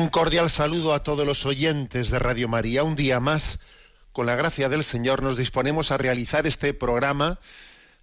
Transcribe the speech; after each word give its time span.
Un 0.00 0.08
cordial 0.08 0.48
saludo 0.48 0.94
a 0.94 1.02
todos 1.02 1.26
los 1.26 1.44
oyentes 1.44 2.08
de 2.08 2.18
Radio 2.18 2.48
María. 2.48 2.84
Un 2.84 2.96
día 2.96 3.20
más, 3.20 3.58
con 4.12 4.24
la 4.24 4.34
gracia 4.34 4.70
del 4.70 4.82
Señor, 4.82 5.22
nos 5.22 5.36
disponemos 5.36 5.90
a 5.90 5.98
realizar 5.98 6.46
este 6.46 6.72
programa 6.72 7.38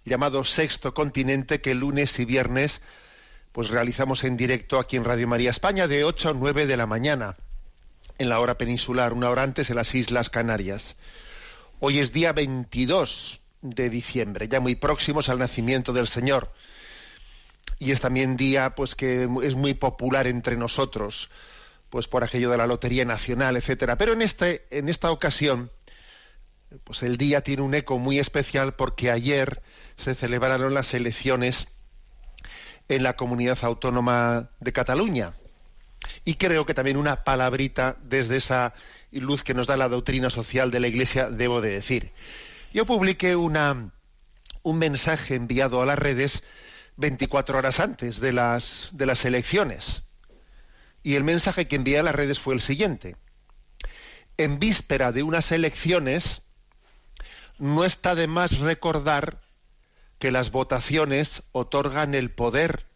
llamado 0.04 0.44
Sexto 0.44 0.94
Continente 0.94 1.60
que 1.60 1.74
lunes 1.74 2.16
y 2.20 2.24
viernes 2.24 2.82
pues 3.50 3.70
realizamos 3.70 4.22
en 4.22 4.36
directo 4.36 4.78
aquí 4.78 4.96
en 4.96 5.04
Radio 5.04 5.26
María 5.26 5.50
España 5.50 5.88
de 5.88 6.04
8 6.04 6.28
a 6.28 6.34
9 6.34 6.68
de 6.68 6.76
la 6.76 6.86
mañana 6.86 7.34
en 8.18 8.28
la 8.28 8.38
hora 8.38 8.56
peninsular, 8.56 9.12
una 9.12 9.28
hora 9.28 9.42
antes 9.42 9.68
en 9.68 9.74
las 9.74 9.92
Islas 9.96 10.30
Canarias. 10.30 10.94
Hoy 11.80 11.98
es 11.98 12.12
día 12.12 12.32
22 12.32 13.40
de 13.62 13.90
diciembre, 13.90 14.46
ya 14.46 14.60
muy 14.60 14.76
próximos 14.76 15.28
al 15.28 15.40
nacimiento 15.40 15.92
del 15.92 16.06
Señor. 16.06 16.52
Y 17.80 17.90
es 17.90 17.98
también 17.98 18.36
día 18.36 18.76
pues 18.76 18.94
que 18.94 19.28
es 19.42 19.56
muy 19.56 19.74
popular 19.74 20.28
entre 20.28 20.56
nosotros, 20.56 21.28
pues 21.90 22.08
por 22.08 22.24
aquello 22.24 22.50
de 22.50 22.58
la 22.58 22.66
Lotería 22.66 23.04
Nacional, 23.04 23.56
etcétera. 23.56 23.96
Pero 23.96 24.12
en 24.12 24.22
este 24.22 24.66
en 24.70 24.88
esta 24.88 25.10
ocasión 25.10 25.70
pues 26.84 27.02
el 27.02 27.16
día 27.16 27.42
tiene 27.42 27.62
un 27.62 27.74
eco 27.74 27.98
muy 27.98 28.18
especial 28.18 28.74
porque 28.74 29.10
ayer 29.10 29.62
se 29.96 30.14
celebraron 30.14 30.74
las 30.74 30.92
elecciones 30.94 31.68
en 32.88 33.02
la 33.02 33.16
comunidad 33.16 33.58
autónoma 33.62 34.50
de 34.60 34.72
Cataluña. 34.72 35.32
Y 36.24 36.34
creo 36.34 36.66
que 36.66 36.74
también 36.74 36.96
una 36.96 37.24
palabrita 37.24 37.96
desde 38.02 38.36
esa 38.36 38.74
luz 39.10 39.42
que 39.42 39.54
nos 39.54 39.66
da 39.66 39.76
la 39.76 39.88
doctrina 39.88 40.30
social 40.30 40.70
de 40.70 40.80
la 40.80 40.88
Iglesia, 40.88 41.30
debo 41.30 41.60
de 41.60 41.70
decir. 41.70 42.12
Yo 42.72 42.86
publiqué 42.86 43.34
una, 43.34 43.90
un 44.62 44.78
mensaje 44.78 45.34
enviado 45.34 45.82
a 45.82 45.86
las 45.86 45.98
redes 45.98 46.44
24 46.96 47.58
horas 47.58 47.80
antes 47.80 48.20
de 48.20 48.32
las, 48.32 48.90
de 48.92 49.06
las 49.06 49.24
elecciones. 49.24 50.02
Y 51.02 51.16
el 51.16 51.24
mensaje 51.24 51.68
que 51.68 51.76
envié 51.76 51.98
a 51.98 52.02
las 52.02 52.14
redes 52.14 52.40
fue 52.40 52.54
el 52.54 52.60
siguiente. 52.60 53.16
En 54.36 54.58
víspera 54.58 55.12
de 55.12 55.22
unas 55.22 55.52
elecciones, 55.52 56.42
no 57.58 57.84
está 57.84 58.14
de 58.14 58.26
más 58.26 58.58
recordar 58.58 59.40
que 60.18 60.30
las 60.30 60.50
votaciones 60.50 61.42
otorgan 61.52 62.14
el 62.14 62.30
poder, 62.30 62.86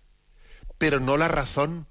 pero 0.79 1.01
no 1.01 1.17
la 1.17 1.29
razón. 1.29 1.87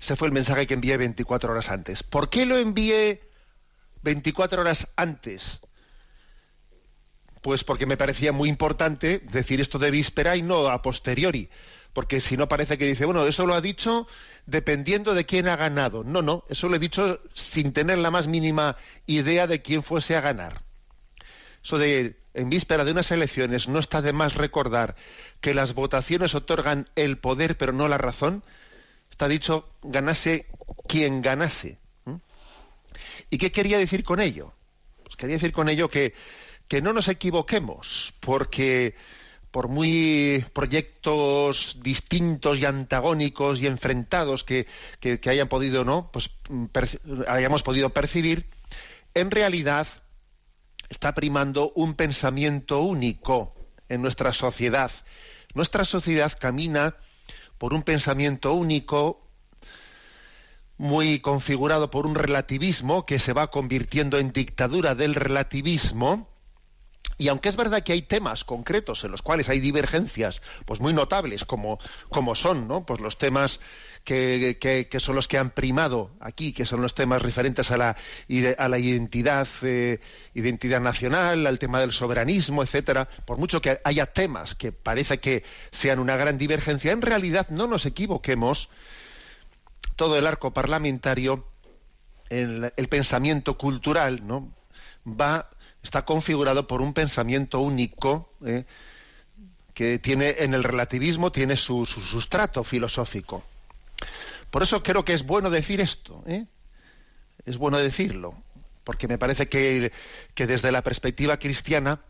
Ese 0.00 0.16
fue 0.16 0.28
el 0.28 0.34
mensaje 0.34 0.66
que 0.66 0.74
envié 0.74 0.96
24 0.96 1.52
horas 1.52 1.70
antes. 1.70 2.02
¿Por 2.02 2.28
qué 2.28 2.44
lo 2.46 2.56
envié 2.56 3.22
24 4.02 4.62
horas 4.62 4.88
antes? 4.96 5.60
Pues 7.40 7.64
porque 7.64 7.86
me 7.86 7.96
parecía 7.96 8.32
muy 8.32 8.48
importante 8.48 9.18
decir 9.18 9.60
esto 9.60 9.78
de 9.78 9.90
víspera 9.90 10.36
y 10.36 10.42
no 10.42 10.68
a 10.68 10.82
posteriori. 10.82 11.50
Porque 11.92 12.20
si 12.20 12.36
no 12.36 12.48
parece 12.48 12.78
que 12.78 12.86
dice, 12.86 13.04
bueno, 13.04 13.26
eso 13.26 13.46
lo 13.46 13.54
ha 13.54 13.60
dicho 13.60 14.06
dependiendo 14.46 15.14
de 15.14 15.26
quién 15.26 15.46
ha 15.48 15.56
ganado. 15.56 16.04
No, 16.04 16.22
no, 16.22 16.44
eso 16.48 16.68
lo 16.68 16.76
he 16.76 16.78
dicho 16.78 17.20
sin 17.34 17.72
tener 17.72 17.98
la 17.98 18.10
más 18.10 18.26
mínima 18.26 18.76
idea 19.06 19.46
de 19.46 19.62
quién 19.62 19.82
fuese 19.82 20.16
a 20.16 20.20
ganar. 20.20 20.62
Eso 21.62 21.78
de 21.78 22.16
en 22.34 22.48
víspera 22.48 22.84
de 22.84 22.92
unas 22.92 23.10
elecciones 23.10 23.68
no 23.68 23.78
está 23.78 24.00
de 24.00 24.14
más 24.14 24.36
recordar 24.36 24.96
que 25.42 25.52
las 25.52 25.74
votaciones 25.74 26.34
otorgan 26.34 26.88
el 26.96 27.18
poder 27.18 27.58
pero 27.58 27.72
no 27.72 27.88
la 27.88 27.98
razón. 27.98 28.42
Está 29.10 29.28
dicho 29.28 29.68
ganase 29.82 30.46
quien 30.88 31.20
ganase. 31.20 31.78
¿Y 33.30 33.38
qué 33.38 33.52
quería 33.52 33.78
decir 33.78 34.04
con 34.04 34.20
ello? 34.20 34.52
Pues 35.02 35.16
quería 35.16 35.36
decir 35.36 35.52
con 35.52 35.68
ello 35.68 35.88
que, 35.88 36.14
que 36.68 36.80
no 36.80 36.92
nos 36.92 37.08
equivoquemos, 37.08 38.14
porque 38.20 38.94
por 39.52 39.68
muy 39.68 40.44
proyectos 40.54 41.78
distintos 41.82 42.58
y 42.58 42.64
antagónicos 42.64 43.60
y 43.60 43.66
enfrentados 43.66 44.44
que, 44.44 44.66
hayan 45.26 45.48
podido, 45.48 45.84
¿no? 45.84 46.10
Pues 46.10 46.30
per- 46.72 47.00
hayamos 47.28 47.62
podido 47.62 47.90
percibir, 47.90 48.46
en 49.14 49.30
realidad 49.30 49.86
está 50.88 51.14
primando 51.14 51.70
un 51.74 51.94
pensamiento 51.94 52.80
único 52.80 53.54
en 53.88 54.00
nuestra 54.00 54.32
sociedad. 54.32 54.90
Nuestra 55.54 55.84
sociedad 55.84 56.32
camina 56.38 56.96
por 57.58 57.74
un 57.74 57.82
pensamiento 57.82 58.54
único 58.54 59.28
muy 60.78 61.20
configurado 61.20 61.90
por 61.90 62.06
un 62.06 62.14
relativismo 62.14 63.04
que 63.04 63.18
se 63.18 63.34
va 63.34 63.50
convirtiendo 63.50 64.18
en 64.18 64.32
dictadura 64.32 64.94
del 64.94 65.14
relativismo. 65.14 66.31
Y 67.22 67.28
aunque 67.28 67.48
es 67.50 67.54
verdad 67.54 67.84
que 67.84 67.92
hay 67.92 68.02
temas 68.02 68.42
concretos 68.42 69.04
en 69.04 69.12
los 69.12 69.22
cuales 69.22 69.48
hay 69.48 69.60
divergencias, 69.60 70.42
pues 70.64 70.80
muy 70.80 70.92
notables, 70.92 71.44
como, 71.44 71.78
como 72.08 72.34
son, 72.34 72.66
¿no? 72.66 72.84
Pues 72.84 72.98
los 72.98 73.16
temas 73.16 73.60
que, 74.02 74.58
que- 74.60 74.98
son 74.98 75.14
los 75.14 75.28
que 75.28 75.38
han 75.38 75.50
primado 75.50 76.10
aquí, 76.18 76.52
que 76.52 76.66
son 76.66 76.82
los 76.82 76.96
temas 76.96 77.22
referentes 77.22 77.70
a 77.70 77.76
la, 77.76 77.96
a 78.58 78.68
la 78.68 78.78
identidad, 78.80 79.46
eh, 79.62 80.00
identidad 80.34 80.80
nacional, 80.80 81.46
al 81.46 81.60
tema 81.60 81.78
del 81.78 81.92
soberanismo, 81.92 82.60
etcétera. 82.64 83.08
Por 83.24 83.38
mucho 83.38 83.62
que 83.62 83.80
haya 83.84 84.06
temas 84.06 84.56
que 84.56 84.72
parece 84.72 85.20
que 85.20 85.44
sean 85.70 86.00
una 86.00 86.16
gran 86.16 86.38
divergencia, 86.38 86.90
en 86.90 87.02
realidad 87.02 87.46
no 87.50 87.68
nos 87.68 87.86
equivoquemos. 87.86 88.68
Todo 89.94 90.18
el 90.18 90.26
arco 90.26 90.52
parlamentario, 90.52 91.46
el, 92.30 92.72
el 92.76 92.88
pensamiento 92.88 93.56
cultural, 93.56 94.26
¿no? 94.26 94.52
va 95.06 95.48
está 95.82 96.04
configurado 96.04 96.66
por 96.66 96.80
un 96.80 96.94
pensamiento 96.94 97.60
único 97.60 98.32
¿eh? 98.44 98.64
que 99.74 99.98
tiene 99.98 100.36
en 100.38 100.54
el 100.54 100.62
relativismo 100.62 101.32
tiene 101.32 101.56
su, 101.56 101.86
su 101.86 102.00
sustrato 102.00 102.64
filosófico. 102.64 103.42
Por 104.50 104.62
eso 104.62 104.82
creo 104.82 105.04
que 105.04 105.14
es 105.14 105.24
bueno 105.24 105.50
decir 105.50 105.80
esto, 105.80 106.22
¿eh? 106.26 106.46
es 107.44 107.56
bueno 107.56 107.78
decirlo, 107.78 108.34
porque 108.84 109.08
me 109.08 109.18
parece 109.18 109.48
que, 109.48 109.92
que 110.34 110.46
desde 110.46 110.72
la 110.72 110.82
perspectiva 110.82 111.38
cristiana 111.38 112.00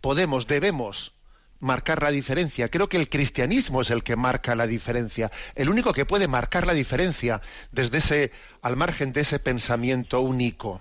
podemos, 0.00 0.46
debemos 0.46 1.12
marcar 1.58 2.02
la 2.02 2.10
diferencia. 2.10 2.68
Creo 2.68 2.88
que 2.88 2.96
el 2.96 3.08
cristianismo 3.08 3.82
es 3.82 3.90
el 3.90 4.02
que 4.02 4.16
marca 4.16 4.54
la 4.54 4.66
diferencia, 4.66 5.30
el 5.54 5.68
único 5.68 5.92
que 5.92 6.06
puede 6.06 6.28
marcar 6.28 6.66
la 6.66 6.74
diferencia 6.74 7.40
desde 7.70 7.98
ese, 7.98 8.32
al 8.62 8.76
margen 8.76 9.12
de 9.12 9.20
ese 9.20 9.38
pensamiento 9.38 10.20
único. 10.20 10.80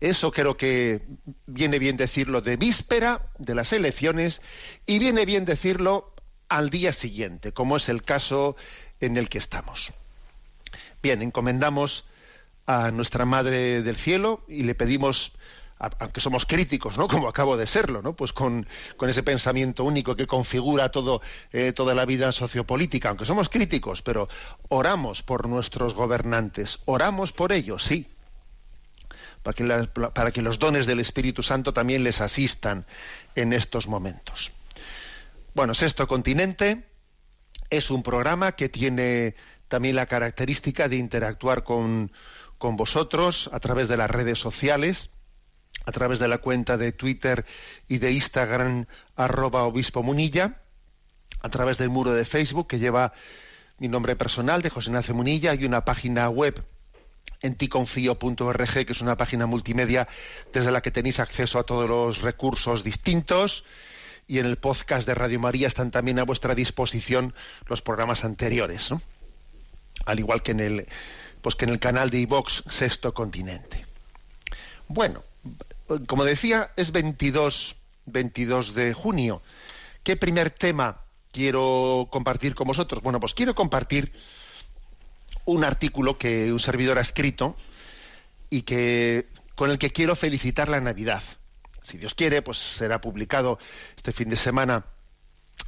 Eso 0.00 0.32
creo 0.32 0.56
que 0.56 1.02
viene 1.46 1.78
bien 1.78 1.96
decirlo 1.96 2.40
de 2.40 2.56
víspera 2.56 3.30
de 3.38 3.54
las 3.54 3.72
elecciones 3.72 4.42
y 4.86 4.98
viene 4.98 5.24
bien 5.24 5.44
decirlo 5.44 6.14
al 6.48 6.70
día 6.70 6.92
siguiente, 6.92 7.52
como 7.52 7.76
es 7.76 7.88
el 7.88 8.02
caso 8.02 8.56
en 9.00 9.16
el 9.16 9.28
que 9.28 9.38
estamos. 9.38 9.92
Bien, 11.02 11.22
encomendamos 11.22 12.04
a 12.66 12.90
nuestra 12.90 13.24
Madre 13.24 13.82
del 13.82 13.96
Cielo 13.96 14.44
y 14.48 14.62
le 14.62 14.74
pedimos, 14.74 15.32
aunque 15.78 16.20
somos 16.20 16.46
críticos, 16.46 16.96
¿no? 16.96 17.08
Como 17.14 17.28
acabo 17.28 17.56
de 17.56 17.66
serlo, 17.66 18.02
¿no? 18.02 18.14
Pues 18.14 18.32
con, 18.32 18.66
con 18.96 19.08
ese 19.10 19.22
pensamiento 19.22 19.84
único 19.84 20.16
que 20.16 20.26
configura 20.26 20.90
todo, 20.90 21.20
eh, 21.52 21.72
toda 21.72 21.94
la 21.94 22.04
vida 22.04 22.32
sociopolítica, 22.32 23.08
aunque 23.10 23.26
somos 23.26 23.48
críticos, 23.48 24.02
pero 24.02 24.28
oramos 24.68 25.22
por 25.22 25.48
nuestros 25.48 25.94
gobernantes, 25.94 26.80
oramos 26.86 27.32
por 27.32 27.52
ellos, 27.52 27.84
sí, 27.84 28.13
para 29.44 30.32
que, 30.32 30.42
los 30.42 30.58
dones 30.58 30.86
del 30.86 31.00
Espíritu 31.00 31.42
Santo 31.42 31.74
también 31.74 32.02
les 32.02 32.22
asistan 32.22 32.86
en 33.36 33.52
estos 33.52 33.86
momentos. 33.86 34.52
Bueno, 35.54 35.74
Sexto 35.74 36.08
Continente 36.08 36.84
es 37.68 37.90
un 37.90 38.02
programa 38.02 38.52
que 38.52 38.70
tiene 38.70 39.36
también 39.68 39.96
la 39.96 40.06
característica 40.06 40.88
de 40.88 40.96
interactuar 40.96 41.62
con, 41.62 42.10
con 42.56 42.76
vosotros 42.76 43.50
a 43.52 43.60
través 43.60 43.86
de 43.88 43.98
las 43.98 44.10
redes 44.10 44.38
sociales, 44.38 45.10
a 45.84 45.92
través 45.92 46.18
de 46.18 46.28
la 46.28 46.38
cuenta 46.38 46.78
de 46.78 46.92
Twitter 46.92 47.44
y 47.86 47.98
de 47.98 48.12
Instagram 48.12 48.86
arroba 49.14 49.64
obispo 49.64 50.02
munilla, 50.02 50.62
a 51.42 51.50
través 51.50 51.76
del 51.76 51.90
muro 51.90 52.14
de 52.14 52.24
Facebook 52.24 52.66
que 52.66 52.78
lleva 52.78 53.12
mi 53.78 53.88
nombre 53.88 54.16
personal 54.16 54.62
de 54.62 54.70
José 54.70 54.90
Nace 54.90 55.12
Munilla 55.12 55.54
y 55.54 55.66
una 55.66 55.84
página 55.84 56.30
web 56.30 56.64
en 57.42 57.56
ticonfío.org, 57.56 58.86
que 58.86 58.92
es 58.92 59.00
una 59.00 59.16
página 59.16 59.46
multimedia 59.46 60.08
desde 60.52 60.72
la 60.72 60.80
que 60.80 60.90
tenéis 60.90 61.20
acceso 61.20 61.58
a 61.58 61.64
todos 61.64 61.88
los 61.88 62.22
recursos 62.22 62.84
distintos 62.84 63.64
y 64.26 64.38
en 64.38 64.46
el 64.46 64.56
podcast 64.56 65.06
de 65.06 65.14
Radio 65.14 65.38
María 65.38 65.66
están 65.66 65.90
también 65.90 66.18
a 66.18 66.24
vuestra 66.24 66.54
disposición 66.54 67.34
los 67.66 67.82
programas 67.82 68.24
anteriores, 68.24 68.90
al 70.06 70.18
igual 70.18 70.42
que 70.42 70.52
en 70.52 70.60
el 70.60 70.88
pues 71.42 71.56
que 71.56 71.66
en 71.66 71.72
el 71.72 71.78
canal 71.78 72.08
de 72.08 72.20
iVox 72.20 72.64
Sexto 72.70 73.12
Continente. 73.12 73.84
Bueno, 74.88 75.22
como 76.06 76.24
decía, 76.24 76.70
es 76.76 76.90
22, 76.90 77.76
22 78.06 78.74
de 78.74 78.94
junio. 78.94 79.42
¿Qué 80.02 80.16
primer 80.16 80.48
tema 80.48 81.02
quiero 81.32 82.08
compartir 82.10 82.54
con 82.54 82.66
vosotros? 82.66 83.02
Bueno, 83.02 83.20
pues 83.20 83.34
quiero 83.34 83.54
compartir 83.54 84.12
un 85.44 85.64
artículo 85.64 86.18
que 86.18 86.52
un 86.52 86.60
servidor 86.60 86.98
ha 86.98 87.02
escrito 87.02 87.56
y 88.50 88.62
que 88.62 89.28
con 89.54 89.70
el 89.70 89.78
que 89.78 89.90
quiero 89.90 90.16
felicitar 90.16 90.68
la 90.68 90.80
Navidad. 90.80 91.22
Si 91.82 91.98
Dios 91.98 92.14
quiere, 92.14 92.42
pues 92.42 92.58
será 92.58 93.00
publicado 93.00 93.58
este 93.96 94.12
fin 94.12 94.28
de 94.28 94.36
semana 94.36 94.86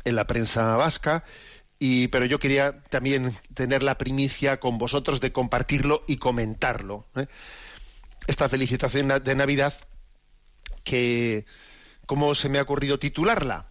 en 0.05 0.17
la 0.17 0.27
prensa 0.27 0.77
vasca. 0.77 1.25
Y, 1.79 2.09
pero 2.09 2.25
yo 2.25 2.39
quería 2.39 2.81
también 2.85 3.33
tener 3.55 3.83
la 3.83 3.99
primicia 3.99 4.59
con 4.61 4.79
vosotros 4.79 5.21
de 5.21 5.33
compartirlo 5.33 6.05
y 6.07 6.17
comentarlo. 6.17 7.07
¿eh? 7.17 7.27
Esta 8.27 8.49
felicitación 8.49 9.09
de 9.23 9.35
Navidad, 9.35 9.75
que 10.85 11.45
¿cómo 12.07 12.35
se 12.35 12.49
me 12.49 12.59
ha 12.59 12.63
ocurrido 12.63 12.99
titularla? 12.99 13.71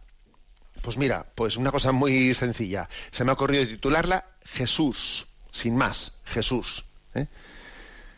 Pues 0.84 0.98
mira, 0.98 1.32
pues 1.34 1.58
una 1.58 1.72
cosa 1.72 1.92
muy 1.92 2.36
sencilla. 2.36 2.90
Se 3.10 3.24
me 3.24 3.32
ha 3.32 3.34
ocurrido 3.34 3.66
titularla 3.66 4.30
Jesús 4.44 5.28
sin 5.56 5.78
más, 5.78 6.12
Jesús. 6.26 6.84
¿eh? 7.14 7.28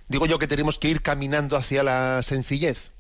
Digo 0.08 0.26
yo 0.26 0.40
que 0.40 0.48
tenemos 0.48 0.80
que 0.80 0.90
ir 0.90 1.04
caminando 1.04 1.56
hacia 1.56 1.84
la 1.84 2.24
sencillez, 2.24 2.92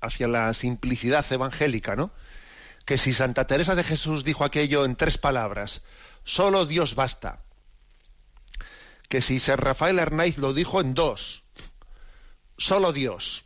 hacia 0.00 0.26
la 0.26 0.54
simplicidad 0.54 1.30
evangélica, 1.30 1.96
¿no? 1.96 2.12
Que 2.86 2.96
si 2.96 3.12
Santa 3.12 3.46
Teresa 3.46 3.74
de 3.74 3.84
Jesús 3.84 4.24
dijo 4.24 4.42
aquello 4.42 4.86
en 4.86 4.96
tres 4.96 5.18
palabras, 5.18 5.82
solo 6.24 6.64
Dios 6.64 6.94
basta. 6.94 7.42
Que 9.10 9.20
si 9.20 9.38
San 9.38 9.58
Rafael 9.58 9.98
Arnaiz 9.98 10.38
lo 10.38 10.54
dijo 10.54 10.80
en 10.80 10.94
dos, 10.94 11.42
solo 12.56 12.94
Dios. 12.94 13.44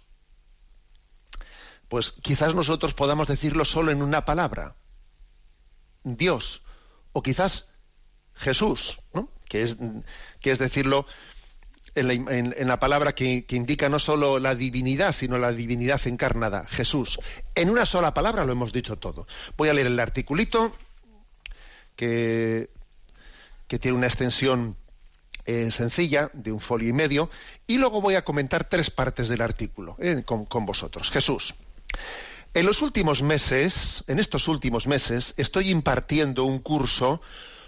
Pues 1.88 2.12
quizás 2.12 2.54
nosotros 2.54 2.94
podamos 2.94 3.26
decirlo 3.26 3.64
solo 3.64 3.90
en 3.90 4.02
una 4.02 4.24
palabra, 4.24 4.76
Dios, 6.04 6.62
o 7.12 7.22
quizás 7.24 7.66
Jesús, 8.34 9.00
¿no? 9.12 9.33
Que 9.48 9.62
es, 9.62 9.76
que 10.40 10.50
es 10.50 10.58
decirlo 10.58 11.06
en 11.94 12.68
la, 12.68 12.80
palabra 12.80 13.14
que, 13.14 13.44
indica 13.50 13.88
no 13.88 13.98
solo 13.98 14.38
la 14.38 14.54
divinidad, 14.54 15.12
sino 15.12 15.38
la 15.38 15.52
divinidad 15.52 16.00
encarnada, 16.06 16.66
Jesús. 16.66 17.20
En 17.54 17.70
una 17.70 17.86
sola 17.86 18.12
palabra 18.14 18.44
lo 18.44 18.52
hemos 18.52 18.72
dicho 18.72 18.96
todo. 18.96 19.26
Voy 19.56 19.68
a 19.68 19.74
leer 19.74 19.86
el 19.86 20.00
articulito 20.00 20.74
que, 21.94 22.68
que 23.68 23.78
tiene 23.78 23.96
una 23.96 24.08
extensión 24.08 24.76
eh, 25.46 25.70
sencilla 25.70 26.30
de 26.32 26.52
un 26.52 26.60
folio 26.60 26.88
y 26.88 26.92
medio 26.92 27.30
y 27.66 27.76
luego 27.78 28.00
voy 28.00 28.14
a 28.14 28.24
comentar 28.24 28.68
tres 28.68 28.90
partes 28.90 29.28
del 29.28 29.42
artículo 29.42 29.96
eh, 30.00 30.22
con, 30.24 30.46
con 30.46 30.66
vosotros. 30.66 31.10
Jesús. 31.10 31.54
En 32.54 32.66
los 32.66 32.82
últimos 32.82 33.22
meses, 33.22 34.04
en 34.06 34.18
estos 34.18 34.48
últimos 34.48 34.86
meses, 34.86 35.34
estoy 35.36 35.70
impartiendo 35.70 36.44
un 36.44 36.60
curso 36.60 37.20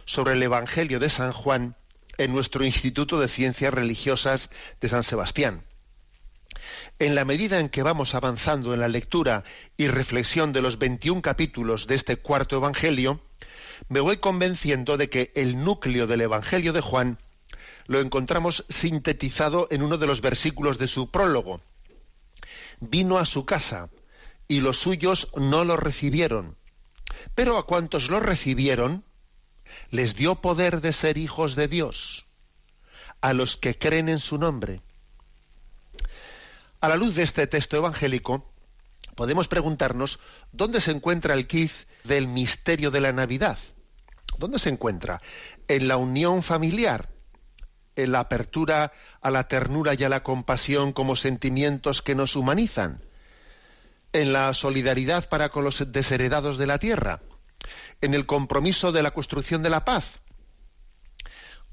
sobre 0.07 0.33
el 0.33 0.43
Evangelio 0.43 0.99
de 0.99 1.11
San 1.11 1.33
Juan 1.33 1.77
en 2.17 2.33
nuestro 2.33 2.65
Instituto 2.65 3.21
de 3.21 3.29
Ciencias 3.29 3.75
Religiosas 3.75 4.51
de 4.81 4.89
San 4.89 5.03
Sebastián. 5.03 5.65
En 6.99 7.15
la 7.15 7.27
medida 7.27 7.61
en 7.61 7.69
que 7.69 7.83
vamos 7.83 8.15
avanzando 8.15 8.73
en 8.73 8.81
la 8.81 8.89
lectura 8.89 9.45
y 9.77 9.89
reflexión 9.89 10.55
de 10.55 10.63
los 10.63 10.79
21 10.79 11.21
capítulos 11.21 11.87
de 11.87 11.95
este 11.95 12.17
cuarto 12.17 12.57
Evangelio, 12.57 13.21
me 13.89 14.01
voy 14.01 14.17
convenciendo 14.17 14.97
de 14.97 15.11
que 15.11 15.33
el 15.35 15.63
núcleo 15.63 16.07
del 16.07 16.23
Evangelio 16.23 16.73
de 16.73 16.81
Juan 16.81 17.19
lo 17.87 18.01
encontramos 18.01 18.65
sintetizado 18.69 19.69
en 19.71 19.83
uno 19.83 19.99
de 19.99 20.07
los 20.07 20.23
versículos 20.23 20.79
de 20.79 20.89
su 20.89 21.11
prólogo. 21.11 21.61
Vino 22.81 23.19
a 23.19 23.27
su 23.27 23.45
casa 23.45 23.91
y 24.49 24.61
los 24.61 24.79
suyos 24.79 25.29
no 25.37 25.65
lo 25.65 25.77
recibieron, 25.77 26.57
pero 27.35 27.59
a 27.59 27.67
cuantos 27.67 28.09
lo 28.09 28.21
recibieron, 28.21 29.05
les 29.91 30.17
dio 30.17 30.37
poder 30.37 30.81
de 30.81 30.93
ser 30.93 31.19
hijos 31.19 31.57
de 31.57 31.69
Dios 31.69 32.27
a 33.21 33.33
los 33.33 33.57
que 33.57 33.79
creen 33.79 34.09
en 34.09 34.19
su 34.19 34.39
nombre. 34.39 34.83
A 36.81 36.89
la 36.89 36.97
luz 36.97 37.17
de 37.17 37.23
este 37.23 37.47
texto 37.47 37.77
evangélico, 37.77 38.53
podemos 39.15 39.49
preguntarnos 39.49 40.21
dónde 40.53 40.81
se 40.81 40.93
encuentra 40.93 41.35
el 41.35 41.47
quiz 41.47 41.87
del 42.05 42.29
misterio 42.29 42.91
de 42.91 43.01
la 43.01 43.13
Navidad. 43.13 43.59
¿Dónde 44.39 44.59
se 44.59 44.69
encuentra? 44.69 45.23
En 45.69 45.89
la 45.89 45.97
unión 45.97 46.43
familiar, 46.43 47.09
en 47.97 48.13
la 48.13 48.21
apertura 48.21 48.93
a 49.23 49.31
la 49.31 49.49
ternura 49.49 49.95
y 49.95 50.05
a 50.05 50.09
la 50.09 50.23
compasión 50.23 50.93
como 50.93 51.17
sentimientos 51.17 52.03
que 52.03 52.15
nos 52.15 52.37
humanizan, 52.37 53.03
en 54.13 54.33
la 54.33 54.53
solidaridad 54.55 55.29
para 55.29 55.49
con 55.49 55.65
los 55.65 55.91
desheredados 55.93 56.59
de 56.59 56.67
la 56.67 56.79
tierra, 56.79 57.21
en 58.01 58.15
el 58.15 58.27
compromiso 58.27 58.93
de 58.93 59.03
la 59.03 59.13
construcción 59.13 59.63
de 59.63 59.71
la 59.71 59.85
paz. 59.85 60.21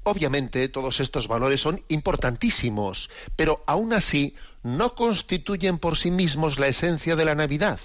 Obviamente 0.02 0.68
todos 0.68 1.00
estos 1.00 1.28
valores 1.28 1.62
son 1.62 1.82
importantísimos, 1.88 3.10
pero 3.36 3.64
aún 3.66 3.94
así 3.94 4.34
no 4.62 4.94
constituyen 4.94 5.78
por 5.78 5.96
sí 5.96 6.10
mismos 6.10 6.58
la 6.58 6.68
esencia 6.68 7.16
de 7.16 7.24
la 7.24 7.34
Navidad. 7.34 7.80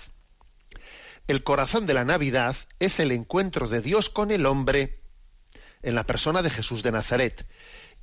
El 1.28 1.44
corazón 1.44 1.86
de 1.86 1.94
la 1.94 2.04
Navidad 2.04 2.58
es 2.80 3.00
el 3.00 3.12
encuentro 3.12 3.70
de 3.70 3.82
Dios 3.82 4.10
con 4.10 4.32
el 4.32 4.46
hombre 4.46 5.00
en 5.82 5.96
la 5.96 6.06
persona 6.06 6.42
de 6.42 6.50
Jesús 6.50 6.84
de 6.84 6.92
Nazaret. 6.92 7.48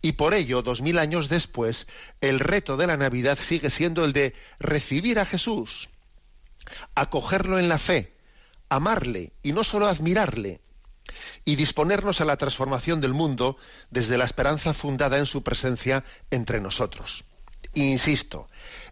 Y 0.01 0.13
por 0.13 0.33
ello, 0.33 0.63
dos 0.63 0.81
mil 0.81 0.99
años 0.99 1.29
después, 1.29 1.87
el 2.21 2.39
reto 2.39 2.77
de 2.77 2.87
la 2.87 2.97
Navidad 2.97 3.39
sigue 3.39 3.69
siendo 3.69 4.05
el 4.05 4.13
de 4.13 4.35
recibir 4.59 5.19
a 5.19 5.27
Jesús, 5.27 5.91
acogerlo 6.95 7.59
en 7.59 7.69
la 7.69 7.79
fe, 7.79 8.16
amarle 8.69 9.33
y 9.43 9.53
no 9.53 9.65
solo 9.65 9.87
admirarle, 9.87 10.61
y 11.45 11.57
disponernos 11.57 12.21
a 12.21 12.25
la 12.25 12.37
transformación 12.37 13.01
del 13.01 13.15
mundo 13.15 13.57
desde 13.91 14.19
la 14.19 14.25
esperanza 14.25 14.73
fundada 14.73 15.19
en 15.19 15.27
su 15.27 15.43
presencia 15.43 16.05
entre 16.31 16.61
nosotros. 16.61 17.25
Insisto, 17.75 18.49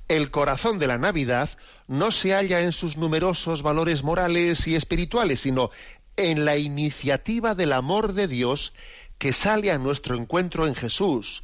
el 0.08 0.30
corazón 0.30 0.78
de 0.78 0.86
la 0.86 0.98
Navidad 0.98 1.48
no 1.86 2.10
se 2.10 2.34
halla 2.34 2.60
en 2.60 2.72
sus 2.72 2.96
numerosos 2.96 3.62
valores 3.62 4.02
morales 4.02 4.66
y 4.66 4.76
espirituales, 4.76 5.40
sino 5.40 5.70
en 6.16 6.44
la 6.44 6.56
iniciativa 6.56 7.54
del 7.54 7.72
amor 7.72 8.12
de 8.12 8.28
Dios 8.28 8.72
que 9.18 9.32
sale 9.32 9.70
a 9.70 9.78
nuestro 9.78 10.16
encuentro 10.16 10.66
en 10.66 10.74
Jesús, 10.74 11.42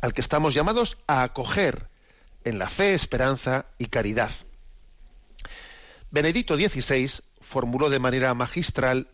al 0.00 0.12
que 0.12 0.20
estamos 0.20 0.54
llamados 0.54 0.98
a 1.06 1.22
acoger 1.22 1.88
en 2.44 2.58
la 2.58 2.68
fe, 2.68 2.94
esperanza 2.94 3.66
y 3.78 3.86
caridad. 3.86 4.30
Benedicto 6.10 6.56
XVI 6.56 7.22
formuló 7.48 7.88
de 7.90 7.98
manera 7.98 8.32
magistral 8.34 9.08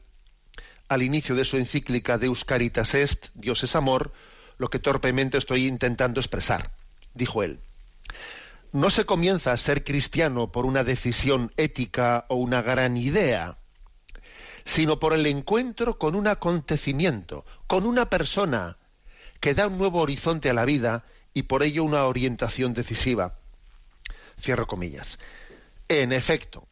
al 0.89 1.03
inicio 1.03 1.35
de 1.35 1.45
su 1.45 1.57
encíclica 1.57 2.19
Deus 2.19 2.45
Caritas 2.45 2.95
Est, 2.95 3.29
Dios 3.35 3.63
es 3.63 3.77
amor, 3.77 4.13
lo 4.59 4.69
que 4.69 4.79
torpemente 4.79 5.39
estoy 5.39 5.67
intentando 5.67 6.21
expresar. 6.21 6.73
Dijo 7.15 7.43
él, 7.43 7.61
no 8.73 8.91
se 8.91 9.07
comienza 9.07 9.53
a 9.53 9.57
ser 9.57 9.85
cristiano 9.85 10.51
por 10.51 10.67
una 10.67 10.83
decisión 10.83 11.53
ética 11.57 12.27
o 12.29 12.35
una 12.35 12.61
gran 12.61 12.97
idea, 12.97 13.57
sino 14.65 14.99
por 14.99 15.15
el 15.15 15.27
encuentro 15.27 15.97
con 15.99 16.17
un 16.17 16.27
acontecimiento, 16.27 17.45
con 17.69 17.87
una 17.87 18.11
persona 18.11 18.79
que 19.41 19.55
da 19.55 19.69
un 19.69 19.79
nuevo 19.79 20.01
horizonte 20.01 20.51
a 20.51 20.55
la 20.55 20.65
vida 20.65 21.05
y 21.33 21.45
por 21.45 21.63
ello 21.63 21.85
una 21.85 22.05
orientación 22.05 22.75
decisiva. 22.75 23.39
Cierro 24.41 24.67
comillas. 24.67 25.19
En 25.89 26.13
efecto, 26.13 26.67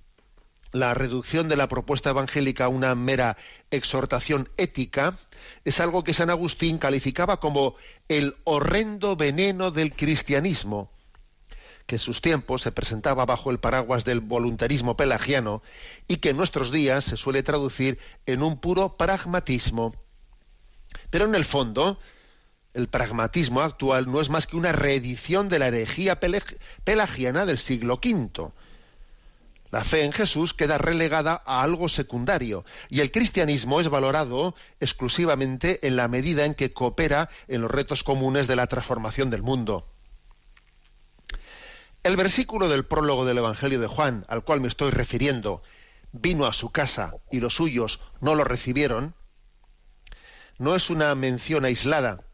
la 0.72 0.94
reducción 0.94 1.48
de 1.48 1.56
la 1.56 1.68
propuesta 1.68 2.10
evangélica 2.10 2.64
a 2.64 2.68
una 2.68 2.94
mera 2.94 3.36
exhortación 3.70 4.48
ética 4.56 5.14
es 5.64 5.80
algo 5.80 6.02
que 6.02 6.14
San 6.14 6.30
Agustín 6.30 6.78
calificaba 6.78 7.40
como 7.40 7.76
el 8.08 8.36
horrendo 8.44 9.14
veneno 9.14 9.70
del 9.70 9.94
cristianismo, 9.94 10.90
que 11.86 11.96
en 11.96 12.00
sus 12.00 12.22
tiempos 12.22 12.62
se 12.62 12.72
presentaba 12.72 13.26
bajo 13.26 13.50
el 13.50 13.60
paraguas 13.60 14.04
del 14.04 14.20
voluntarismo 14.20 14.96
pelagiano 14.96 15.62
y 16.08 16.16
que 16.16 16.30
en 16.30 16.38
nuestros 16.38 16.72
días 16.72 17.04
se 17.04 17.18
suele 17.18 17.42
traducir 17.42 17.98
en 18.24 18.42
un 18.42 18.58
puro 18.58 18.96
pragmatismo. 18.96 19.92
Pero 21.10 21.26
en 21.26 21.34
el 21.34 21.44
fondo, 21.44 21.98
el 22.72 22.88
pragmatismo 22.88 23.60
actual 23.60 24.10
no 24.10 24.22
es 24.22 24.30
más 24.30 24.46
que 24.46 24.56
una 24.56 24.72
reedición 24.72 25.50
de 25.50 25.58
la 25.58 25.68
herejía 25.68 26.18
pelagiana 26.18 27.44
del 27.44 27.58
siglo 27.58 28.00
V. 28.02 28.52
La 29.72 29.82
fe 29.82 30.04
en 30.04 30.12
Jesús 30.12 30.52
queda 30.52 30.76
relegada 30.76 31.42
a 31.46 31.62
algo 31.62 31.88
secundario 31.88 32.66
y 32.90 33.00
el 33.00 33.10
cristianismo 33.10 33.80
es 33.80 33.88
valorado 33.88 34.54
exclusivamente 34.80 35.86
en 35.86 35.96
la 35.96 36.08
medida 36.08 36.44
en 36.44 36.54
que 36.54 36.74
coopera 36.74 37.30
en 37.48 37.62
los 37.62 37.70
retos 37.70 38.04
comunes 38.04 38.46
de 38.46 38.56
la 38.56 38.66
transformación 38.66 39.30
del 39.30 39.42
mundo. 39.42 39.88
El 42.02 42.16
versículo 42.16 42.68
del 42.68 42.84
prólogo 42.84 43.24
del 43.24 43.38
Evangelio 43.38 43.80
de 43.80 43.86
Juan, 43.86 44.26
al 44.28 44.44
cual 44.44 44.60
me 44.60 44.68
estoy 44.68 44.90
refiriendo, 44.90 45.62
vino 46.12 46.44
a 46.44 46.52
su 46.52 46.70
casa 46.70 47.14
y 47.30 47.40
los 47.40 47.54
suyos 47.54 47.98
no 48.20 48.34
lo 48.34 48.44
recibieron, 48.44 49.14
no 50.58 50.76
es 50.76 50.90
una 50.90 51.14
mención 51.14 51.64
aislada, 51.64 52.24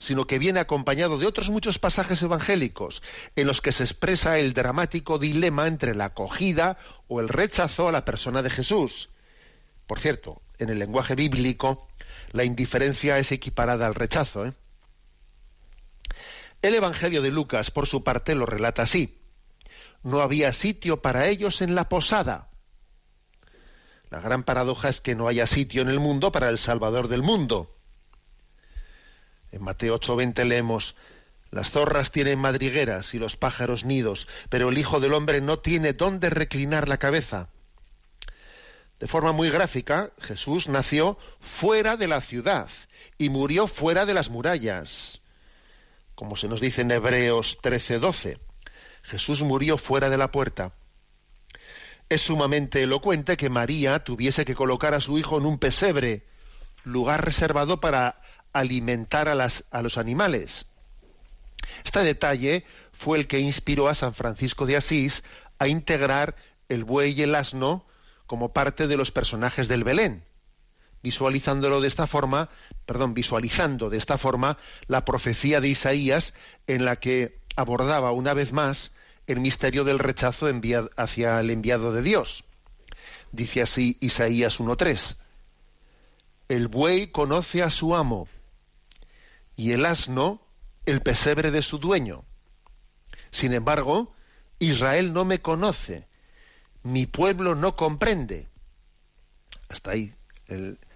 sino 0.00 0.26
que 0.26 0.38
viene 0.38 0.60
acompañado 0.60 1.18
de 1.18 1.26
otros 1.26 1.50
muchos 1.50 1.78
pasajes 1.78 2.22
evangélicos 2.22 3.02
en 3.36 3.46
los 3.46 3.60
que 3.60 3.70
se 3.70 3.84
expresa 3.84 4.38
el 4.38 4.54
dramático 4.54 5.18
dilema 5.18 5.68
entre 5.68 5.94
la 5.94 6.06
acogida 6.06 6.78
o 7.06 7.20
el 7.20 7.28
rechazo 7.28 7.86
a 7.86 7.92
la 7.92 8.06
persona 8.06 8.42
de 8.42 8.48
Jesús. 8.48 9.10
Por 9.86 10.00
cierto, 10.00 10.40
en 10.58 10.70
el 10.70 10.78
lenguaje 10.78 11.14
bíblico, 11.14 11.86
la 12.32 12.44
indiferencia 12.44 13.18
es 13.18 13.30
equiparada 13.30 13.86
al 13.86 13.94
rechazo. 13.94 14.46
¿eh? 14.46 14.54
El 16.62 16.74
Evangelio 16.74 17.20
de 17.20 17.30
Lucas, 17.30 17.70
por 17.70 17.86
su 17.86 18.02
parte, 18.02 18.34
lo 18.34 18.46
relata 18.46 18.82
así. 18.82 19.20
No 20.02 20.22
había 20.22 20.54
sitio 20.54 21.02
para 21.02 21.28
ellos 21.28 21.60
en 21.60 21.74
la 21.74 21.90
posada. 21.90 22.48
La 24.08 24.20
gran 24.20 24.44
paradoja 24.44 24.88
es 24.88 25.02
que 25.02 25.14
no 25.14 25.28
haya 25.28 25.46
sitio 25.46 25.82
en 25.82 25.88
el 25.88 26.00
mundo 26.00 26.32
para 26.32 26.48
el 26.48 26.58
Salvador 26.58 27.08
del 27.08 27.22
mundo. 27.22 27.76
En 29.52 29.62
Mateo 29.62 29.94
8:20 29.98 30.44
leemos, 30.44 30.94
las 31.50 31.72
zorras 31.72 32.12
tienen 32.12 32.38
madrigueras 32.38 33.14
y 33.14 33.18
los 33.18 33.36
pájaros 33.36 33.84
nidos, 33.84 34.28
pero 34.48 34.68
el 34.68 34.78
Hijo 34.78 35.00
del 35.00 35.14
Hombre 35.14 35.40
no 35.40 35.58
tiene 35.58 35.92
dónde 35.92 36.30
reclinar 36.30 36.88
la 36.88 36.98
cabeza. 36.98 37.48
De 39.00 39.08
forma 39.08 39.32
muy 39.32 39.50
gráfica, 39.50 40.12
Jesús 40.20 40.68
nació 40.68 41.18
fuera 41.40 41.96
de 41.96 42.06
la 42.06 42.20
ciudad 42.20 42.68
y 43.18 43.30
murió 43.30 43.66
fuera 43.66 44.06
de 44.06 44.14
las 44.14 44.28
murallas. 44.28 45.20
Como 46.14 46.36
se 46.36 46.48
nos 46.48 46.60
dice 46.60 46.82
en 46.82 46.90
Hebreos 46.90 47.58
13:12, 47.62 48.38
Jesús 49.02 49.42
murió 49.42 49.78
fuera 49.78 50.10
de 50.10 50.18
la 50.18 50.30
puerta. 50.30 50.74
Es 52.08 52.22
sumamente 52.22 52.82
elocuente 52.82 53.36
que 53.36 53.48
María 53.48 54.04
tuviese 54.04 54.44
que 54.44 54.54
colocar 54.54 54.94
a 54.94 55.00
su 55.00 55.18
hijo 55.18 55.38
en 55.38 55.46
un 55.46 55.58
pesebre, 55.58 56.26
lugar 56.84 57.24
reservado 57.24 57.80
para 57.80 58.16
alimentar 58.52 59.28
a, 59.28 59.34
las, 59.34 59.64
a 59.70 59.82
los 59.82 59.98
animales. 59.98 60.66
Este 61.84 62.00
detalle 62.00 62.64
fue 62.92 63.18
el 63.18 63.26
que 63.26 63.38
inspiró 63.38 63.88
a 63.88 63.94
San 63.94 64.14
Francisco 64.14 64.66
de 64.66 64.76
Asís 64.76 65.22
a 65.58 65.68
integrar 65.68 66.36
el 66.68 66.84
buey 66.84 67.12
y 67.12 67.22
el 67.22 67.34
asno 67.34 67.86
como 68.26 68.52
parte 68.52 68.86
de 68.86 68.96
los 68.96 69.10
personajes 69.10 69.68
del 69.68 69.84
Belén, 69.84 70.24
visualizándolo 71.02 71.80
de 71.80 71.88
esta 71.88 72.06
forma, 72.06 72.48
perdón, 72.86 73.14
visualizando 73.14 73.90
de 73.90 73.98
esta 73.98 74.18
forma 74.18 74.56
la 74.86 75.04
profecía 75.04 75.60
de 75.60 75.68
Isaías 75.68 76.34
en 76.66 76.84
la 76.84 76.96
que 76.96 77.40
abordaba 77.56 78.12
una 78.12 78.34
vez 78.34 78.52
más 78.52 78.92
el 79.26 79.40
misterio 79.40 79.84
del 79.84 79.98
rechazo 79.98 80.48
hacia 80.96 81.40
el 81.40 81.50
enviado 81.50 81.92
de 81.92 82.02
Dios. 82.02 82.44
Dice 83.32 83.62
así 83.62 83.96
Isaías 84.00 84.60
1.3. 84.60 85.16
El 86.48 86.68
buey 86.68 87.08
conoce 87.08 87.62
a 87.62 87.70
su 87.70 87.94
amo 87.94 88.28
y 89.60 89.72
el 89.72 89.84
asno 89.84 90.40
el 90.86 91.02
pesebre 91.02 91.50
de 91.50 91.60
su 91.60 91.76
dueño. 91.76 92.24
Sin 93.30 93.52
embargo, 93.52 94.14
Israel 94.58 95.12
no 95.12 95.26
me 95.26 95.42
conoce, 95.42 96.08
mi 96.82 97.04
pueblo 97.04 97.54
no 97.54 97.76
comprende. 97.76 98.48
Hasta 99.68 99.90
ahí 99.90 100.14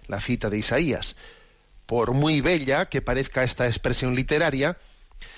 la 0.07 0.19
cita 0.19 0.49
de 0.49 0.57
Isaías. 0.57 1.15
Por 1.85 2.13
muy 2.13 2.41
bella 2.41 2.87
que 2.87 3.03
parezca 3.03 3.43
esta 3.43 3.67
expresión 3.67 4.15
literaria, 4.15 4.79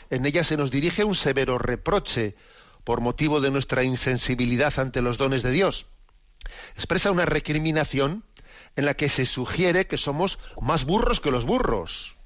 en 0.09 0.25
ella 0.25 0.45
se 0.45 0.55
nos 0.55 0.71
dirige 0.71 1.03
un 1.03 1.13
severo 1.13 1.57
reproche 1.57 2.37
por 2.85 3.01
motivo 3.01 3.41
de 3.41 3.51
nuestra 3.51 3.83
insensibilidad 3.83 4.79
ante 4.79 5.01
los 5.01 5.17
dones 5.17 5.43
de 5.43 5.51
Dios. 5.51 5.87
Expresa 6.75 7.11
una 7.11 7.25
recriminación 7.25 8.23
en 8.77 8.85
la 8.85 8.93
que 8.93 9.09
se 9.09 9.25
sugiere 9.25 9.85
que 9.85 9.97
somos 9.97 10.39
más 10.61 10.85
burros 10.85 11.19
que 11.19 11.31
los 11.31 11.43
burros. 11.43 12.16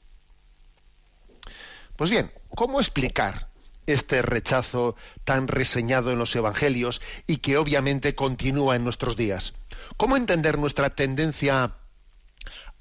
Pues 2.02 2.10
bien, 2.10 2.32
¿cómo 2.56 2.80
explicar 2.80 3.52
este 3.86 4.24
rechazo 4.24 4.96
tan 5.24 5.48
reseñado 5.48 6.12
en 6.12 6.18
los 6.18 6.36
Evangelios 6.36 7.00
y 7.28 7.38
que 7.38 7.58
obviamente 7.58 8.16
continúa 8.16 8.76
en 8.76 8.84
nuestros 8.84 9.16
días? 9.16 9.54
¿Cómo 9.98 10.18
entender 10.18 10.58
nuestra 10.58 10.96
tendencia 10.96 11.76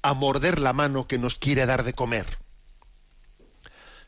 a 0.01 0.13
morder 0.15 0.59
la 0.59 0.73
mano 0.73 1.07
que 1.07 1.19
nos 1.19 1.37
quiere 1.37 1.67
dar 1.67 1.83
de 1.83 1.93
comer? 1.93 2.25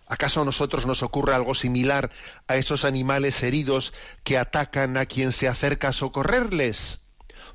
¿Acaso 0.07 0.41
a 0.41 0.45
nosotros 0.45 0.87
nos 0.87 1.03
ocurre 1.03 1.35
algo 1.35 1.53
similar 1.53 2.09
a 2.47 2.55
esos 2.55 2.83
animales 2.83 3.43
heridos 3.43 3.93
que 4.23 4.39
atacan 4.39 4.97
a 4.97 5.05
quien 5.05 5.31
se 5.31 5.47
acerca 5.47 5.89
a 5.89 5.93
socorrerles? 5.93 7.01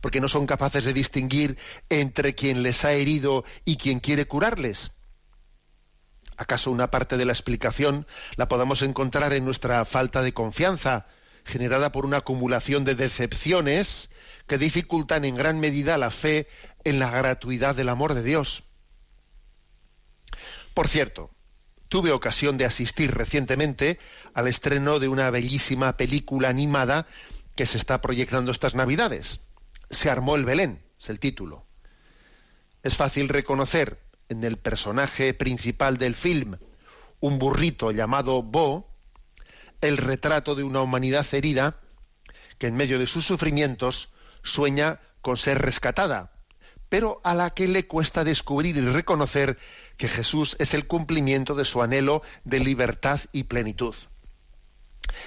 Porque 0.01 0.21
no 0.21 0.29
son 0.29 0.47
capaces 0.47 0.85
de 0.85 0.93
distinguir 0.93 1.59
entre 1.89 2.37
quien 2.37 2.63
les 2.63 2.85
ha 2.85 2.93
herido 2.93 3.45
y 3.65 3.79
quien 3.79 3.99
quiere 3.99 4.29
curarles. 4.29 4.93
¿Acaso 6.39 6.71
una 6.71 6.89
parte 6.89 7.17
de 7.17 7.25
la 7.25 7.33
explicación 7.33 8.07
la 8.37 8.47
podamos 8.47 8.83
encontrar 8.83 9.33
en 9.33 9.45
nuestra 9.45 9.85
falta 9.85 10.23
de 10.23 10.33
confianza, 10.33 11.07
generada 11.45 11.91
por 11.91 12.07
una 12.07 12.19
acumulación 12.19 12.85
de 12.85 12.95
decepciones 12.95 14.09
que 14.47 14.57
dificultan 14.57 15.25
en 15.25 15.35
gran 15.35 15.59
medida 15.59 15.99
la 15.99 16.11
fe 16.11 16.47
en 16.85 17.01
la 17.01 17.11
gratuidad 17.11 17.75
del 17.75 17.89
amor 17.89 18.15
de 18.15 18.23
Dios? 18.23 18.63
Por 20.75 20.87
cierto, 20.87 21.33
tuve 21.89 22.13
ocasión 22.13 22.57
de 22.57 22.67
asistir 22.67 23.13
recientemente 23.13 23.99
al 24.33 24.47
estreno 24.47 25.01
de 25.01 25.09
una 25.09 25.29
bellísima 25.31 25.97
película 25.97 26.51
animada 26.51 27.09
que 27.57 27.67
se 27.67 27.79
está 27.79 28.01
proyectando 28.01 28.53
estas 28.53 28.77
Navidades. 28.77 29.41
Se 29.91 30.09
armó 30.09 30.37
el 30.37 30.45
Belén, 30.45 30.85
es 31.01 31.11
el 31.11 31.19
título. 31.19 31.67
Es 32.85 32.97
fácil 32.97 33.29
reconocer 33.29 33.99
en 34.29 34.45
el 34.45 34.57
personaje 34.57 35.35
principal 35.35 35.99
del 35.99 36.15
film, 36.15 36.57
un 37.21 37.39
burrito 37.39 37.91
llamado 37.91 38.43
Bo, 38.43 38.89
el 39.81 39.97
retrato 39.97 40.55
de 40.55 40.65
una 40.65 40.83
humanidad 40.83 41.27
herida 41.33 41.81
que 42.59 42.67
en 42.67 42.77
medio 42.77 42.99
de 42.99 43.07
sus 43.07 43.25
sufrimientos 43.25 44.11
sueña 44.43 45.01
con 45.23 45.37
ser 45.37 45.59
rescatada, 45.59 46.33
pero 46.89 47.21
a 47.25 47.35
la 47.35 47.51
que 47.51 47.69
le 47.69 47.87
cuesta 47.87 48.25
descubrir 48.25 48.77
y 48.77 48.81
reconocer 48.81 49.59
que 49.97 50.09
Jesús 50.09 50.57
es 50.59 50.75
el 50.75 50.87
cumplimiento 50.87 51.55
de 51.55 51.65
su 51.65 51.83
anhelo 51.83 52.23
de 52.45 52.61
libertad 52.61 53.21
y 53.33 53.45
plenitud. 53.45 53.95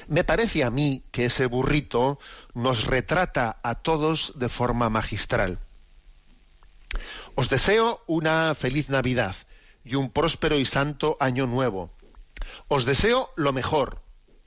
Me 0.08 0.24
parece 0.24 0.64
a 0.64 0.70
mí 0.70 1.04
que 1.12 1.26
ese 1.26 1.46
burrito 1.46 2.20
nos 2.54 2.86
retrata 2.86 3.60
a 3.64 3.76
todos 3.76 4.34
de 4.36 4.50
forma 4.50 4.90
magistral. 4.90 5.60
Os 7.36 7.50
deseo 7.50 8.04
una 8.08 8.54
feliz 8.56 8.90
Navidad 8.90 9.36
y 9.84 9.96
un 9.96 10.10
próspero 10.10 10.58
y 10.58 10.66
santo 10.66 11.18
año 11.20 11.48
nuevo. 11.48 11.92
Os 12.68 12.86
deseo 12.86 13.32
lo 13.36 13.54
mejor, 13.54 14.02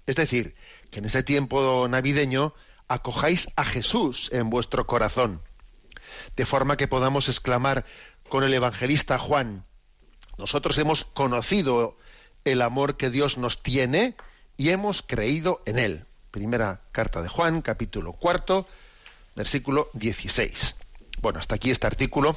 es 0.07 0.17
decir, 0.17 0.55
que 0.91 0.99
en 0.99 1.07
ese 1.07 1.23
tiempo 1.23 1.87
navideño 1.89 2.55
acojáis 2.89 3.49
a 3.57 3.65
Jesús 3.65 4.31
en 4.33 4.51
vuestro 4.51 4.87
corazón, 4.87 5.41
de 6.37 6.47
forma 6.47 6.77
que 6.77 6.89
podamos 6.89 7.29
exclamar 7.29 7.85
con 8.29 8.45
el 8.45 8.53
evangelista 8.53 9.19
Juan, 9.19 9.65
nosotros 10.37 10.77
hemos 10.79 11.05
conocido 11.05 11.97
el 12.45 12.61
amor 12.63 12.97
que 12.97 13.11
Dios 13.11 13.39
nos 13.39 13.63
tiene 13.63 14.17
y 14.57 14.71
hemos 14.71 15.03
creído 15.03 15.63
en 15.65 15.79
él. 15.79 16.07
Primera 16.31 16.83
carta 16.91 17.23
de 17.23 17.29
Juan, 17.29 17.63
capítulo 17.63 18.13
cuarto, 18.13 18.67
versículo 19.37 19.89
16. 19.95 20.75
Bueno, 21.25 21.39
hasta 21.39 21.55
aquí 21.55 21.71
este 21.71 21.87
artículo 21.87 22.37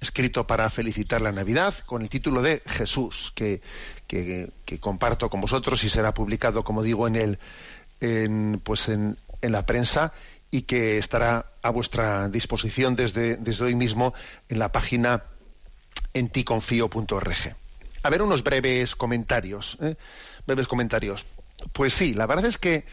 escrito 0.00 0.46
para 0.46 0.70
felicitar 0.70 1.20
la 1.20 1.30
Navidad 1.30 1.74
con 1.84 2.00
el 2.00 2.08
título 2.08 2.40
de 2.40 2.62
Jesús, 2.64 3.32
que, 3.34 3.60
que, 4.06 4.50
comparto 4.80 5.28
con 5.28 5.42
vosotros 5.42 5.84
y 5.84 5.90
será 5.90 6.14
publicado, 6.14 6.64
como 6.64 6.82
digo, 6.82 7.06
en 7.06 7.16
el 7.16 7.38
en, 8.00 8.62
pues 8.64 8.88
en, 8.88 9.18
en, 9.42 9.52
la 9.52 9.66
prensa 9.66 10.14
y 10.50 10.62
que 10.62 10.96
estará 10.96 11.52
a 11.60 11.68
vuestra 11.68 12.30
disposición 12.30 12.96
desde, 12.96 13.36
desde 13.36 13.66
hoy 13.66 13.74
mismo 13.74 14.14
en 14.48 14.58
la 14.58 14.72
página 14.72 15.24
enticonfío.org. 16.14 17.56
A 18.04 18.08
ver, 18.08 18.22
unos 18.22 18.42
breves 18.42 18.96
comentarios. 18.96 19.76
¿eh? 19.82 19.96
Breves 20.46 20.66
comentarios. 20.66 21.26
Pues 21.74 21.92
sí, 21.92 22.14
la 22.14 22.24
verdad 22.24 22.46
es 22.46 22.56
que 22.56 22.86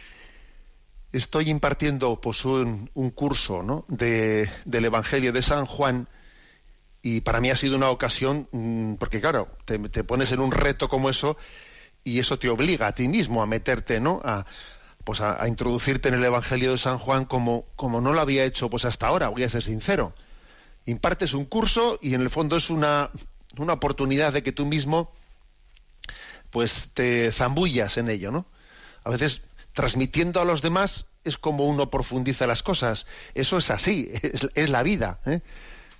estoy 1.11 1.49
impartiendo 1.49 2.19
pues, 2.21 2.45
un, 2.45 2.89
curso 3.15 3.85
del 3.87 4.85
Evangelio 4.85 5.31
de 5.31 5.41
San 5.41 5.65
Juan 5.65 6.07
y 7.01 7.21
para 7.21 7.39
mí 7.39 7.49
ha 7.49 7.55
sido 7.55 7.77
una 7.77 7.89
ocasión, 7.89 8.47
mm, 8.51 8.95
porque 8.95 9.21
claro, 9.21 9.47
te, 9.65 9.79
te, 9.79 10.03
pones 10.03 10.31
en 10.31 10.41
un 10.41 10.51
reto 10.51 10.89
como 10.89 11.09
eso 11.09 11.37
y 12.03 12.19
eso 12.19 12.37
te 12.37 12.49
obliga 12.49 12.87
a 12.87 12.91
ti 12.91 13.07
mismo 13.07 13.41
a 13.41 13.45
meterte, 13.45 13.99
¿no? 13.99 14.21
A, 14.23 14.45
pues 15.05 15.21
a, 15.21 15.41
a, 15.41 15.47
introducirte 15.47 16.09
en 16.09 16.15
el 16.15 16.23
Evangelio 16.23 16.71
de 16.71 16.77
San 16.77 16.97
Juan 16.97 17.25
como, 17.25 17.65
como 17.75 18.01
no 18.01 18.13
lo 18.13 18.19
había 18.19 18.43
hecho 18.43 18.69
pues 18.69 18.85
hasta 18.85 19.07
ahora, 19.07 19.29
voy 19.29 19.43
a 19.43 19.49
ser 19.49 19.63
sincero. 19.63 20.13
Impartes 20.85 21.33
un 21.33 21.45
curso 21.45 21.99
y 22.01 22.15
en 22.15 22.21
el 22.21 22.29
fondo 22.29 22.57
es 22.57 22.69
una, 22.69 23.11
una 23.57 23.73
oportunidad 23.73 24.33
de 24.33 24.43
que 24.43 24.51
tú 24.51 24.65
mismo 24.65 25.11
pues 26.49 26.89
te 26.93 27.31
zambullas 27.31 27.97
en 27.97 28.09
ello, 28.09 28.31
¿no? 28.31 28.45
A 29.03 29.09
veces 29.09 29.41
transmitiendo 29.73 30.41
a 30.41 30.45
los 30.45 30.61
demás 30.61 31.05
es 31.23 31.37
como 31.37 31.65
uno 31.65 31.89
profundiza 31.89 32.47
las 32.47 32.63
cosas. 32.63 33.05
Eso 33.35 33.57
es 33.57 33.71
así, 33.71 34.09
es, 34.55 34.69
la 34.69 34.83
vida, 34.83 35.19
¿eh? 35.25 35.41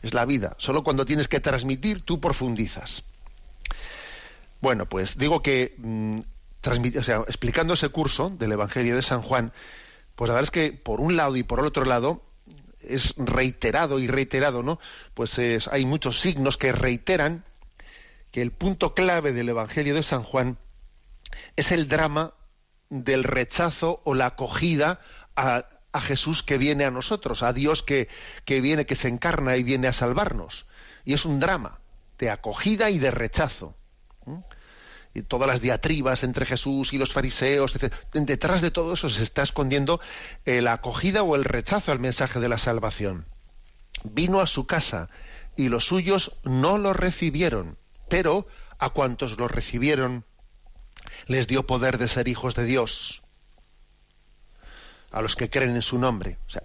es 0.02 0.14
la 0.14 0.26
vida. 0.26 0.56
Solo 0.58 0.84
cuando 0.84 1.06
tienes 1.06 1.28
que 1.28 1.40
transmitir 1.40 2.02
tú 2.02 2.20
profundizas. 2.20 3.04
Bueno, 4.62 4.88
pues 4.88 5.18
digo 5.18 5.42
que 5.42 5.76
sea, 7.02 7.18
explicando 7.28 7.74
ese 7.74 7.90
curso 7.90 8.30
del 8.30 8.52
Evangelio 8.52 8.96
de 8.96 9.02
San 9.02 9.22
Juan, 9.22 9.54
pues 10.16 10.28
la 10.28 10.36
verdad 10.36 10.48
es 10.48 10.52
que 10.52 10.74
por 10.74 11.00
un 11.00 11.16
lado 11.16 11.38
y 11.38 11.44
por 11.44 11.60
el 11.60 11.66
otro 11.66 11.86
lado 11.86 12.22
es 12.82 13.14
reiterado 13.18 14.00
y 14.00 14.08
reiterado, 14.08 14.64
¿no? 14.64 14.80
Pues 15.14 15.38
es, 15.40 15.68
hay 15.68 15.86
muchos 15.86 16.20
signos 16.20 16.58
que 16.58 16.72
reiteran 16.72 17.46
que 18.32 18.42
el 18.42 18.52
punto 18.52 18.94
clave 18.94 19.32
del 19.32 19.50
Evangelio 19.50 19.96
de 19.96 20.04
San 20.04 20.24
Juan 20.24 20.58
es 21.56 21.72
el 21.72 21.88
drama 21.88 22.34
del 22.90 23.24
rechazo 23.24 24.02
o 24.04 24.16
la 24.16 24.28
acogida 24.28 25.00
a, 25.36 25.66
Jesús 26.02 26.44
que 26.44 26.58
viene 26.58 26.86
a 26.86 26.92
nosotros, 26.92 27.44
a 27.44 27.52
Dios 27.52 27.84
que, 27.84 28.08
que, 28.46 28.62
viene, 28.62 28.86
que 28.86 28.96
se 28.96 29.08
encarna 29.08 29.58
y 29.58 29.64
viene 29.64 29.88
a 29.88 29.94
salvarnos. 29.94 30.66
Y 31.04 31.14
es 31.14 31.26
un 31.26 31.40
drama 31.40 31.80
de 32.20 32.30
acogida 32.30 32.90
y 32.90 33.00
de 33.00 33.12
rechazo. 33.12 33.76
Y 35.14 35.24
todas 35.24 35.48
las 35.48 35.62
diatribas 35.62 36.24
entre 36.24 36.46
Jesús 36.46 36.94
y 36.94 37.00
los 37.00 37.12
fariseos, 37.12 37.76
etc. 37.76 37.94
detrás 38.14 38.62
de 38.62 38.70
todo 38.70 38.94
eso 38.94 39.10
se 39.10 39.24
está 39.24 39.42
escondiendo 39.42 40.00
la 40.46 40.74
acogida 40.74 41.24
o 41.24 41.36
el 41.36 41.44
rechazo 41.44 41.92
al 41.92 42.00
mensaje 42.00 42.40
de 42.40 42.50
la 42.50 42.60
salvación. 42.60 43.26
Vino 44.04 44.40
a 44.40 44.48
su 44.48 44.68
casa 44.68 45.10
y 45.56 45.70
los 45.70 45.86
suyos 45.86 46.40
no 46.44 46.78
lo 46.78 46.94
recibieron, 46.94 47.78
pero 48.08 48.48
a 48.78 48.90
cuantos 48.92 49.38
lo 49.38 49.48
recibieron 49.48 50.26
les 51.28 51.48
dio 51.48 51.66
poder 51.66 51.98
de 51.98 52.08
ser 52.08 52.28
hijos 52.28 52.56
de 52.56 52.66
Dios 52.66 53.22
a 55.12 55.22
los 55.22 55.36
que 55.36 55.50
creen 55.50 55.76
en 55.76 55.82
su 55.82 55.98
nombre. 55.98 56.38
O 56.48 56.50
sea, 56.50 56.62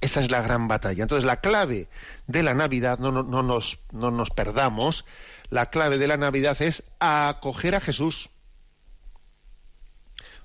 esa 0.00 0.20
es 0.20 0.30
la 0.30 0.42
gran 0.42 0.68
batalla. 0.68 1.02
Entonces, 1.02 1.24
la 1.24 1.40
clave 1.40 1.88
de 2.26 2.42
la 2.42 2.54
Navidad, 2.54 2.98
no, 2.98 3.10
no, 3.10 3.22
no, 3.22 3.42
nos, 3.42 3.78
no 3.92 4.10
nos 4.10 4.30
perdamos, 4.30 5.04
la 5.48 5.70
clave 5.70 5.98
de 5.98 6.06
la 6.06 6.16
Navidad 6.16 6.60
es 6.60 6.82
acoger 6.98 7.74
a 7.74 7.80
Jesús. 7.80 8.30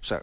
O 0.01 0.03
sea, 0.03 0.22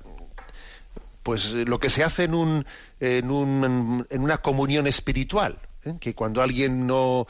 pues 1.22 1.52
lo 1.52 1.78
que 1.78 1.90
se 1.90 2.04
hace 2.04 2.24
en, 2.24 2.34
un, 2.34 2.66
en, 3.00 3.30
un, 3.30 4.06
en 4.08 4.22
una 4.22 4.38
comunión 4.38 4.86
espiritual, 4.86 5.58
¿eh? 5.84 5.94
que 6.00 6.14
cuando 6.14 6.42
alguien 6.42 6.86
no, 6.86 7.26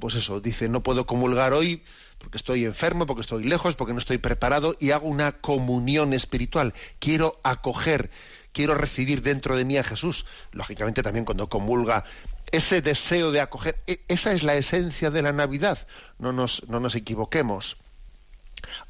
pues 0.00 0.14
eso, 0.14 0.40
dice, 0.40 0.68
no 0.68 0.82
puedo 0.82 1.06
comulgar 1.06 1.52
hoy 1.52 1.82
porque 2.18 2.38
estoy 2.38 2.64
enfermo, 2.64 3.06
porque 3.06 3.20
estoy 3.20 3.44
lejos, 3.44 3.74
porque 3.74 3.92
no 3.92 3.98
estoy 3.98 4.16
preparado, 4.16 4.76
y 4.80 4.92
hago 4.92 5.08
una 5.08 5.32
comunión 5.32 6.14
espiritual. 6.14 6.72
Quiero 6.98 7.38
acoger 7.42 8.10
quiero 8.54 8.74
recibir 8.74 9.20
dentro 9.20 9.56
de 9.56 9.66
mí 9.66 9.76
a 9.76 9.84
Jesús. 9.84 10.24
Lógicamente 10.52 11.02
también 11.02 11.26
cuando 11.26 11.50
comulga 11.50 12.04
ese 12.50 12.80
deseo 12.80 13.32
de 13.32 13.40
acoger, 13.40 13.82
esa 14.08 14.32
es 14.32 14.42
la 14.44 14.54
esencia 14.54 15.10
de 15.10 15.20
la 15.20 15.32
Navidad, 15.32 15.86
no 16.18 16.32
nos, 16.32 16.66
no 16.68 16.80
nos 16.80 16.94
equivoquemos. 16.94 17.76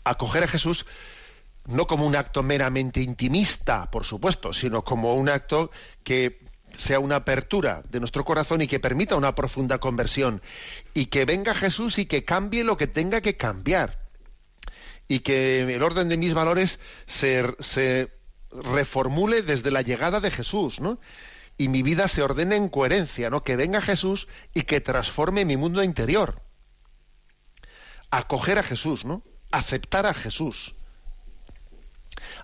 Acoger 0.04 0.44
a 0.44 0.48
Jesús 0.48 0.86
no 1.66 1.86
como 1.86 2.06
un 2.06 2.14
acto 2.14 2.42
meramente 2.42 3.00
intimista, 3.00 3.90
por 3.90 4.04
supuesto, 4.04 4.52
sino 4.52 4.84
como 4.84 5.14
un 5.14 5.30
acto 5.30 5.70
que 6.04 6.43
sea 6.76 6.98
una 6.98 7.16
apertura 7.16 7.82
de 7.90 8.00
nuestro 8.00 8.24
corazón 8.24 8.62
y 8.62 8.66
que 8.66 8.80
permita 8.80 9.16
una 9.16 9.34
profunda 9.34 9.78
conversión. 9.78 10.42
Y 10.92 11.06
que 11.06 11.24
venga 11.24 11.54
Jesús 11.54 11.98
y 11.98 12.06
que 12.06 12.24
cambie 12.24 12.64
lo 12.64 12.76
que 12.76 12.86
tenga 12.86 13.20
que 13.20 13.36
cambiar. 13.36 13.98
Y 15.08 15.20
que 15.20 15.60
el 15.60 15.82
orden 15.82 16.08
de 16.08 16.16
mis 16.16 16.34
valores 16.34 16.80
se, 17.06 18.10
reformule 18.50 19.42
desde 19.42 19.70
la 19.70 19.82
llegada 19.82 20.20
de 20.20 20.30
Jesús, 20.30 20.80
¿no? 20.80 20.98
Y 21.56 21.68
mi 21.68 21.82
vida 21.82 22.08
se 22.08 22.22
ordene 22.22 22.56
en 22.56 22.68
coherencia, 22.68 23.30
¿no? 23.30 23.42
Que 23.42 23.56
venga 23.56 23.80
Jesús 23.80 24.28
y 24.54 24.62
que 24.62 24.80
transforme 24.80 25.44
mi 25.44 25.56
mundo 25.56 25.82
interior. 25.82 26.42
Acoger 28.10 28.58
a 28.58 28.62
Jesús, 28.62 29.04
¿no? 29.04 29.22
Aceptar 29.50 30.06
a 30.06 30.14
Jesús. 30.14 30.74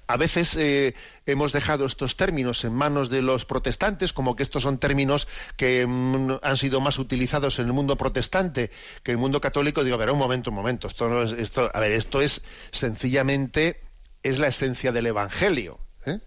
A 0.06 0.16
veces 0.16 0.56
eh, 0.56 0.94
hemos 1.26 1.52
dejado 1.52 1.86
estos 1.86 2.16
términos 2.16 2.64
en 2.64 2.74
manos 2.74 3.10
de 3.10 3.22
los 3.22 3.44
protestantes, 3.44 4.12
como 4.12 4.36
que 4.36 4.42
estos 4.42 4.62
son 4.62 4.78
términos 4.78 5.28
que 5.56 5.86
mm, 5.86 6.38
han 6.42 6.56
sido 6.56 6.80
más 6.80 6.98
utilizados 6.98 7.58
en 7.58 7.66
el 7.66 7.72
mundo 7.72 7.96
protestante 7.96 8.70
que 9.02 9.12
en 9.12 9.18
el 9.18 9.20
mundo 9.20 9.40
católico. 9.40 9.84
Digo, 9.84 9.94
a 9.94 9.98
ver, 9.98 10.10
un 10.10 10.18
momento, 10.18 10.50
un 10.50 10.56
momento. 10.56 10.88
Esto 10.88 11.08
no 11.08 11.22
es, 11.22 11.32
esto, 11.32 11.70
a 11.72 11.80
ver, 11.80 11.92
esto 11.92 12.20
es 12.20 12.42
sencillamente 12.72 13.80
es 14.22 14.38
la 14.38 14.48
esencia 14.48 14.92
del 14.92 15.06
Evangelio. 15.06 15.78
¿eh? 16.06 16.18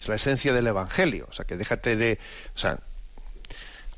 Es 0.00 0.08
la 0.08 0.14
esencia 0.14 0.52
del 0.52 0.66
Evangelio. 0.66 1.26
O 1.30 1.32
sea, 1.32 1.44
que 1.44 1.56
déjate 1.56 1.96
de. 1.96 2.18
O 2.54 2.58
sea, 2.58 2.78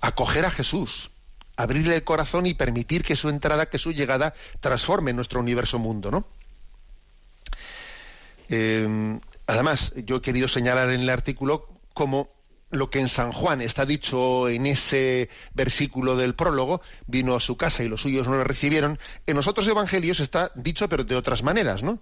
acoger 0.01 0.45
a 0.45 0.51
Jesús, 0.51 1.11
abrirle 1.57 1.97
el 1.97 2.05
corazón 2.05 2.47
y 2.47 2.55
permitir 2.55 3.05
que 3.05 3.17
su 3.17 3.29
entrada, 3.29 3.67
que 3.67 3.79
su 3.79 3.93
llegada 3.93 4.35
transforme 4.61 5.13
nuestro 5.13 5.41
universo 5.41 5.79
mundo, 5.79 6.11
¿no? 6.11 6.27
Eh, 8.49 9.19
además, 9.47 9.93
yo 9.97 10.17
he 10.17 10.23
querido 10.23 10.49
señalar 10.49 10.91
en 10.91 11.01
el 11.01 11.11
artículo 11.11 11.69
cómo 11.93 12.31
lo 12.71 12.91
que 12.91 13.01
en 13.01 13.09
San 13.09 13.33
Juan 13.33 13.61
está 13.61 13.87
dicho 13.87 14.49
en 14.49 14.67
ese 14.67 15.29
versículo 15.55 16.17
del 16.17 16.35
prólogo, 16.35 16.83
vino 17.07 17.37
a 17.37 17.41
su 17.41 17.57
casa 17.57 17.85
y 17.85 17.89
los 17.89 18.03
suyos 18.03 18.27
no 18.27 18.37
le 18.37 18.45
recibieron, 18.45 18.99
en 19.27 19.37
los 19.37 19.47
otros 19.47 19.69
evangelios 19.69 20.19
está 20.19 20.51
dicho 20.57 20.89
pero 20.89 21.05
de 21.05 21.15
otras 21.15 21.45
maneras, 21.45 21.85
¿no? 21.85 22.01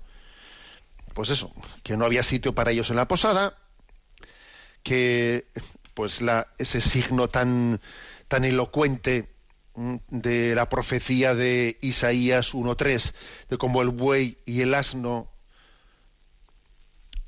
pues 1.12 1.30
eso, 1.30 1.52
que 1.82 1.96
no 1.96 2.04
había 2.04 2.22
sitio 2.22 2.54
para 2.54 2.70
ellos 2.70 2.90
en 2.90 2.96
la 2.96 3.08
posada, 3.08 3.56
que 4.82 5.46
pues 5.94 6.22
ese 6.58 6.80
signo 6.80 7.28
tan, 7.28 7.80
tan 8.28 8.44
elocuente 8.44 9.28
mm, 9.74 9.96
de 10.08 10.54
la 10.54 10.68
profecía 10.68 11.34
de 11.34 11.78
Isaías 11.82 12.54
1.3, 12.54 13.14
de 13.50 13.58
cómo 13.58 13.82
el 13.82 13.90
buey 13.90 14.38
y 14.46 14.62
el 14.62 14.74
asno 14.74 15.30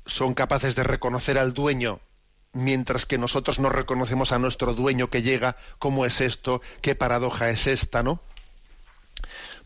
son 0.05 0.33
capaces 0.33 0.75
de 0.75 0.83
reconocer 0.83 1.37
al 1.37 1.53
dueño, 1.53 1.99
mientras 2.53 3.05
que 3.05 3.17
nosotros 3.17 3.59
no 3.59 3.69
reconocemos 3.69 4.31
a 4.31 4.39
nuestro 4.39 4.73
dueño 4.73 5.09
que 5.09 5.21
llega, 5.21 5.57
¿cómo 5.79 6.05
es 6.05 6.21
esto? 6.21 6.61
¿Qué 6.81 6.95
paradoja 6.95 7.49
es 7.49 7.67
esta, 7.67 8.03
no? 8.03 8.21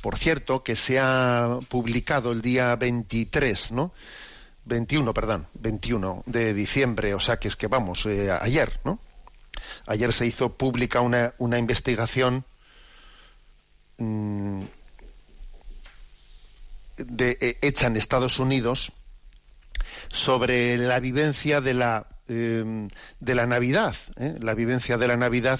Por 0.01 0.17
cierto, 0.17 0.63
que 0.63 0.75
se 0.75 0.99
ha 0.99 1.59
publicado 1.67 2.31
el 2.31 2.41
día 2.41 2.75
23, 2.75 3.73
¿no? 3.73 3.91
21, 4.65 5.13
perdón, 5.13 5.47
21 5.55 6.23
de 6.25 6.53
diciembre, 6.53 7.13
o 7.13 7.19
sea 7.19 7.37
que 7.37 7.47
es 7.47 7.55
que 7.55 7.67
vamos, 7.67 8.05
eh, 8.05 8.31
ayer, 8.31 8.79
¿no? 8.83 8.99
Ayer 9.87 10.13
se 10.13 10.25
hizo 10.25 10.53
pública 10.55 11.01
una, 11.01 11.33
una 11.37 11.57
investigación 11.57 12.45
mmm, 13.97 14.61
de, 16.97 17.37
eh, 17.41 17.57
hecha 17.61 17.87
en 17.87 17.97
Estados 17.97 18.39
Unidos 18.39 18.91
sobre 20.09 20.77
la 20.77 20.99
vivencia 20.99 21.61
de 21.61 21.73
la, 21.73 22.07
eh, 22.27 22.87
de 23.19 23.35
la 23.35 23.45
Navidad, 23.45 23.95
¿eh? 24.17 24.35
la 24.39 24.53
vivencia 24.53 24.97
de 24.97 25.07
la 25.07 25.17
Navidad 25.17 25.59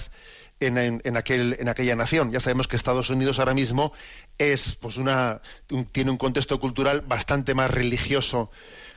en, 0.60 0.78
en, 0.78 1.00
en, 1.04 1.16
aquel, 1.16 1.56
en 1.58 1.68
aquella 1.68 1.96
nación. 1.96 2.30
Ya 2.30 2.40
sabemos 2.40 2.68
que 2.68 2.76
Estados 2.76 3.10
Unidos 3.10 3.38
ahora 3.38 3.54
mismo 3.54 3.92
es, 4.38 4.76
pues 4.76 4.98
una, 4.98 5.40
un, 5.70 5.86
tiene 5.86 6.10
un 6.10 6.18
contexto 6.18 6.60
cultural 6.60 7.00
bastante 7.00 7.54
más 7.54 7.70
religioso 7.70 8.50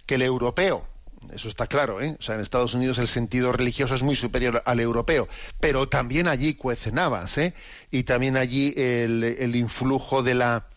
que 0.05 0.15
el 0.15 0.21
europeo. 0.21 0.85
Eso 1.33 1.47
está 1.47 1.67
claro, 1.67 2.01
¿eh? 2.01 2.17
O 2.19 2.21
sea, 2.21 2.35
en 2.35 2.41
Estados 2.41 2.73
Unidos 2.73 2.97
el 2.97 3.07
sentido 3.07 3.53
religioso 3.53 3.95
es 3.95 4.03
muy 4.03 4.15
superior 4.15 4.61
al 4.65 4.81
europeo, 4.81 5.29
pero 5.61 5.87
también 5.87 6.27
allí 6.27 6.55
cuecen 6.55 6.99
habas, 6.99 7.37
¿eh? 7.37 7.53
Y 7.91 8.03
también 8.03 8.35
allí 8.35 8.73
el, 8.75 9.23
el 9.23 9.55
influjo 9.55 10.21
de 10.21 10.33
la, 10.33 10.67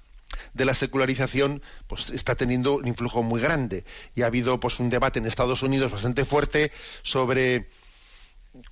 de 0.55 0.65
la 0.65 0.75
secularización 0.75 1.63
pues 1.87 2.11
está 2.11 2.35
teniendo 2.35 2.77
un 2.77 2.89
influjo 2.89 3.23
muy 3.23 3.41
grande 3.41 3.85
y 4.15 4.23
ha 4.23 4.27
habido 4.27 4.61
pues 4.61 4.81
un 4.81 4.91
debate 4.91 5.19
en 5.19 5.27
Estados 5.27 5.63
Unidos 5.63 5.93
bastante 5.93 6.25
fuerte 6.25 6.73
sobre 7.03 7.69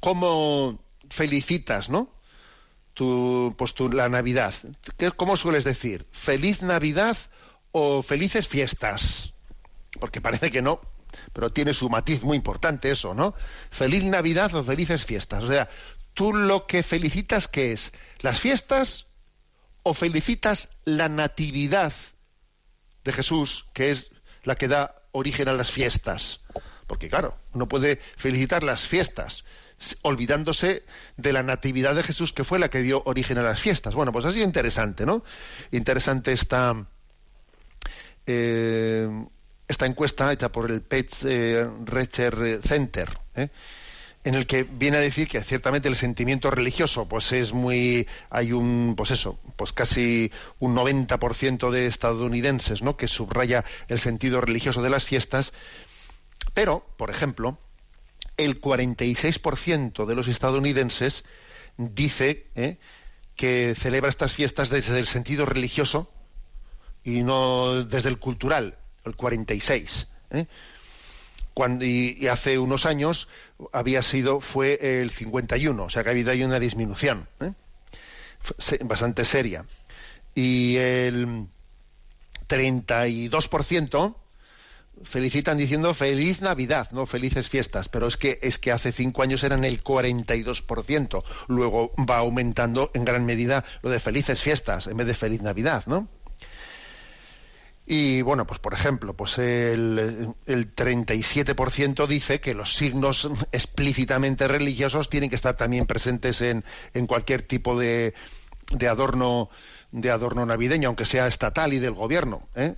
cómo 0.00 0.80
felicitas, 1.10 1.88
¿no? 1.88 2.10
Tu, 2.94 3.54
pues 3.58 3.74
tu, 3.74 3.90
la 3.90 4.08
Navidad. 4.08 4.54
¿Cómo 5.16 5.36
sueles 5.36 5.64
decir? 5.64 6.06
¿Feliz 6.12 6.62
Navidad 6.62 7.16
o 7.72 8.02
felices 8.02 8.46
fiestas? 8.46 9.32
Porque 9.98 10.20
parece 10.20 10.50
que 10.50 10.62
no, 10.62 10.80
pero 11.32 11.50
tiene 11.50 11.74
su 11.74 11.88
matiz 11.90 12.22
muy 12.22 12.36
importante 12.36 12.90
eso, 12.90 13.14
¿no? 13.14 13.34
Feliz 13.70 14.04
Navidad 14.04 14.54
o 14.54 14.62
felices 14.62 15.04
fiestas. 15.04 15.44
O 15.44 15.48
sea, 15.48 15.68
tú 16.14 16.32
lo 16.32 16.66
que 16.66 16.82
felicitas 16.82 17.48
que 17.48 17.72
es 17.72 17.92
las 18.20 18.38
fiestas 18.38 19.06
o 19.84 19.94
felicitas 19.94 20.70
la 20.84 21.08
natividad 21.08 21.92
de 23.04 23.12
Jesús, 23.12 23.66
que 23.72 23.92
es 23.92 24.10
la 24.42 24.56
que 24.56 24.66
da 24.66 24.96
origen 25.12 25.48
a 25.48 25.52
las 25.52 25.70
fiestas. 25.70 26.40
Porque 26.88 27.08
claro, 27.08 27.36
uno 27.52 27.68
puede 27.68 27.96
felicitar 28.16 28.64
las 28.64 28.82
fiestas 28.82 29.44
olvidándose 30.02 30.84
de 31.16 31.32
la 31.32 31.42
natividad 31.42 31.94
de 31.94 32.02
Jesús 32.02 32.32
que 32.32 32.44
fue 32.44 32.58
la 32.58 32.70
que 32.70 32.80
dio 32.80 33.02
origen 33.04 33.38
a 33.38 33.42
las 33.42 33.60
fiestas. 33.60 33.94
Bueno, 33.94 34.12
pues 34.12 34.24
así 34.24 34.42
interesante, 34.42 35.04
¿no? 35.04 35.22
Interesante 35.70 36.32
esta, 36.32 36.86
eh, 38.26 39.08
esta 39.68 39.86
encuesta 39.86 40.32
hecha 40.32 40.50
por 40.50 40.70
el 40.70 40.80
Pets 40.80 41.24
eh, 41.24 41.68
Research 41.84 42.62
Center, 42.62 43.08
¿eh? 43.34 43.50
En 44.24 44.34
el 44.34 44.46
que 44.46 44.64
viene 44.64 44.96
a 44.96 45.00
decir 45.00 45.28
que 45.28 45.42
ciertamente 45.44 45.88
el 45.88 45.96
sentimiento 45.96 46.50
religioso 46.50 47.06
pues 47.06 47.32
es 47.32 47.52
muy 47.52 48.08
hay 48.30 48.52
un 48.52 48.94
pues 48.96 49.10
eso 49.10 49.38
pues 49.56 49.72
casi 49.72 50.32
un 50.58 50.74
90% 50.74 51.70
de 51.70 51.86
estadounidenses 51.86 52.82
no 52.82 52.96
que 52.96 53.06
subraya 53.06 53.64
el 53.88 53.98
sentido 53.98 54.40
religioso 54.40 54.82
de 54.82 54.90
las 54.90 55.04
fiestas 55.04 55.52
pero 56.54 56.86
por 56.96 57.10
ejemplo 57.10 57.58
el 58.36 58.60
46% 58.60 60.06
de 60.06 60.14
los 60.14 60.28
estadounidenses 60.28 61.24
dice 61.76 62.46
¿eh? 62.54 62.78
que 63.36 63.74
celebra 63.76 64.08
estas 64.08 64.32
fiestas 64.32 64.70
desde 64.70 64.98
el 64.98 65.06
sentido 65.06 65.46
religioso 65.46 66.10
y 67.04 67.22
no 67.22 67.84
desde 67.84 68.08
el 68.08 68.18
cultural, 68.18 68.78
el 69.04 69.14
46. 69.14 70.08
¿eh? 70.30 70.46
Cuando, 71.54 71.84
y, 71.84 72.26
hace 72.26 72.58
unos 72.58 72.84
años 72.84 73.28
había 73.72 74.02
sido, 74.02 74.40
fue 74.40 75.00
el 75.00 75.10
51, 75.10 75.84
o 75.84 75.90
sea 75.90 76.02
que 76.02 76.08
ha 76.08 76.12
habido 76.12 76.32
ahí 76.32 76.42
una 76.42 76.58
disminución 76.58 77.28
¿eh? 77.40 77.52
bastante 78.84 79.24
seria. 79.24 79.64
Y 80.34 80.76
el 80.76 81.46
32% 82.48 84.16
felicitan 85.02 85.56
diciendo 85.56 85.92
feliz 85.94 86.40
Navidad, 86.42 86.88
no 86.92 87.06
felices 87.06 87.48
fiestas, 87.48 87.88
pero 87.88 88.06
es 88.06 88.16
que 88.16 88.38
es 88.42 88.58
que 88.58 88.72
hace 88.72 88.92
cinco 88.92 89.22
años 89.22 89.42
eran 89.42 89.64
el 89.64 89.82
42%, 89.82 91.24
luego 91.48 91.92
va 91.98 92.18
aumentando 92.18 92.90
en 92.94 93.04
gran 93.04 93.24
medida 93.24 93.64
lo 93.82 93.90
de 93.90 93.98
felices 93.98 94.40
fiestas 94.40 94.86
en 94.86 94.96
vez 94.96 95.06
de 95.06 95.14
feliz 95.14 95.42
Navidad, 95.42 95.84
¿no? 95.86 96.08
Y 97.86 98.22
bueno, 98.22 98.46
pues 98.46 98.60
por 98.60 98.72
ejemplo, 98.72 99.14
pues 99.14 99.38
el, 99.38 100.34
el 100.46 100.74
37% 100.74 102.06
dice 102.06 102.40
que 102.40 102.54
los 102.54 102.74
signos 102.74 103.28
explícitamente 103.52 104.48
religiosos 104.48 105.10
tienen 105.10 105.28
que 105.28 105.36
estar 105.36 105.56
también 105.56 105.86
presentes 105.86 106.40
en, 106.40 106.64
en 106.94 107.06
cualquier 107.06 107.42
tipo 107.42 107.78
de, 107.78 108.14
de 108.72 108.88
adorno 108.88 109.50
de 109.92 110.10
adorno 110.10 110.44
navideño, 110.44 110.88
aunque 110.88 111.04
sea 111.04 111.28
estatal 111.28 111.72
y 111.72 111.78
del 111.78 111.92
gobierno. 111.92 112.48
¿eh? 112.56 112.74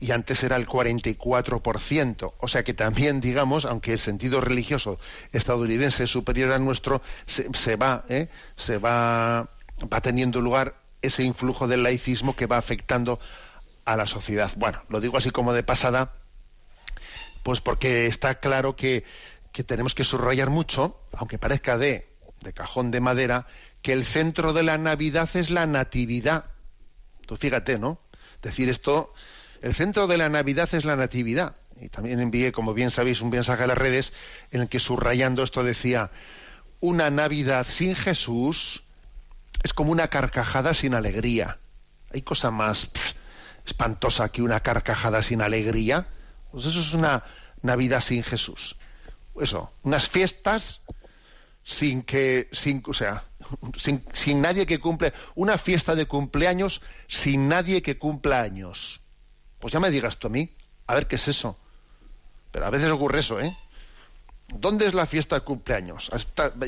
y 0.00 0.10
antes 0.12 0.42
era 0.42 0.56
el 0.56 0.66
44%. 0.66 2.34
O 2.38 2.48
sea 2.48 2.62
que 2.62 2.74
también, 2.74 3.20
digamos, 3.20 3.64
aunque 3.64 3.92
el 3.92 3.98
sentido 3.98 4.40
religioso 4.40 4.98
estadounidense 5.32 6.04
es 6.04 6.10
superior 6.10 6.52
al 6.52 6.64
nuestro, 6.64 7.00
se, 7.26 7.76
va, 7.76 8.04
¿eh? 8.08 8.28
se 8.56 8.76
va, 8.76 9.48
va 9.92 10.00
teniendo 10.02 10.40
lugar 10.40 10.74
ese 11.00 11.22
influjo 11.22 11.68
del 11.68 11.82
laicismo 11.82 12.36
que 12.36 12.46
va 12.46 12.58
afectando 12.58 13.18
a 13.84 13.96
la 13.96 14.06
sociedad. 14.06 14.50
Bueno, 14.56 14.82
lo 14.88 15.00
digo 15.00 15.16
así 15.16 15.30
como 15.30 15.52
de 15.52 15.62
pasada, 15.62 16.14
pues 17.42 17.60
porque 17.60 18.06
está 18.06 18.40
claro 18.40 18.76
que, 18.76 19.04
que 19.52 19.64
tenemos 19.64 19.94
que 19.94 20.04
subrayar 20.04 20.50
mucho, 20.50 21.00
aunque 21.12 21.38
parezca 21.38 21.78
de, 21.78 22.08
de 22.40 22.52
cajón 22.52 22.90
de 22.90 23.00
madera, 23.00 23.46
que 23.82 23.92
el 23.92 24.04
centro 24.04 24.52
de 24.52 24.62
la 24.62 24.78
Navidad 24.78 25.28
es 25.34 25.50
la 25.50 25.66
natividad. 25.66 26.46
Tú 27.26 27.36
fíjate, 27.36 27.78
¿no? 27.78 28.00
Decir 28.42 28.68
esto 28.68 29.12
el 29.64 29.72
centro 29.72 30.06
de 30.06 30.18
la 30.18 30.28
Navidad 30.28 30.68
es 30.74 30.84
la 30.84 30.94
Natividad. 30.94 31.56
Y 31.80 31.88
también 31.88 32.20
envié, 32.20 32.52
como 32.52 32.74
bien 32.74 32.90
sabéis, 32.90 33.22
un 33.22 33.30
mensaje 33.30 33.62
a 33.62 33.66
las 33.66 33.78
redes 33.78 34.12
en 34.50 34.60
el 34.60 34.68
que 34.68 34.78
subrayando 34.78 35.42
esto 35.42 35.64
decía, 35.64 36.10
una 36.80 37.08
Navidad 37.08 37.66
sin 37.66 37.96
Jesús 37.96 38.84
es 39.62 39.72
como 39.72 39.90
una 39.90 40.08
carcajada 40.08 40.74
sin 40.74 40.92
alegría. 40.92 41.60
¿Hay 42.12 42.20
cosa 42.20 42.50
más 42.50 42.90
espantosa 43.64 44.30
que 44.30 44.42
una 44.42 44.60
carcajada 44.60 45.22
sin 45.22 45.42
alegría? 45.42 46.06
Pues 46.52 46.66
eso 46.66 46.80
es 46.80 46.94
una 46.94 47.24
Navidad 47.62 48.00
sin 48.00 48.22
Jesús. 48.22 48.76
Eso, 49.40 49.72
unas 49.82 50.08
fiestas 50.08 50.82
sin 51.64 52.02
que, 52.02 52.48
sin, 52.52 52.82
o 52.86 52.94
sea, 52.94 53.24
sin, 53.76 54.04
sin 54.12 54.42
nadie 54.42 54.66
que 54.66 54.78
cumple, 54.78 55.12
una 55.34 55.58
fiesta 55.58 55.94
de 55.94 56.06
cumpleaños 56.06 56.82
sin 57.08 57.48
nadie 57.48 57.82
que 57.82 57.98
cumpla 57.98 58.42
años. 58.42 59.00
Pues 59.58 59.72
ya 59.72 59.80
me 59.80 59.90
digas 59.90 60.18
tú 60.18 60.28
a 60.28 60.30
mí, 60.30 60.50
a 60.86 60.94
ver 60.94 61.08
qué 61.08 61.16
es 61.16 61.26
eso. 61.26 61.58
Pero 62.52 62.66
a 62.66 62.70
veces 62.70 62.90
ocurre 62.90 63.20
eso, 63.20 63.40
¿eh? 63.40 63.56
¿Dónde 64.48 64.86
es 64.86 64.94
la 64.94 65.06
fiesta 65.06 65.36
de 65.36 65.40
cumpleaños? 65.40 66.10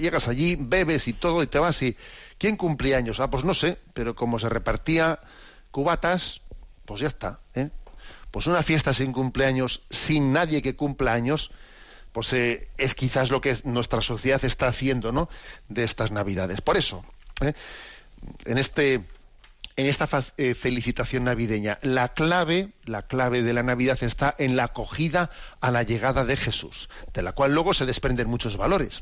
Llegas 0.00 0.28
allí, 0.28 0.56
bebes 0.58 1.06
y 1.08 1.12
todo 1.12 1.42
y 1.42 1.46
te 1.46 1.58
vas 1.58 1.80
y... 1.82 1.96
¿Quién 2.38 2.56
cumpleaños? 2.56 3.20
Ah, 3.20 3.30
pues 3.30 3.44
no 3.44 3.54
sé, 3.54 3.78
pero 3.92 4.16
como 4.16 4.38
se 4.38 4.48
repartía 4.48 5.20
cubatas, 5.70 6.40
pues 6.86 7.00
ya 7.00 7.08
está, 7.08 7.40
¿eh? 7.54 7.70
Pues 8.30 8.46
una 8.46 8.62
fiesta 8.62 8.92
sin 8.92 9.12
cumpleaños, 9.12 9.82
sin 9.90 10.32
nadie 10.32 10.62
que 10.62 10.76
cumpla 10.76 11.12
años, 11.12 11.50
pues 12.12 12.32
eh, 12.32 12.68
es 12.78 12.94
quizás 12.94 13.30
lo 13.30 13.40
que 13.40 13.56
nuestra 13.64 14.00
sociedad 14.00 14.44
está 14.44 14.68
haciendo, 14.68 15.12
¿no? 15.12 15.28
De 15.68 15.84
estas 15.84 16.10
Navidades. 16.12 16.60
Por 16.60 16.76
eso, 16.76 17.04
¿eh? 17.40 17.52
en 18.44 18.58
este 18.58 19.04
en 19.76 19.86
esta 19.86 20.08
eh, 20.38 20.54
felicitación 20.54 21.24
navideña. 21.24 21.78
La 21.82 22.14
clave, 22.14 22.70
la 22.84 23.02
clave 23.02 23.42
de 23.42 23.52
la 23.52 23.62
Navidad 23.62 23.98
está 24.02 24.34
en 24.38 24.56
la 24.56 24.64
acogida 24.64 25.30
a 25.60 25.70
la 25.70 25.82
llegada 25.82 26.24
de 26.24 26.36
Jesús, 26.36 26.88
de 27.12 27.22
la 27.22 27.32
cual 27.32 27.52
luego 27.52 27.74
se 27.74 27.84
desprenden 27.84 28.28
muchos 28.28 28.56
valores. 28.56 29.00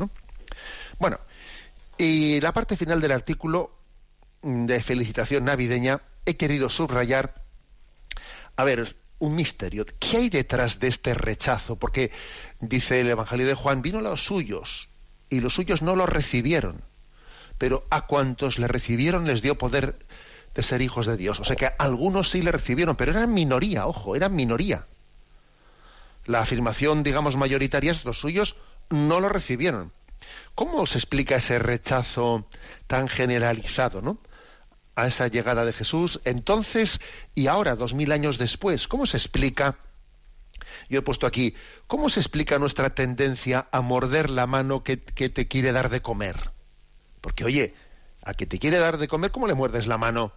Bueno, 0.98 1.20
y 1.96 2.40
la 2.40 2.52
parte 2.52 2.76
final 2.76 3.00
del 3.00 3.12
artículo 3.12 3.72
de 4.42 4.82
felicitación 4.82 5.44
navideña 5.44 6.02
he 6.26 6.36
querido 6.36 6.68
subrayar, 6.68 7.43
a 8.56 8.64
ver, 8.64 8.96
un 9.18 9.34
misterio. 9.34 9.86
¿Qué 9.98 10.16
hay 10.18 10.28
detrás 10.28 10.80
de 10.80 10.88
este 10.88 11.14
rechazo? 11.14 11.76
Porque 11.76 12.10
dice 12.60 13.00
el 13.00 13.10
Evangelio 13.10 13.46
de 13.46 13.54
Juan, 13.54 13.82
vino 13.82 13.98
a 13.98 14.02
los 14.02 14.24
suyos 14.24 14.88
y 15.30 15.40
los 15.40 15.54
suyos 15.54 15.82
no 15.82 15.96
lo 15.96 16.06
recibieron, 16.06 16.82
pero 17.58 17.84
a 17.90 18.06
cuantos 18.06 18.58
le 18.58 18.68
recibieron 18.68 19.26
les 19.26 19.42
dio 19.42 19.56
poder 19.56 19.98
de 20.54 20.62
ser 20.62 20.82
hijos 20.82 21.06
de 21.06 21.16
Dios. 21.16 21.40
O 21.40 21.44
sea 21.44 21.56
que 21.56 21.70
algunos 21.78 22.30
sí 22.30 22.42
le 22.42 22.52
recibieron, 22.52 22.96
pero 22.96 23.12
eran 23.12 23.32
minoría, 23.32 23.86
ojo, 23.86 24.14
eran 24.14 24.34
minoría. 24.34 24.86
La 26.26 26.40
afirmación, 26.40 27.02
digamos, 27.02 27.36
mayoritaria, 27.36 27.94
los 28.04 28.20
suyos 28.20 28.56
no 28.90 29.20
lo 29.20 29.28
recibieron. 29.28 29.92
¿Cómo 30.54 30.86
se 30.86 30.98
explica 30.98 31.36
ese 31.36 31.58
rechazo 31.58 32.46
tan 32.86 33.08
generalizado, 33.08 34.00
¿no? 34.00 34.18
A 34.96 35.07
esa 35.07 35.28
llegada 35.28 35.64
de 35.64 35.72
Jesús, 35.72 36.20
entonces 36.24 37.00
y 37.35 37.46
ahora, 37.46 37.76
dos 37.76 37.94
mil 37.94 38.12
años 38.12 38.38
después, 38.38 38.88
¿cómo 38.88 39.07
se 39.07 39.16
explica? 39.16 39.78
Yo 40.88 41.00
he 41.00 41.02
puesto 41.02 41.26
aquí, 41.26 41.54
¿cómo 41.87 42.09
se 42.11 42.20
explica 42.20 42.59
nuestra 42.59 42.94
tendencia 42.94 43.68
a 43.70 43.80
morder 43.80 44.30
la 44.30 44.46
mano 44.46 44.83
que, 44.83 45.02
que 45.02 45.28
te 45.28 45.48
quiere 45.48 45.72
dar 45.72 45.88
de 45.88 46.02
comer? 46.02 46.37
Porque, 47.20 47.44
oye, 47.44 47.74
a 48.22 48.35
que 48.35 48.46
te 48.46 48.59
quiere 48.59 48.78
dar 48.78 48.98
de 48.98 49.09
comer, 49.09 49.30
¿cómo 49.30 49.46
le 49.46 49.54
muerdes 49.54 49.87
la 49.87 49.98
mano 49.98 50.33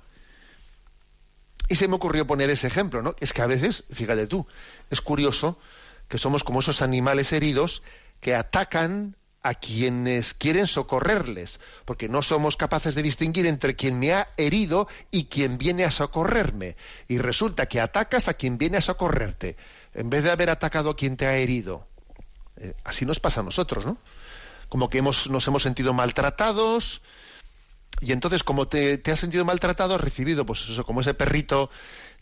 y 1.70 1.76
se 1.76 1.88
me 1.88 1.96
ocurrió 1.96 2.26
poner 2.26 2.50
ese 2.50 2.68
ejemplo, 2.68 3.02
¿no? 3.02 3.16
Es 3.20 3.34
que 3.34 3.42
a 3.42 3.48
veces, 3.48 3.84
fíjate 3.92 4.28
tú, 4.28 4.48
es 4.90 5.02
curioso 5.02 5.60
que 6.08 6.18
somos 6.18 6.44
como 6.44 6.62
esos 6.62 6.82
animales 6.82 7.34
heridos 7.34 7.84
que 8.22 8.36
atacan 8.36 9.18
a 9.48 9.54
quienes 9.54 10.34
quieren 10.34 10.68
socorrerles, 10.68 11.62
porque 11.86 12.10
no 12.10 12.22
somos 12.22 12.58
capaces 12.58 12.96
de 12.96 13.02
distinguir 13.02 13.46
entre 13.46 13.78
quien 13.78 13.98
me 13.98 14.12
ha 14.12 14.28
herido 14.36 14.90
y 15.10 15.28
quien 15.28 15.58
viene 15.58 15.86
a 15.86 15.92
socorrerme. 15.92 16.76
Y 17.08 17.18
resulta 17.18 17.68
que 17.68 17.80
atacas 17.80 18.28
a 18.28 18.34
quien 18.34 18.58
viene 18.58 18.76
a 18.76 18.82
socorrerte, 18.82 19.56
en 19.94 20.10
vez 20.10 20.24
de 20.24 20.32
haber 20.32 20.50
atacado 20.50 20.90
a 20.90 20.98
quien 20.98 21.16
te 21.16 21.28
ha 21.28 21.38
herido. 21.38 21.88
Eh, 22.58 22.74
así 22.84 23.06
nos 23.06 23.22
pasa 23.22 23.40
a 23.40 23.44
nosotros, 23.44 23.86
¿no? 23.86 23.98
Como 24.68 24.90
que 24.90 24.98
hemos, 24.98 25.30
nos 25.30 25.48
hemos 25.48 25.64
sentido 25.64 25.94
maltratados, 25.94 27.02
y 28.02 28.12
entonces, 28.12 28.44
como 28.44 28.68
te, 28.68 29.02
has 29.10 29.20
sentido 29.20 29.46
maltratado, 29.46 29.96
has 29.96 30.02
recibido, 30.02 30.46
pues 30.46 30.68
eso, 30.68 30.86
como 30.86 31.00
ese 31.00 31.14
perrito 31.14 31.70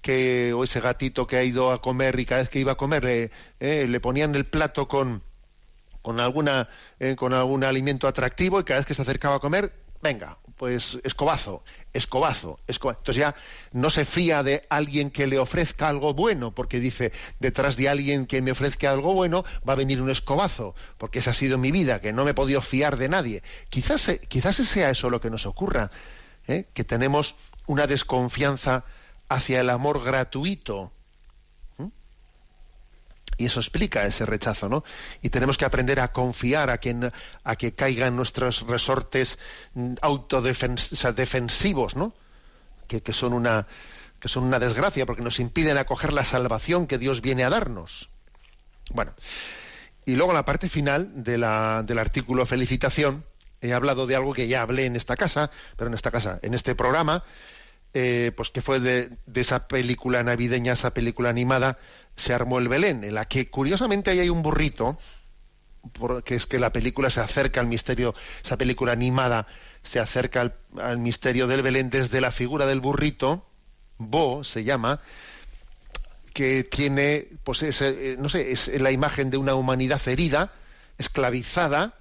que, 0.03 0.53
o 0.53 0.63
ese 0.63 0.79
gatito 0.79 1.25
que 1.25 1.37
ha 1.37 1.43
ido 1.43 1.71
a 1.71 1.81
comer 1.81 2.19
y 2.19 2.25
cada 2.25 2.41
vez 2.41 2.49
que 2.49 2.59
iba 2.59 2.73
a 2.73 2.77
comer 2.77 3.03
le, 3.03 3.31
eh, 3.59 3.99
ponían 3.99 4.35
el 4.35 4.45
plato 4.45 4.87
con, 4.87 5.23
con, 6.05 6.19
alguna, 6.19 6.69
eh, 6.99 7.15
con 7.15 7.33
algún 7.33 7.63
alimento 7.63 8.07
atractivo 8.07 8.59
y 8.59 8.63
cada 8.63 8.79
vez 8.79 8.85
que 8.85 8.93
se 8.93 9.01
acercaba 9.01 9.37
a 9.37 9.39
comer, 9.39 9.73
venga, 10.03 10.37
pues 10.55 10.99
escobazo, 11.03 11.63
escobazo, 11.93 12.59
escobazo. 12.67 12.99
Entonces 12.99 13.19
ya 13.19 13.35
no 13.71 13.89
se 13.89 14.05
fía 14.05 14.43
de 14.43 14.67
alguien 14.69 15.09
que 15.09 15.25
le 15.25 15.39
ofrezca 15.39 15.89
algo 15.89 16.13
bueno, 16.13 16.53
porque 16.53 16.79
dice, 16.79 17.11
detrás 17.39 17.75
de 17.75 17.89
alguien 17.89 18.27
que 18.27 18.43
me 18.43 18.51
ofrezca 18.51 18.91
algo 18.91 19.15
bueno 19.15 19.45
va 19.67 19.73
a 19.73 19.77
venir 19.77 19.99
un 19.99 20.11
escobazo, 20.11 20.75
porque 20.99 21.17
esa 21.17 21.31
ha 21.31 21.33
sido 21.33 21.57
mi 21.57 21.71
vida, 21.71 22.01
que 22.01 22.13
no 22.13 22.23
me 22.23 22.31
he 22.31 22.35
podido 22.35 22.61
fiar 22.61 22.97
de 22.97 23.09
nadie. 23.09 23.41
Quizás, 23.71 24.11
quizás 24.27 24.57
sea 24.57 24.91
eso 24.91 25.09
lo 25.09 25.19
que 25.19 25.31
nos 25.31 25.47
ocurra, 25.47 25.89
¿eh? 26.47 26.65
que 26.75 26.83
tenemos 26.83 27.33
una 27.65 27.87
desconfianza 27.87 28.85
hacia 29.27 29.59
el 29.59 29.71
amor 29.71 30.03
gratuito. 30.03 30.91
Y 33.37 33.45
eso 33.45 33.59
explica 33.59 34.05
ese 34.05 34.25
rechazo, 34.25 34.69
¿no? 34.69 34.83
Y 35.21 35.29
tenemos 35.29 35.57
que 35.57 35.65
aprender 35.65 35.99
a 35.99 36.11
confiar 36.11 36.69
a 36.69 36.79
que, 36.79 37.11
a 37.43 37.55
que 37.55 37.73
caigan 37.73 38.15
nuestros 38.15 38.61
resortes 38.61 39.39
mm, 39.73 39.95
autodefensivos, 40.01 41.95
¿no? 41.95 42.13
Que, 42.87 43.01
que, 43.01 43.13
son 43.13 43.33
una, 43.33 43.67
que 44.19 44.29
son 44.29 44.43
una 44.43 44.59
desgracia 44.59 45.05
porque 45.05 45.21
nos 45.21 45.39
impiden 45.39 45.77
acoger 45.77 46.13
la 46.13 46.23
salvación 46.23 46.87
que 46.87 46.97
Dios 46.97 47.21
viene 47.21 47.43
a 47.43 47.49
darnos. 47.49 48.09
Bueno, 48.91 49.13
y 50.05 50.15
luego 50.15 50.33
la 50.33 50.45
parte 50.45 50.69
final 50.69 51.23
del 51.23 51.43
artículo 51.43 52.45
felicitación, 52.45 53.25
he 53.61 53.73
hablado 53.73 54.05
de 54.05 54.15
algo 54.15 54.33
que 54.33 54.47
ya 54.47 54.61
hablé 54.61 54.85
en 54.85 54.95
esta 54.95 55.17
casa, 55.17 55.49
pero 55.75 55.87
en 55.87 55.95
esta 55.95 56.11
casa, 56.11 56.39
en 56.43 56.53
este 56.53 56.75
programa, 56.75 57.23
eh, 57.97 58.33
pues 58.35 58.49
que 58.49 58.61
fue 58.61 58.81
de, 58.81 59.17
esa 59.33 59.69
película 59.69 60.21
navideña, 60.21 60.73
esa 60.73 60.93
película 60.93 61.29
animada, 61.29 61.79
se 62.17 62.33
armó 62.33 62.59
el 62.59 62.67
Belén, 62.67 63.05
en 63.05 63.15
la 63.15 63.23
que 63.23 63.49
curiosamente 63.49 64.11
ahí 64.11 64.19
hay 64.19 64.29
un 64.29 64.41
burrito, 64.41 64.99
porque 65.93 66.35
es 66.35 66.45
que 66.45 66.59
la 66.59 66.73
película 66.73 67.09
se 67.09 67.21
acerca 67.21 67.61
al 67.61 67.67
misterio, 67.67 68.13
esa 68.43 68.57
película 68.57 68.91
animada 68.91 69.47
se 69.81 70.01
acerca 70.01 70.41
al, 70.41 70.55
al 70.77 70.97
misterio 70.97 71.47
del 71.47 71.61
Belén 71.61 71.89
desde 71.89 72.19
la 72.19 72.31
figura 72.31 72.65
del 72.65 72.81
burrito, 72.81 73.47
Bo 73.97 74.43
se 74.43 74.65
llama, 74.65 74.99
que 76.33 76.65
tiene, 76.65 77.29
pues 77.45 77.63
eh, 77.63 78.17
no 78.19 78.27
sé, 78.27 78.51
es 78.51 78.67
la 78.81 78.91
imagen 78.91 79.29
de 79.29 79.37
una 79.37 79.55
humanidad 79.55 80.01
herida, 80.05 80.51
esclavizada, 80.97 81.93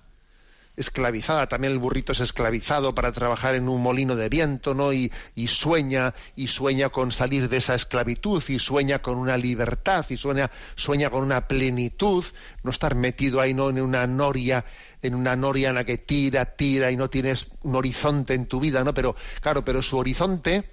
esclavizada, 0.76 1.48
también 1.48 1.72
el 1.72 1.78
burrito 1.78 2.12
es 2.12 2.20
esclavizado 2.20 2.94
para 2.94 3.12
trabajar 3.12 3.54
en 3.54 3.68
un 3.68 3.80
molino 3.80 4.16
de 4.16 4.28
viento, 4.28 4.74
¿no? 4.74 4.92
Y, 4.92 5.10
sueña, 5.46 6.14
y 6.34 6.48
sueña 6.48 6.88
con 6.88 7.12
salir 7.12 7.48
de 7.48 7.58
esa 7.58 7.74
esclavitud, 7.74 8.42
y 8.48 8.58
sueña 8.58 9.00
con 9.00 9.18
una 9.18 9.36
libertad, 9.36 10.04
y 10.08 10.16
sueña, 10.16 10.50
sueña 10.74 11.10
con 11.10 11.22
una 11.22 11.46
plenitud, 11.46 12.24
no 12.62 12.70
estar 12.70 12.94
metido 12.94 13.40
ahí 13.40 13.54
no 13.54 13.70
en 13.70 13.80
una 13.80 14.06
noria, 14.06 14.64
en 15.02 15.14
una 15.14 15.36
noria 15.36 15.68
en 15.68 15.76
la 15.76 15.84
que 15.84 15.98
tira, 15.98 16.56
tira 16.56 16.90
y 16.90 16.96
no 16.96 17.08
tienes 17.08 17.46
un 17.62 17.76
horizonte 17.76 18.34
en 18.34 18.46
tu 18.46 18.60
vida, 18.60 18.82
¿no? 18.82 18.94
Pero, 18.94 19.14
claro, 19.40 19.64
pero 19.64 19.82
su 19.82 19.98
horizonte 19.98 20.64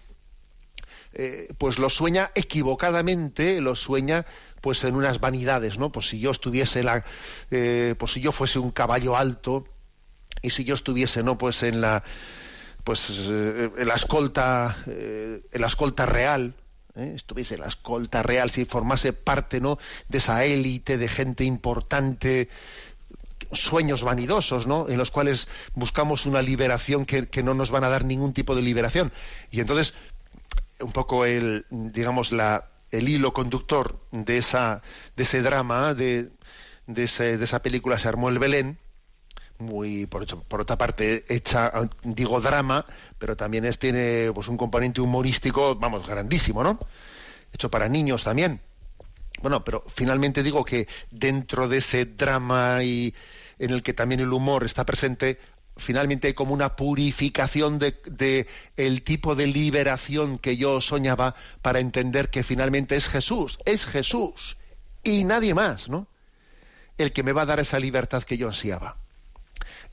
eh, 1.13 1.53
pues 1.57 1.77
lo 1.77 1.89
sueña 1.89 2.31
equivocadamente, 2.35 3.59
lo 3.59 3.75
sueña 3.75 4.25
pues 4.61 4.83
en 4.83 4.95
unas 4.95 5.19
vanidades, 5.19 5.77
¿no? 5.77 5.91
Pues 5.91 6.07
si 6.07 6.19
yo 6.19 6.31
estuviese 6.31 6.83
la, 6.83 7.03
eh, 7.49 7.95
pues 7.97 8.13
si 8.13 8.21
yo 8.21 8.31
fuese 8.31 8.59
un 8.59 8.71
caballo 8.71 9.17
alto 9.17 9.65
y 10.41 10.49
si 10.49 10.63
yo 10.63 10.75
estuviese, 10.75 11.23
¿no? 11.23 11.37
Pues 11.37 11.63
en 11.63 11.81
la, 11.81 12.03
pues 12.83 13.09
eh, 13.29 13.69
en 13.77 13.87
la 13.87 13.95
escolta, 13.95 14.75
en 14.85 15.61
la 15.61 15.67
escolta 15.67 16.05
real, 16.05 16.53
estuviese 16.95 17.55
en 17.55 17.61
la 17.61 17.67
escolta 17.67 18.23
real, 18.23 18.49
si 18.49 18.65
formase 18.65 19.13
parte, 19.13 19.61
¿no? 19.61 19.77
De 20.09 20.17
esa 20.17 20.43
élite 20.45 20.97
de 20.97 21.07
gente 21.07 21.43
importante, 21.43 22.49
sueños 23.51 24.03
vanidosos, 24.03 24.67
¿no? 24.67 24.89
En 24.89 24.97
los 24.97 25.11
cuales 25.11 25.47
buscamos 25.73 26.25
una 26.25 26.41
liberación 26.41 27.05
que, 27.05 27.27
que, 27.27 27.43
no 27.43 27.53
nos 27.53 27.71
van 27.71 27.83
a 27.83 27.89
dar 27.89 28.05
ningún 28.05 28.33
tipo 28.33 28.55
de 28.55 28.61
liberación. 28.61 29.11
Y 29.51 29.59
entonces, 29.59 29.93
un 30.79 30.91
poco 30.91 31.25
el, 31.25 31.65
digamos, 31.69 32.31
la, 32.31 32.69
el 32.91 33.09
hilo 33.09 33.33
conductor 33.33 33.99
de, 34.11 34.37
esa, 34.37 34.81
de 35.15 35.23
ese 35.23 35.41
drama, 35.41 35.93
de, 35.93 36.29
de, 36.87 37.03
esa 37.03 37.61
película 37.61 37.97
se 37.97 38.07
armó 38.07 38.29
el 38.29 38.39
Belén, 38.39 38.77
muy, 39.61 40.05
por, 40.07 40.25
por 40.43 40.61
otra 40.61 40.77
parte, 40.77 41.25
hecha, 41.29 41.71
digo 42.03 42.41
drama, 42.41 42.85
pero 43.17 43.37
también 43.37 43.65
es, 43.65 43.79
tiene 43.79 44.31
pues, 44.33 44.47
un 44.47 44.57
componente 44.57 45.01
humorístico, 45.01 45.75
vamos, 45.75 46.07
grandísimo, 46.07 46.63
¿no? 46.63 46.79
Hecho 47.53 47.69
para 47.69 47.87
niños 47.87 48.23
también. 48.23 48.61
Bueno, 49.41 49.63
pero 49.63 49.83
finalmente 49.87 50.43
digo 50.43 50.63
que 50.63 50.87
dentro 51.09 51.67
de 51.67 51.77
ese 51.77 52.05
drama 52.05 52.83
y 52.83 53.13
en 53.59 53.71
el 53.71 53.83
que 53.83 53.93
también 53.93 54.21
el 54.21 54.33
humor 54.33 54.63
está 54.63 54.85
presente, 54.85 55.39
finalmente 55.77 56.27
hay 56.27 56.33
como 56.33 56.53
una 56.53 56.75
purificación 56.75 57.79
de, 57.79 58.47
el 58.77 59.03
tipo 59.03 59.35
de 59.35 59.47
liberación 59.47 60.37
que 60.37 60.57
yo 60.57 60.81
soñaba 60.81 61.35
para 61.61 61.79
entender 61.79 62.29
que 62.29 62.43
finalmente 62.43 62.95
es 62.95 63.07
Jesús, 63.07 63.59
es 63.65 63.85
Jesús 63.85 64.57
y 65.03 65.23
nadie 65.23 65.53
más, 65.53 65.89
¿no? 65.89 66.07
El 66.97 67.11
que 67.13 67.23
me 67.23 67.33
va 67.33 67.43
a 67.43 67.45
dar 67.47 67.59
esa 67.59 67.79
libertad 67.79 68.23
que 68.23 68.37
yo 68.37 68.47
ansiaba. 68.47 68.97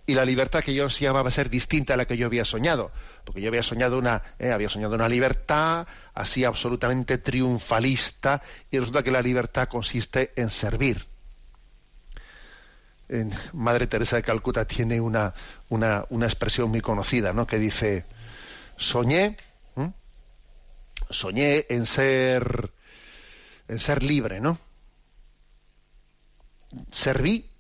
Y 0.08 0.14
la 0.14 0.24
libertad 0.24 0.64
que 0.64 0.74
yo 0.74 0.84
ansiaba 0.84 1.22
va 1.22 1.28
a 1.28 1.30
ser 1.30 1.50
distinta 1.50 1.94
a 1.94 1.96
la 1.96 2.06
que 2.06 2.16
yo 2.16 2.26
había 2.26 2.44
soñado, 2.44 2.90
porque 3.24 3.40
yo 3.40 3.48
había 3.48 3.62
soñado 3.62 3.98
una, 3.98 4.22
eh, 4.38 4.50
había 4.50 4.70
soñado 4.70 4.94
una 4.94 5.08
libertad 5.08 5.86
así 6.14 6.44
absolutamente 6.44 7.18
triunfalista 7.18 8.42
y 8.70 8.78
resulta 8.78 9.02
que 9.02 9.10
la 9.10 9.22
libertad 9.22 9.68
consiste 9.68 10.32
en 10.36 10.50
servir 10.50 11.06
Madre 13.52 13.86
Teresa 13.86 14.16
de 14.16 14.22
Calcuta 14.22 14.66
tiene 14.66 15.00
una, 15.00 15.34
una, 15.70 16.26
expresión 16.26 16.70
muy 16.70 16.80
conocida, 16.80 17.32
¿no? 17.32 17.46
Que 17.46 17.58
dice, 17.58 18.04
soñé, 18.76 19.36
soñé 21.08 21.66
en 21.70 21.86
ser, 21.86 22.70
en 23.66 23.78
ser 23.78 24.02
libre, 24.02 24.40
¿no? 24.40 24.58
Serví, 26.92 27.50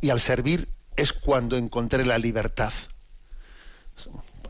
y 0.00 0.10
al 0.10 0.20
servir 0.20 0.68
es 0.96 1.12
cuando 1.12 1.56
encontré 1.56 2.04
la 2.04 2.18
libertad. 2.18 2.72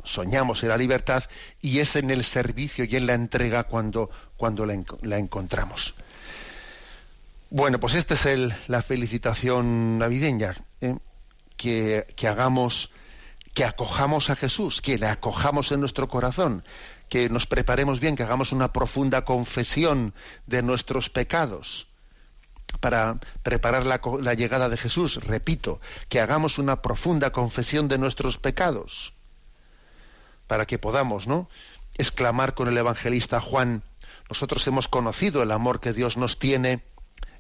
Soñamos 0.05 0.63
en 0.63 0.71
la 0.71 0.77
libertad 0.77 1.25
y 1.61 1.79
es 1.79 1.97
en 1.97 2.11
el 2.11 2.25
servicio 2.25 2.85
y 2.85 2.97
en 2.97 3.07
la 3.07 3.15
entrega 3.15 3.65
cuando, 3.65 4.11
cuando 4.37 4.67
la 4.67 5.19
encontramos. 5.19 5.95
Bueno, 7.51 7.79
pues 7.79 7.95
esta 7.95 8.15
es 8.15 8.27
el, 8.27 8.53
la 8.69 8.81
felicitación 8.81 9.99
navideña, 9.99 10.55
¿eh? 10.81 10.97
que, 11.57 12.07
que 12.17 12.27
hagamos, 12.27 12.91
que 13.53 13.65
acojamos 13.65 14.31
a 14.31 14.37
Jesús, 14.37 14.81
que 14.81 14.97
le 14.97 15.07
acojamos 15.07 15.71
en 15.71 15.81
nuestro 15.81 16.09
corazón, 16.09 16.65
que 17.11 17.29
nos 17.29 17.47
preparemos 17.47 18.01
bien, 18.01 18.17
que 18.17 18.23
hagamos 18.23 18.53
una 18.53 18.73
profunda 18.73 19.27
confesión 19.27 20.15
de 20.47 20.63
nuestros 20.63 21.11
pecados 21.11 21.92
para 22.81 23.19
preparar 23.43 23.87
la, 23.87 24.01
la, 24.21 24.35
llegada 24.35 24.69
de 24.69 24.77
Jesús. 24.77 25.17
Repito, 25.25 25.81
que 26.09 26.21
hagamos 26.21 26.59
una 26.59 26.83
profunda 26.83 27.31
confesión 27.31 27.89
de 27.89 27.99
nuestros 27.99 28.39
pecados 28.39 29.15
para 30.47 30.67
que 30.67 30.79
podamos, 30.79 31.27
¿no? 31.27 31.49
exclamar 31.95 32.55
con 32.55 32.69
el 32.69 32.79
evangelista 32.79 33.41
Juan, 33.41 33.83
nosotros 34.29 34.67
hemos 34.67 34.89
conocido 34.89 35.43
el 35.43 35.51
amor 35.51 35.81
que 35.81 35.93
Dios 35.93 36.17
nos 36.17 36.39
tiene 36.39 36.83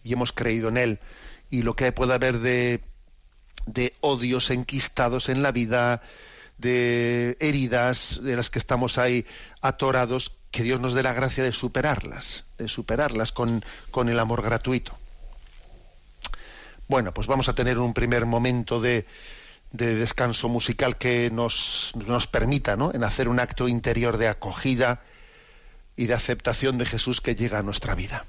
y 0.02 0.12
hemos 0.12 0.32
creído 0.32 0.68
en 0.68 0.76
Él. 0.76 1.00
Y 1.50 1.62
lo 1.62 1.74
que 1.74 1.92
pueda 1.92 2.14
haber 2.14 2.40
de, 2.40 2.82
odios 4.00 4.50
enquistados 4.50 5.28
en 5.28 5.42
la 5.42 5.52
vida, 5.52 6.02
de 6.58 7.36
heridas 7.40 8.20
de 8.22 8.36
las 8.36 8.50
que 8.50 8.58
estamos 8.58 8.98
ahí 8.98 9.26
atorados, 9.60 10.36
que 10.50 10.62
Dios 10.62 10.80
nos 10.80 10.94
dé 10.94 11.02
la 11.02 11.12
gracia 11.12 11.44
de 11.44 11.52
superarlas, 11.52 12.44
de 12.58 12.68
superarlas 12.68 13.32
con 13.32 13.62
el 14.08 14.18
amor 14.18 14.42
gratuito. 14.42 14.96
Bueno, 16.88 17.14
pues 17.14 17.26
vamos 17.26 17.48
a 17.48 17.54
tener 17.54 17.78
un 17.78 17.94
primer 17.94 18.26
momento 18.26 18.80
de, 18.80 19.06
de 19.72 19.94
descanso 19.94 20.48
musical 20.48 20.96
que 20.96 21.30
nos, 21.30 21.92
nos 22.06 22.26
permita 22.26 22.76
¿no? 22.76 22.92
en 22.92 23.04
hacer 23.04 23.28
un 23.28 23.40
acto 23.40 23.68
interior 23.68 24.18
de 24.18 24.28
acogida 24.28 25.02
y 25.96 26.06
de 26.06 26.14
aceptación 26.14 26.78
de 26.78 26.86
Jesús 26.86 27.20
que 27.20 27.34
llega 27.34 27.58
a 27.58 27.62
nuestra 27.62 27.94
vida. 27.94 28.24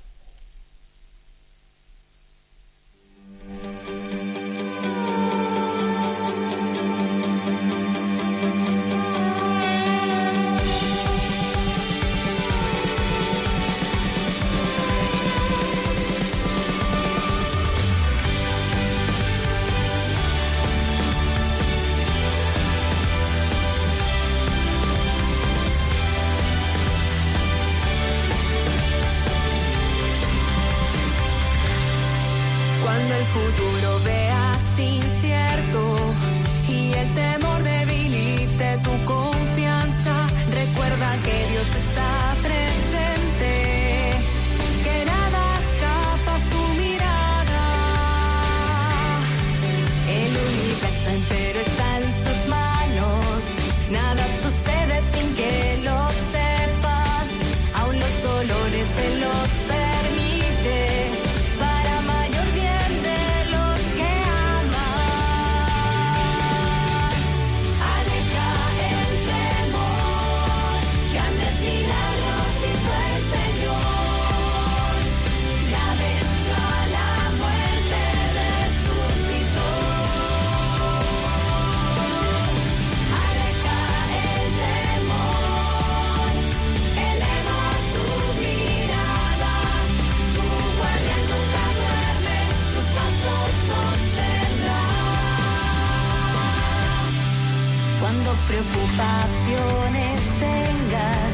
Preocupaciones 98.95 100.21
tengas 100.39 101.33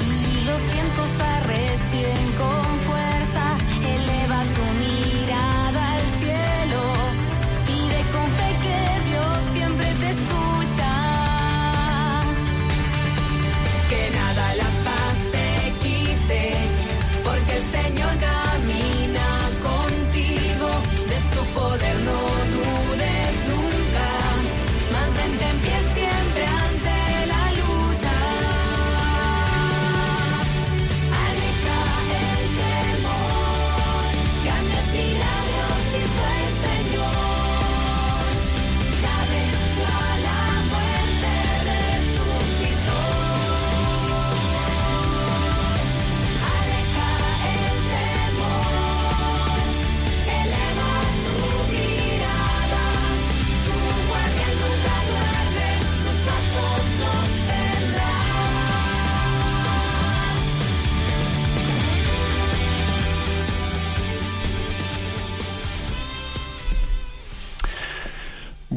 y 0.00 0.44
los 0.46 0.72
vientos 0.72 1.27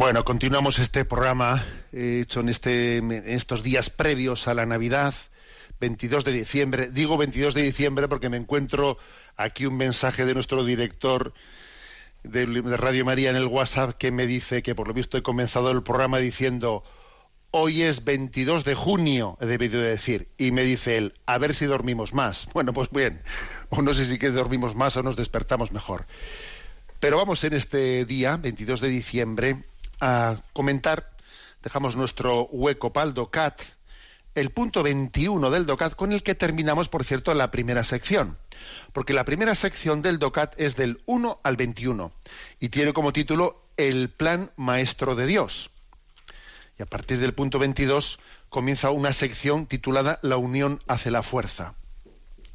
Bueno, 0.02 0.26
continuamos 0.26 0.80
este 0.80 1.06
programa 1.06 1.64
eh, 1.94 2.22
hecho 2.24 2.40
en, 2.40 2.50
este, 2.50 2.98
en 2.98 3.12
estos 3.12 3.62
días 3.62 3.92
previos 3.92 4.48
a 4.48 4.56
la 4.56 4.66
Navidad, 4.66 5.14
22 5.80 6.26
de 6.26 6.32
diciembre. 6.32 6.90
Digo 6.92 7.18
22 7.18 7.54
de 7.54 7.62
diciembre 7.62 8.08
porque 8.08 8.28
me 8.28 8.38
encuentro 8.38 8.98
aquí 9.38 9.68
un 9.68 9.78
mensaje 9.78 10.26
de 10.26 10.34
nuestro 10.34 10.66
director 10.66 11.36
de, 12.24 12.48
de 12.48 12.78
Radio 12.78 13.06
María 13.06 13.30
en 13.30 13.36
el 13.36 13.46
WhatsApp 13.46 13.96
que 13.96 14.10
me 14.10 14.26
dice 14.26 14.64
que 14.64 14.74
por 14.74 14.88
lo 14.88 14.96
visto 14.96 15.20
he 15.20 15.22
comenzado 15.22 15.70
el 15.70 15.84
programa 15.84 16.18
diciendo 16.18 16.84
hoy 17.52 17.84
es 17.84 18.04
22 18.04 18.64
de 18.64 18.74
junio, 18.74 19.38
he 19.40 19.46
debido 19.46 19.80
de 19.82 19.90
decir, 19.90 20.30
y 20.36 20.50
me 20.50 20.64
dice 20.64 20.98
él, 20.98 21.14
a 21.28 21.38
ver 21.38 21.54
si 21.54 21.68
dormimos 21.68 22.16
más. 22.16 22.48
Bueno, 22.56 22.74
pues 22.74 22.90
bien, 22.90 23.22
o 23.70 23.84
no 23.84 23.94
sé 23.94 24.06
si 24.06 24.18
que 24.18 24.32
dormimos 24.32 24.74
más 24.74 24.98
o 24.98 25.04
nos 25.04 25.16
despertamos 25.16 25.72
mejor. 25.72 26.06
Pero 27.00 27.18
vamos 27.18 27.44
en 27.44 27.54
este 27.54 28.06
día, 28.06 28.38
22 28.38 28.82
de 28.82 28.90
diciembre, 28.90 29.64
a 30.02 30.42
comentar, 30.52 31.12
dejamos 31.64 31.96
nuestro 31.96 32.46
hueco 32.48 32.92
para 32.92 33.08
el 33.08 33.14
DOCAT, 33.14 33.62
el 34.34 34.50
punto 34.50 34.84
21 34.84 35.50
del 35.52 35.66
DOCAT, 35.66 35.96
con 35.96 36.12
el 36.12 36.24
que 36.24 36.36
terminamos, 36.36 36.90
por 36.90 37.04
cierto, 37.04 37.34
la 37.34 37.52
primera 37.52 37.84
sección. 37.84 38.38
Porque 38.94 39.14
la 39.14 39.26
primera 39.26 39.56
sección 39.56 40.02
del 40.02 40.20
DOCAT 40.20 40.60
es 40.60 40.76
del 40.76 41.02
1 41.06 41.40
al 41.44 41.56
21 41.56 42.12
y 42.60 42.70
tiene 42.70 42.94
como 42.94 43.14
título 43.14 43.64
El 43.78 44.10
Plan 44.10 44.52
Maestro 44.56 45.16
de 45.16 45.28
Dios. 45.28 45.70
Y 46.80 46.82
a 46.82 46.86
partir 46.86 47.20
del 47.20 47.34
punto 47.34 47.60
22 47.60 48.20
comienza 48.50 48.90
una 48.90 49.14
sección 49.14 49.66
titulada 49.66 50.20
La 50.24 50.38
Unión 50.38 50.82
hace 50.88 51.12
la 51.12 51.24
fuerza, 51.24 51.76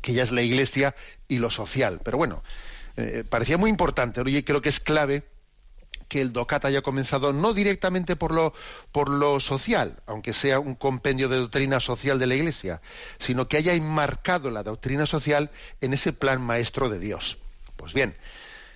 que 0.01 0.15
ya 0.15 0.23
es 0.23 0.33
la 0.33 0.43
Iglesia 0.43 0.95
y 1.29 1.39
lo 1.39 1.51
social. 1.51 2.01
Pero 2.03 2.19
bueno, 2.19 2.43
eh, 2.97 3.25
parecía 3.29 3.59
muy 3.59 3.71
importante, 3.71 4.23
y 4.27 4.43
creo 4.43 4.63
que 4.63 4.69
es 4.71 4.81
clave 4.81 5.25
que 6.09 6.21
el 6.21 6.33
DOCAT 6.33 6.67
haya 6.67 6.83
comenzado 6.83 7.33
no 7.33 7.53
directamente 7.53 8.17
por 8.17 8.33
lo, 8.33 8.55
por 8.93 9.09
lo 9.09 9.41
social, 9.41 10.01
aunque 10.07 10.33
sea 10.33 10.61
un 10.61 10.75
compendio 10.75 11.29
de 11.29 11.39
doctrina 11.39 11.81
social 11.81 12.19
de 12.19 12.27
la 12.27 12.35
Iglesia, 12.35 12.81
sino 13.19 13.49
que 13.49 13.57
haya 13.57 13.75
enmarcado 13.75 14.51
la 14.51 14.63
doctrina 14.63 15.07
social 15.07 15.51
en 15.81 15.93
ese 15.93 16.13
plan 16.13 16.41
maestro 16.41 16.89
de 16.89 16.99
Dios. 16.99 17.39
Pues 17.77 17.93
bien, 17.93 18.17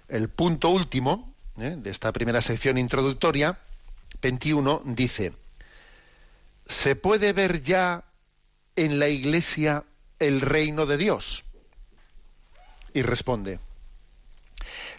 el 0.09 0.29
punto 0.29 0.71
último 0.71 1.35
¿eh? 1.59 1.77
de 1.77 1.91
esta 1.91 2.13
primera 2.13 2.41
sección 2.41 2.79
introductoria, 2.79 3.59
21, 4.23 4.83
dice, 4.85 5.33
¿se 6.67 6.97
puede 6.97 7.33
ver 7.33 7.63
ya 7.63 8.05
en 8.77 8.99
la 8.99 9.09
Iglesia 9.09 9.85
el 10.19 10.41
reino 10.41 10.87
de 10.87 10.97
Dios? 10.97 11.45
Y 12.93 13.03
responde, 13.03 13.61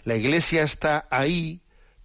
la 0.04 0.16
Iglesia 0.16 0.62
está 0.62 1.06
ahí 1.10 1.60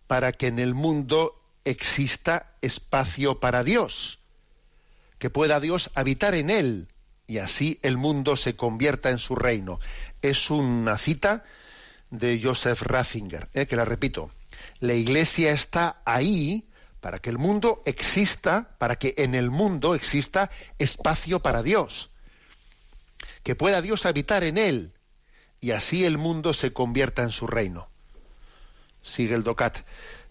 para 0.07 0.31
que 0.31 0.47
en 0.47 0.59
el 0.59 0.73
mundo 0.73 1.39
exista 1.65 2.53
espacio 2.61 3.39
para 3.39 3.63
Dios, 3.63 4.19
que 5.19 5.29
pueda 5.29 5.59
Dios 5.59 5.91
habitar 5.95 6.33
en 6.33 6.49
él 6.49 6.87
y 7.27 7.39
así 7.39 7.79
el 7.83 7.97
mundo 7.97 8.37
se 8.37 8.55
convierta 8.55 9.09
en 9.09 9.19
su 9.19 9.35
reino. 9.35 9.79
Es 10.21 10.49
una 10.49 10.97
cita 10.97 11.43
de 12.09 12.39
Joseph 12.41 12.81
Ratzinger, 12.83 13.49
eh, 13.53 13.65
que 13.65 13.75
la 13.75 13.83
repito. 13.83 14.31
La 14.79 14.93
Iglesia 14.93 15.51
está 15.51 16.01
ahí 16.05 16.69
para 17.01 17.19
que 17.19 17.29
el 17.29 17.37
mundo 17.37 17.83
exista, 17.85 18.75
para 18.79 18.97
que 18.97 19.13
en 19.17 19.35
el 19.35 19.51
mundo 19.51 19.93
exista 19.93 20.49
espacio 20.79 21.41
para 21.41 21.63
Dios, 21.63 22.09
que 23.43 23.55
pueda 23.55 23.81
Dios 23.81 24.05
habitar 24.05 24.43
en 24.43 24.57
él 24.57 24.93
y 25.59 25.71
así 25.71 26.05
el 26.05 26.17
mundo 26.17 26.53
se 26.53 26.73
convierta 26.73 27.23
en 27.23 27.31
su 27.31 27.47
reino. 27.47 27.89
Sigue 29.07 29.35
el 29.35 29.43
DOCAT. 29.43 29.79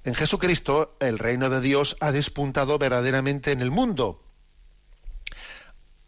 En 0.05 0.15
Jesucristo 0.15 0.97
el 1.01 1.19
reino 1.19 1.49
de 1.49 1.61
Dios 1.61 1.97
ha 2.01 2.13
despuntado 2.13 2.79
verdaderamente 2.79 3.53
en 3.53 3.61
el 3.61 3.71
mundo. 3.71 4.23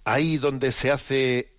Ahí 0.05 0.37
donde 0.37 0.71
se 0.71 0.91
hace 0.91 1.57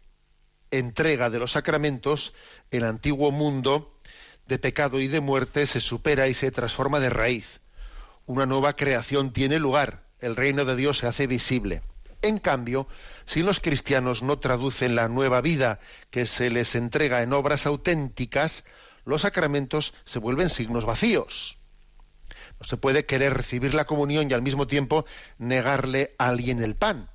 entrega 0.71 1.29
de 1.29 1.39
los 1.39 1.51
sacramentos, 1.53 2.33
el 2.71 2.83
antiguo 2.83 3.31
mundo 3.31 3.99
de 4.47 4.59
pecado 4.59 4.99
y 4.99 5.07
de 5.07 5.19
muerte 5.19 5.65
se 5.67 5.81
supera 5.81 6.27
y 6.27 6.33
se 6.33 6.51
transforma 6.51 6.99
de 6.99 7.09
raíz. 7.09 7.59
Una 8.25 8.45
nueva 8.45 8.75
creación 8.75 9.33
tiene 9.33 9.59
lugar, 9.59 10.05
el 10.19 10.35
reino 10.35 10.63
de 10.63 10.75
Dios 10.75 10.99
se 10.99 11.07
hace 11.07 11.27
visible. 11.27 11.81
En 12.21 12.37
cambio, 12.37 12.87
si 13.25 13.41
los 13.43 13.59
cristianos 13.59 14.21
no 14.21 14.39
traducen 14.39 14.95
la 14.95 15.07
nueva 15.07 15.41
vida 15.41 15.79
que 16.11 16.25
se 16.25 16.49
les 16.49 16.75
entrega 16.75 17.21
en 17.21 17.33
obras 17.33 17.65
auténticas, 17.65 18.63
los 19.09 19.23
sacramentos 19.23 19.93
se 20.05 20.19
vuelven 20.19 20.49
signos 20.49 20.85
vacíos. 20.85 21.57
No 22.59 22.67
se 22.67 22.77
puede 22.77 23.05
querer 23.05 23.33
recibir 23.33 23.73
la 23.73 23.85
comunión 23.85 24.29
y 24.29 24.33
al 24.33 24.41
mismo 24.41 24.67
tiempo 24.67 25.05
negarle 25.37 26.15
a 26.17 26.27
alguien 26.27 26.63
el 26.63 26.75
pan. 26.75 27.09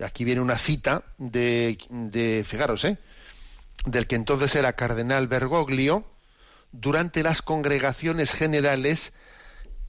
Aquí 0.00 0.24
viene 0.24 0.40
una 0.40 0.58
cita 0.58 1.04
de, 1.18 1.78
de 1.90 2.42
fijaros, 2.44 2.84
¿eh? 2.84 2.98
del 3.86 4.06
que 4.06 4.16
entonces 4.16 4.54
era 4.54 4.74
cardenal 4.74 5.28
Bergoglio, 5.28 6.04
durante 6.72 7.22
las 7.22 7.42
congregaciones 7.42 8.32
generales 8.32 9.12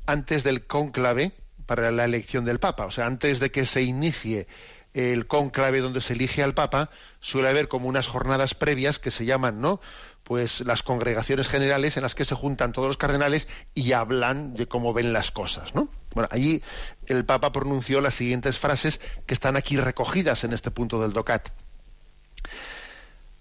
antes 0.06 0.44
del 0.44 0.68
cónclave 0.68 1.32
para 1.66 1.92
la 1.92 2.04
elección 2.06 2.46
del 2.46 2.60
Papa. 2.60 2.86
O 2.86 2.92
sea, 2.92 3.06
antes 3.06 3.40
de 3.40 3.52
que 3.52 3.66
se 3.66 3.82
inicie 3.82 4.48
el 4.94 5.28
cónclave 5.28 5.80
donde 5.80 6.02
se 6.02 6.14
elige 6.14 6.44
al 6.44 6.54
Papa, 6.54 6.90
suele 7.20 7.50
haber 7.50 7.68
como 7.68 7.88
unas 7.88 8.08
jornadas 8.08 8.54
previas 8.54 9.00
que 9.00 9.12
se 9.12 9.26
llaman, 9.26 9.60
¿no? 9.60 9.82
Pues 10.24 10.62
las 10.62 10.84
congregaciones 10.84 11.48
generales 11.48 11.98
en 11.98 12.04
las 12.04 12.16
que 12.16 12.26
se 12.26 12.36
juntan 12.36 12.72
todos 12.72 12.88
los 12.88 12.98
cardenales 12.98 13.48
y 13.74 13.92
hablan 13.92 14.54
de 14.54 14.68
cómo 14.68 14.94
ven 14.94 15.12
las 15.12 15.32
cosas, 15.32 15.76
¿no? 15.76 15.90
Bueno, 16.14 16.30
allí 16.32 16.62
el 17.08 17.26
Papa 17.26 17.52
pronunció 17.52 18.02
las 18.02 18.16
siguientes 18.16 18.58
frases 18.58 19.02
que 19.26 19.34
están 19.34 19.58
aquí 19.58 19.78
recogidas 19.78 20.44
en 20.44 20.54
este 20.54 20.72
punto 20.72 21.02
del 21.02 21.14
DOCAT. 21.14 21.50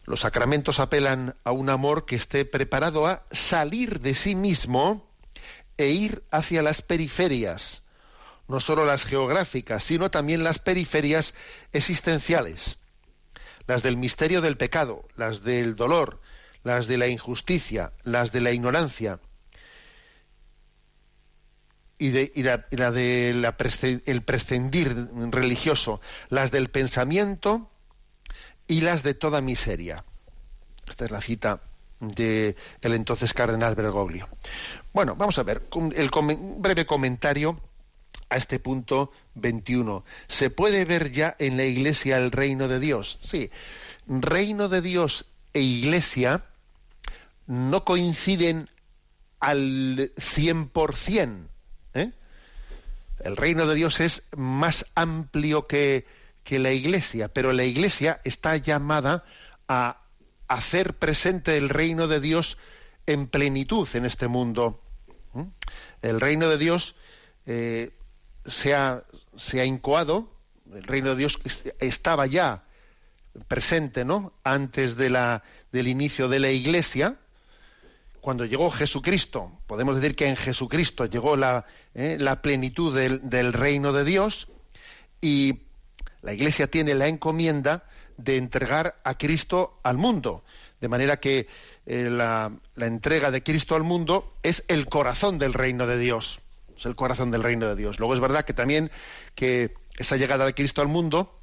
Los 0.04 0.20
sacramentos 0.20 0.80
apelan 0.80 1.36
a 1.44 1.52
un 1.52 1.70
amor 1.70 2.06
que 2.06 2.16
esté 2.16 2.44
preparado 2.44 3.06
a 3.06 3.22
salir 3.30 4.00
de 4.00 4.14
sí 4.14 4.34
mismo 4.34 5.06
e 5.76 5.88
ir 5.88 6.24
hacia 6.30 6.62
las 6.62 6.82
periferias, 6.82 7.82
no 8.52 8.60
solo 8.60 8.84
las 8.84 9.04
geográficas, 9.06 9.82
sino 9.82 10.10
también 10.10 10.44
las 10.44 10.58
periferias 10.58 11.34
existenciales, 11.72 12.78
las 13.66 13.82
del 13.82 13.96
misterio 13.96 14.42
del 14.42 14.58
pecado, 14.58 15.08
las 15.16 15.42
del 15.42 15.74
dolor, 15.74 16.20
las 16.62 16.86
de 16.86 16.98
la 16.98 17.08
injusticia, 17.08 17.92
las 18.02 18.30
de 18.30 18.42
la 18.42 18.52
ignorancia 18.52 19.20
y, 21.98 22.10
de, 22.10 22.30
la, 22.36 22.66
y 22.70 22.76
la 22.76 22.90
de 22.90 23.32
la 23.34 23.56
presce- 23.56 24.02
el 24.04 24.22
prescindir 24.22 25.08
religioso, 25.30 26.00
las 26.28 26.50
del 26.50 26.68
pensamiento 26.68 27.70
y 28.66 28.82
las 28.82 29.02
de 29.02 29.14
toda 29.14 29.40
miseria. 29.40 30.04
Esta 30.86 31.06
es 31.06 31.10
la 31.10 31.22
cita 31.22 31.62
del 32.00 32.54
el 32.82 32.92
entonces 32.94 33.32
cardenal 33.32 33.76
Bergoglio. 33.76 34.28
Bueno, 34.92 35.16
vamos 35.16 35.38
a 35.38 35.42
ver, 35.42 35.62
el 35.94 36.10
un 36.14 36.60
breve 36.60 36.84
comentario 36.84 37.58
a 38.32 38.36
este 38.36 38.58
punto 38.58 39.12
21. 39.34 40.04
¿Se 40.26 40.48
puede 40.48 40.86
ver 40.86 41.12
ya 41.12 41.36
en 41.38 41.58
la 41.58 41.64
iglesia 41.64 42.16
el 42.16 42.30
reino 42.30 42.66
de 42.66 42.80
Dios? 42.80 43.18
Sí. 43.22 43.50
Reino 44.06 44.70
de 44.70 44.80
Dios 44.80 45.26
e 45.52 45.60
iglesia 45.60 46.46
no 47.46 47.84
coinciden 47.84 48.70
al 49.38 50.12
100%. 50.16 51.46
¿eh? 51.92 52.12
El 53.20 53.36
reino 53.36 53.66
de 53.66 53.74
Dios 53.74 54.00
es 54.00 54.22
más 54.34 54.86
amplio 54.94 55.66
que, 55.66 56.06
que 56.42 56.58
la 56.58 56.72
iglesia, 56.72 57.28
pero 57.28 57.52
la 57.52 57.64
iglesia 57.64 58.22
está 58.24 58.56
llamada 58.56 59.24
a 59.68 60.00
hacer 60.48 60.94
presente 60.94 61.58
el 61.58 61.68
reino 61.68 62.08
de 62.08 62.20
Dios 62.20 62.56
en 63.04 63.26
plenitud 63.26 63.86
en 63.92 64.06
este 64.06 64.26
mundo. 64.26 64.80
El 66.00 66.18
reino 66.18 66.48
de 66.48 66.56
Dios 66.56 66.96
eh, 67.46 67.90
se, 68.44 68.74
ha, 68.74 69.04
se, 69.36 69.60
ha, 69.60 69.64
incoado, 69.64 70.28
el 70.72 70.82
reino 70.84 71.10
de 71.10 71.16
Dios 71.16 71.38
estaba 71.80 72.26
ya 72.26 72.64
presente, 73.48 74.04
¿no? 74.04 74.32
Antes 74.44 74.96
de 74.96 75.10
la, 75.10 75.42
del 75.70 75.88
inicio 75.88 76.28
de 76.28 76.38
la 76.38 76.50
Iglesia, 76.50 77.16
cuando 78.20 78.44
llegó 78.44 78.70
Jesucristo, 78.70 79.52
podemos 79.66 79.96
decir 79.96 80.14
que 80.14 80.28
en 80.28 80.36
Jesucristo 80.36 81.06
llegó 81.06 81.36
la, 81.36 81.66
eh, 81.94 82.16
la 82.20 82.40
plenitud 82.40 82.94
del, 82.94 83.28
del 83.28 83.52
reino 83.52 83.92
de 83.92 84.04
Dios 84.04 84.48
y 85.20 85.62
la 86.22 86.32
Iglesia 86.32 86.68
tiene 86.68 86.94
la 86.94 87.08
encomienda 87.08 87.84
de 88.16 88.36
entregar 88.36 89.00
a 89.02 89.18
Cristo 89.18 89.78
al 89.82 89.98
mundo. 89.98 90.44
De 90.80 90.88
manera 90.88 91.18
que 91.18 91.48
eh, 91.86 92.08
la, 92.10 92.52
la, 92.74 92.86
entrega 92.86 93.30
de 93.30 93.42
Cristo 93.42 93.74
al 93.74 93.82
mundo 93.82 94.34
es 94.42 94.64
el 94.68 94.86
corazón 94.86 95.38
del 95.38 95.52
reino 95.52 95.86
de 95.86 95.98
Dios. 95.98 96.40
Es 96.82 96.86
el 96.86 96.96
corazón 96.96 97.30
del 97.30 97.44
reino 97.44 97.68
de 97.68 97.76
Dios. 97.76 98.00
Luego 98.00 98.12
es 98.12 98.18
verdad 98.18 98.44
que 98.44 98.54
también 98.54 98.90
que 99.36 99.72
esa 99.96 100.16
llegada 100.16 100.44
de 100.44 100.52
Cristo 100.52 100.82
al 100.82 100.88
mundo 100.88 101.38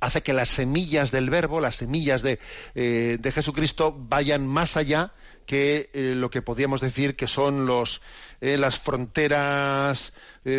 hace 0.00 0.22
que 0.22 0.32
las 0.32 0.48
semillas 0.48 1.10
del 1.10 1.28
verbo, 1.28 1.60
las 1.60 1.76
semillas 1.76 2.22
de, 2.22 2.38
eh, 2.74 3.18
de 3.20 3.32
Jesucristo 3.32 3.94
vayan 3.94 4.46
más 4.46 4.78
allá 4.78 5.12
que 5.44 5.90
eh, 5.92 6.14
lo 6.16 6.30
que 6.30 6.40
podríamos 6.40 6.80
decir 6.80 7.14
que 7.14 7.26
son 7.26 7.66
los, 7.66 8.00
eh, 8.40 8.56
las 8.56 8.78
fronteras 8.78 10.14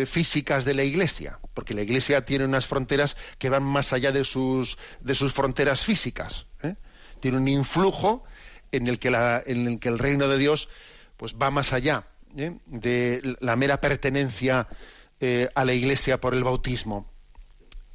físicas 0.06 0.64
de 0.64 0.74
la 0.74 0.84
Iglesia, 0.84 1.40
porque 1.54 1.74
la 1.74 1.82
Iglesia 1.82 2.24
tiene 2.24 2.44
unas 2.44 2.66
fronteras 2.66 3.16
que 3.40 3.50
van 3.50 3.64
más 3.64 3.92
allá 3.92 4.12
de 4.12 4.22
sus, 4.22 4.78
de 5.00 5.16
sus 5.16 5.32
fronteras 5.32 5.84
físicas. 5.84 6.46
Tiene 7.18 7.38
un 7.38 7.48
influjo 7.48 8.22
en 8.70 8.86
el, 8.86 9.00
que 9.00 9.10
la, 9.10 9.42
en 9.44 9.66
el 9.66 9.80
que 9.80 9.88
el 9.88 9.98
reino 9.98 10.28
de 10.28 10.38
Dios 10.38 10.68
pues, 11.16 11.34
va 11.34 11.50
más 11.50 11.72
allá 11.72 12.06
de 12.32 13.36
la 13.40 13.56
mera 13.56 13.80
pertenencia 13.80 14.68
a 15.54 15.64
la 15.64 15.72
Iglesia 15.72 16.20
por 16.20 16.34
el 16.34 16.44
bautismo. 16.44 17.06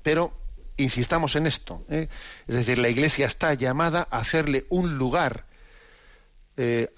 Pero 0.03 0.31
insistamos 0.77 1.35
en 1.35 1.47
esto, 1.47 1.83
es 1.89 2.07
decir, 2.47 2.77
la 2.77 2.89
Iglesia 2.89 3.25
está 3.25 3.53
llamada 3.53 4.07
a 4.09 4.19
hacerle 4.19 4.65
un 4.69 4.97
lugar 4.97 5.45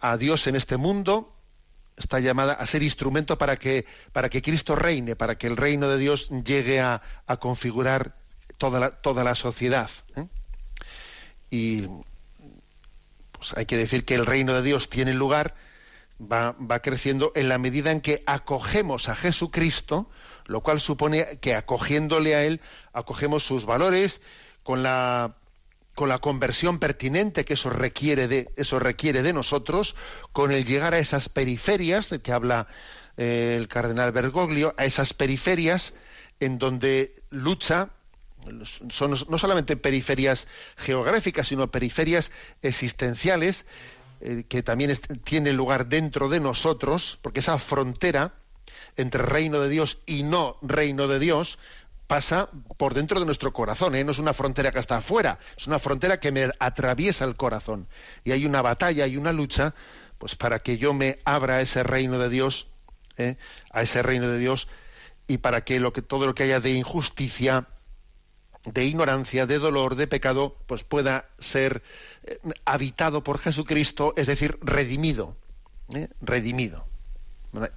a 0.02 0.18
Dios 0.18 0.48
en 0.48 0.56
este 0.56 0.78
mundo, 0.78 1.34
está 2.00 2.20
llamada 2.20 2.54
a 2.54 2.66
ser 2.66 2.82
instrumento 2.82 3.38
para 3.38 3.58
que, 3.58 3.86
para 4.14 4.30
que 4.30 4.42
Cristo 4.42 4.76
reine, 4.76 5.16
para 5.16 5.38
que 5.38 5.48
el 5.48 5.58
reino 5.58 5.90
de 5.90 5.98
Dios 5.98 6.30
llegue 6.30 6.80
a, 6.80 7.02
a 7.28 7.38
configurar 7.38 8.16
toda 8.58 8.80
la, 8.80 8.92
toda 8.92 9.24
la 9.24 9.36
sociedad. 9.36 9.90
¿eh? 10.16 10.26
Y 11.50 11.88
pues 13.32 13.54
hay 13.56 13.66
que 13.66 13.78
decir 13.78 14.06
que 14.06 14.16
el 14.16 14.26
reino 14.26 14.54
de 14.54 14.62
Dios 14.62 14.90
tiene 14.90 15.14
lugar, 15.14 15.56
va, 16.20 16.80
creciendo 16.80 17.32
en 17.36 17.50
la 17.50 17.58
medida 17.58 17.92
en 17.92 18.02
que 18.02 18.24
acogemos 18.26 19.10
a 19.10 19.16
Jesucristo, 19.16 20.10
lo 20.46 20.62
cual 20.62 20.80
supone 20.80 21.40
que 21.40 21.56
acogiéndole 21.56 22.36
a 22.36 22.44
Él, 22.44 22.62
acogemos 22.94 23.44
sus 23.44 23.66
valores 23.66 24.22
con 24.64 24.84
la 24.84 25.36
con 25.96 26.08
la 26.08 26.20
conversión 26.20 26.80
pertinente 26.80 27.44
que 27.44 27.56
eso 27.56 27.70
requiere 27.70 28.30
de, 28.30 28.50
eso 28.56 28.80
requiere 28.80 29.22
de 29.22 29.34
nosotros, 29.34 29.98
con 30.32 30.54
el 30.54 30.64
llegar 30.64 30.94
a 30.94 31.00
esas 31.00 31.28
periferias 31.28 32.10
de 32.10 32.22
que 32.22 32.32
habla 32.32 32.68
eh, 33.18 33.56
el 33.58 33.68
cardenal 33.68 34.14
Bergoglio, 34.14 34.74
a 34.78 34.86
esas 34.86 35.14
periferias 35.14 35.94
en 36.40 36.58
donde 36.58 37.22
lucha 37.32 37.90
son 38.90 39.12
no 39.12 39.38
solamente 39.38 39.76
periferias 39.76 40.48
geográficas, 40.78 41.48
sino 41.48 41.70
periferias 41.70 42.32
existenciales 42.62 43.66
eh, 44.22 44.44
que 44.48 44.64
también 44.64 44.96
tienen 45.24 45.56
lugar 45.56 45.88
dentro 45.88 46.30
de 46.30 46.40
nosotros, 46.40 47.18
porque 47.22 47.40
esa 47.40 47.58
frontera 47.58 48.34
entre 48.98 49.24
reino 49.24 49.60
de 49.60 49.70
Dios 49.70 50.00
y 50.06 50.24
no 50.24 50.58
reino 50.62 51.08
de 51.08 51.20
Dios 51.20 51.60
pasa 52.08 52.50
por 52.78 52.96
dentro 52.96 53.20
de 53.20 53.26
nuestro 53.26 53.54
corazón, 53.54 53.94
¿eh? 53.94 54.04
no 54.04 54.12
es 54.12 54.20
una 54.20 54.34
frontera 54.34 54.72
que 54.72 54.80
está 54.80 54.98
afuera, 54.98 55.38
es 55.56 55.68
una 55.68 55.78
frontera 55.78 56.20
que 56.20 56.32
me 56.32 56.50
atraviesa 56.58 57.24
el 57.24 57.36
corazón. 57.36 57.88
Y 58.24 58.32
hay 58.32 58.48
una 58.48 58.64
batalla, 58.64 59.04
hay 59.04 59.16
una 59.16 59.32
lucha, 59.32 59.76
pues 60.18 60.36
para 60.36 60.60
que 60.60 60.80
yo 60.80 60.94
me 60.94 61.20
abra 61.24 61.58
a 61.58 61.62
ese 61.62 61.84
reino 61.84 62.18
de 62.18 62.30
Dios, 62.30 62.68
¿eh? 63.18 63.38
a 63.72 63.84
ese 63.84 64.02
reino 64.02 64.28
de 64.28 64.40
Dios, 64.40 64.68
y 65.28 65.38
para 65.38 65.64
que 65.64 65.80
todo 66.02 66.26
lo 66.26 66.34
que 66.34 66.44
haya 66.44 66.60
de 66.60 66.72
injusticia, 66.72 67.68
de 68.66 68.84
ignorancia, 68.84 69.46
de 69.46 69.60
dolor, 69.60 69.96
de 69.96 70.08
pecado, 70.08 70.56
pues 70.68 70.84
pueda 70.84 71.30
ser 71.40 71.82
eh, 72.24 72.40
habitado 72.66 73.24
por 73.24 73.40
Jesucristo, 73.40 74.14
es 74.18 74.28
decir, 74.28 74.58
redimido. 74.62 75.38
¿eh? 75.94 76.10
Redimido. 76.22 76.86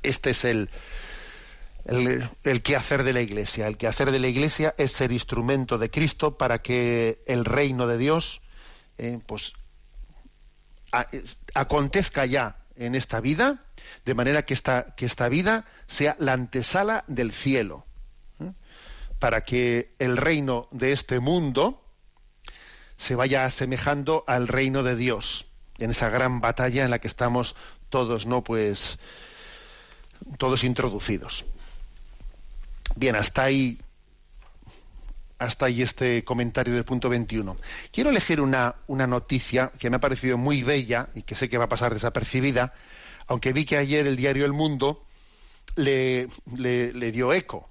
Este 0.02 0.30
es 0.30 0.44
el, 0.44 0.70
el, 1.84 2.62
quehacer 2.62 3.04
de 3.04 3.12
la 3.12 3.20
Iglesia. 3.20 3.66
El 3.66 3.76
quehacer 3.76 4.10
de 4.10 4.18
la 4.18 4.28
Iglesia 4.28 4.74
es 4.76 4.92
ser 4.92 5.12
instrumento 5.12 5.78
de 5.78 5.90
Cristo 5.90 6.36
para 6.36 6.60
que 6.60 7.22
el 7.26 7.44
reino 7.44 7.86
de 7.86 7.98
Dios 7.98 8.42
eh, 8.98 9.20
pues, 9.26 9.54
acontezca 11.54 12.26
ya 12.26 12.58
en 12.76 12.94
esta 12.94 13.20
vida, 13.20 13.64
de 14.04 14.14
manera 14.14 14.44
que 14.44 14.54
esta, 14.54 14.94
que 14.96 15.06
esta 15.06 15.28
vida 15.28 15.64
sea 15.86 16.16
la 16.18 16.34
antesala 16.34 17.04
del 17.06 17.32
cielo. 17.32 17.86
Para 19.22 19.44
que 19.44 19.94
el 20.00 20.16
reino 20.16 20.66
de 20.72 20.90
este 20.90 21.20
mundo 21.20 21.80
se 22.96 23.14
vaya 23.14 23.44
asemejando 23.44 24.24
al 24.26 24.48
reino 24.48 24.82
de 24.82 24.96
Dios, 24.96 25.46
en 25.78 25.92
esa 25.92 26.08
gran 26.08 26.40
batalla 26.40 26.82
en 26.82 26.90
la 26.90 26.98
que 26.98 27.06
estamos 27.06 27.54
todos, 27.88 28.26
¿no? 28.26 28.42
Pues 28.42 28.98
todos 30.38 30.64
introducidos. 30.64 31.44
Bien, 32.96 33.14
hasta 33.14 33.44
ahí, 33.44 33.78
hasta 35.38 35.66
ahí 35.66 35.82
este 35.82 36.24
comentario 36.24 36.74
del 36.74 36.84
punto 36.84 37.08
21. 37.08 37.56
Quiero 37.92 38.10
elegir 38.10 38.40
una, 38.40 38.74
una 38.88 39.06
noticia 39.06 39.70
que 39.78 39.88
me 39.88 39.98
ha 39.98 40.00
parecido 40.00 40.36
muy 40.36 40.64
bella 40.64 41.10
y 41.14 41.22
que 41.22 41.36
sé 41.36 41.48
que 41.48 41.58
va 41.58 41.66
a 41.66 41.68
pasar 41.68 41.94
desapercibida, 41.94 42.74
aunque 43.28 43.52
vi 43.52 43.66
que 43.66 43.76
ayer 43.76 44.04
el 44.08 44.16
diario 44.16 44.44
El 44.44 44.52
Mundo 44.52 45.06
le, 45.76 46.26
dio 47.12 47.32
eco. 47.32 47.68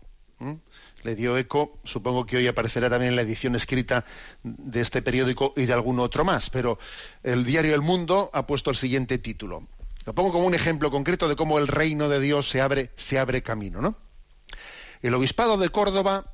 Le 1.03 1.15
dio 1.15 1.37
eco, 1.37 1.79
supongo 1.83 2.25
que 2.25 2.37
hoy 2.37 2.47
aparecerá 2.47 2.89
también 2.89 3.09
en 3.09 3.15
la 3.15 3.23
edición 3.23 3.55
escrita 3.55 4.05
de 4.43 4.81
este 4.81 5.01
periódico 5.01 5.53
y 5.57 5.65
de 5.65 5.73
algún 5.73 5.99
otro 5.99 6.23
más, 6.23 6.49
pero 6.49 6.77
el 7.23 7.43
diario 7.43 7.73
El 7.73 7.81
Mundo 7.81 8.29
ha 8.33 8.45
puesto 8.45 8.69
el 8.69 8.75
siguiente 8.75 9.17
título. 9.17 9.67
Lo 10.05 10.13
pongo 10.13 10.31
como 10.31 10.45
un 10.45 10.53
ejemplo 10.53 10.91
concreto 10.91 11.27
de 11.27 11.35
cómo 11.35 11.59
el 11.59 11.67
reino 11.67 12.09
de 12.09 12.19
Dios 12.19 12.49
se 12.49 12.61
abre, 12.61 12.91
se 12.95 13.19
abre 13.19 13.41
camino, 13.41 13.81
¿no? 13.81 13.95
El 15.01 15.13
Obispado 15.15 15.57
de 15.57 15.69
Córdoba 15.69 16.33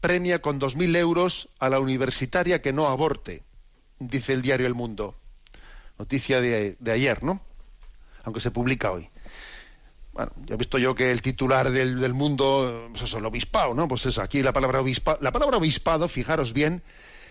premia 0.00 0.40
con 0.40 0.60
2.000 0.60 0.96
euros 0.96 1.48
a 1.58 1.68
la 1.68 1.80
universitaria 1.80 2.62
que 2.62 2.72
no 2.72 2.86
aborte, 2.86 3.42
dice 3.98 4.32
el 4.32 4.42
diario 4.42 4.66
El 4.66 4.74
Mundo. 4.74 5.16
Noticia 5.98 6.40
de, 6.40 6.76
de 6.78 6.92
ayer, 6.92 7.22
¿no? 7.24 7.40
Aunque 8.24 8.40
se 8.40 8.50
publica 8.50 8.90
hoy. 8.92 9.08
Bueno, 10.14 10.30
ya 10.46 10.54
he 10.54 10.56
visto 10.56 10.78
yo 10.78 10.94
que 10.94 11.10
el 11.10 11.22
titular 11.22 11.72
del, 11.72 12.00
del 12.00 12.14
mundo, 12.14 12.86
pues 12.90 13.02
eso, 13.02 13.18
el 13.18 13.26
obispado, 13.26 13.74
¿no? 13.74 13.88
Pues 13.88 14.06
eso, 14.06 14.22
aquí 14.22 14.44
la 14.44 14.52
palabra 14.52 14.80
obispado, 14.80 15.18
la 15.20 15.32
palabra 15.32 15.56
obispado, 15.56 16.06
fijaros 16.06 16.52
bien, 16.52 16.84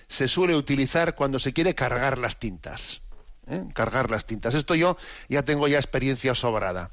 se 0.10 0.28
suele 0.28 0.54
utilizar 0.54 1.16
cuando 1.16 1.40
se 1.40 1.54
quiere 1.54 1.76
cargar 1.76 2.18
las 2.18 2.40
tintas. 2.40 3.02
¿eh? 3.48 3.64
Cargar 3.74 4.12
las 4.12 4.26
tintas. 4.26 4.54
Esto 4.54 4.76
yo 4.76 4.98
ya 5.30 5.44
tengo 5.44 5.70
ya 5.70 5.78
experiencia 5.78 6.36
sobrada. 6.36 6.92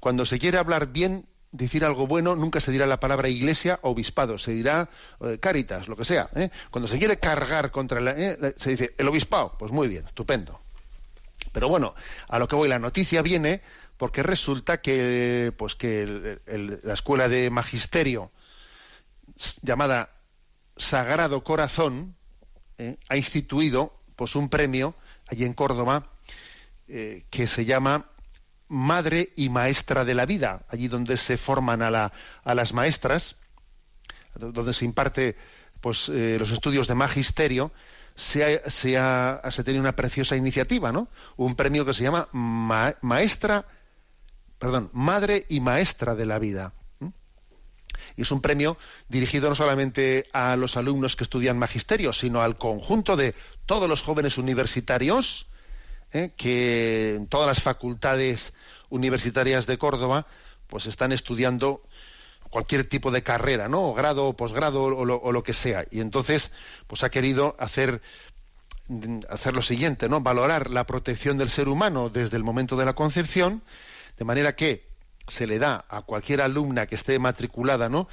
Cuando 0.00 0.24
se 0.24 0.40
quiere 0.40 0.58
hablar 0.58 0.88
bien 0.88 1.26
decir 1.52 1.84
algo 1.84 2.08
bueno, 2.08 2.34
nunca 2.34 2.58
se 2.58 2.72
dirá 2.72 2.84
la 2.86 2.98
palabra 2.98 3.28
iglesia 3.28 3.78
o 3.82 3.90
obispado, 3.90 4.38
se 4.38 4.50
dirá 4.50 4.90
eh, 5.20 5.38
caritas, 5.40 5.86
lo 5.86 5.96
que 5.96 6.04
sea. 6.04 6.28
¿eh? 6.34 6.50
Cuando 6.72 6.88
se 6.88 6.98
quiere 6.98 7.18
cargar 7.18 7.70
contra 7.70 8.00
la, 8.00 8.10
eh, 8.16 8.54
se 8.56 8.70
dice 8.70 8.94
el 8.98 9.06
obispado, 9.06 9.56
pues 9.56 9.70
muy 9.70 9.86
bien, 9.86 10.04
estupendo. 10.06 10.58
Pero 11.52 11.68
bueno, 11.68 11.94
a 12.28 12.38
lo 12.40 12.48
que 12.48 12.56
voy, 12.56 12.68
la 12.68 12.80
noticia 12.80 13.22
viene 13.22 13.62
porque 13.96 14.22
resulta 14.22 14.80
que, 14.80 15.52
pues 15.56 15.74
que 15.74 16.38
la 16.82 16.94
escuela 16.94 17.28
de 17.28 17.50
magisterio 17.50 18.30
llamada 19.62 20.10
Sagrado 20.76 21.44
Corazón 21.44 22.16
¿eh? 22.78 22.96
ha 23.08 23.16
instituido 23.16 24.00
pues 24.16 24.34
un 24.36 24.48
premio 24.48 24.94
allí 25.28 25.44
en 25.44 25.54
Córdoba 25.54 26.10
eh, 26.88 27.24
que 27.30 27.46
se 27.46 27.64
llama 27.64 28.10
madre 28.68 29.32
y 29.36 29.48
maestra 29.48 30.04
de 30.04 30.14
la 30.14 30.26
vida, 30.26 30.64
allí 30.68 30.88
donde 30.88 31.16
se 31.16 31.36
forman 31.36 31.82
a, 31.82 31.90
la- 31.90 32.12
a 32.42 32.54
las 32.54 32.72
maestras, 32.72 33.36
donde 34.34 34.72
se 34.72 34.84
imparte 34.84 35.36
pues, 35.80 36.08
eh, 36.08 36.36
los 36.38 36.50
estudios 36.50 36.88
de 36.88 36.94
magisterio, 36.94 37.72
se 38.16 38.44
ha, 38.64 38.70
se 38.70 38.96
ha- 38.98 39.40
se 39.50 39.64
tenido 39.64 39.80
una 39.82 39.94
preciosa 39.96 40.34
iniciativa, 40.36 40.92
¿no? 40.92 41.08
Un 41.36 41.54
premio 41.56 41.84
que 41.84 41.92
se 41.92 42.02
llama 42.04 42.28
Ma- 42.32 42.94
Maestra, 43.02 43.66
perdón, 44.58 44.90
Madre 44.92 45.46
y 45.48 45.60
Maestra 45.60 46.14
de 46.14 46.26
la 46.26 46.38
Vida. 46.38 46.72
Y 48.16 48.22
es 48.22 48.30
un 48.30 48.40
premio 48.40 48.76
dirigido 49.08 49.48
no 49.48 49.54
solamente 49.54 50.28
a 50.32 50.56
los 50.56 50.76
alumnos 50.76 51.16
que 51.16 51.24
estudian 51.24 51.58
magisterio, 51.58 52.12
sino 52.12 52.42
al 52.42 52.58
conjunto 52.58 53.16
de 53.16 53.34
todos 53.66 53.88
los 53.88 54.02
jóvenes 54.02 54.38
universitarios 54.38 55.46
¿eh? 56.12 56.32
que 56.36 57.14
en 57.16 57.26
todas 57.26 57.46
las 57.46 57.60
facultades 57.60 58.54
universitarias 58.88 59.66
de 59.66 59.78
Córdoba 59.78 60.26
pues 60.66 60.86
están 60.86 61.12
estudiando 61.12 61.82
cualquier 62.50 62.84
tipo 62.84 63.10
de 63.10 63.24
carrera, 63.24 63.68
¿no? 63.68 63.90
O 63.90 63.94
grado, 63.94 64.26
o 64.28 64.36
posgrado, 64.36 64.84
o 64.84 65.04
lo, 65.04 65.16
o 65.16 65.32
lo 65.32 65.42
que 65.42 65.52
sea. 65.52 65.86
Y 65.90 65.98
entonces, 66.00 66.52
pues 66.86 67.02
ha 67.02 67.10
querido 67.10 67.56
hacer, 67.58 68.00
hacer 69.28 69.54
lo 69.54 69.62
siguiente, 69.62 70.08
¿no? 70.08 70.20
Valorar 70.20 70.70
la 70.70 70.86
protección 70.86 71.36
del 71.36 71.50
ser 71.50 71.68
humano 71.68 72.10
desde 72.10 72.36
el 72.36 72.44
momento 72.44 72.76
de 72.76 72.84
la 72.84 72.92
concepción, 72.92 73.62
de 74.16 74.24
manera 74.24 74.54
que 74.54 74.86
se 75.28 75.46
le 75.46 75.58
da 75.58 75.84
a 75.88 76.02
cualquier 76.02 76.42
alumna 76.42 76.86
que 76.86 76.94
esté 76.94 77.18
matriculada, 77.18 77.88
¿no? 77.88 78.08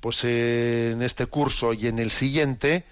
Pues 0.00 0.24
eh, 0.24 0.90
en 0.92 1.02
este 1.02 1.26
curso 1.26 1.72
y 1.72 1.86
en 1.86 1.98
el 1.98 2.10
siguiente, 2.10 2.84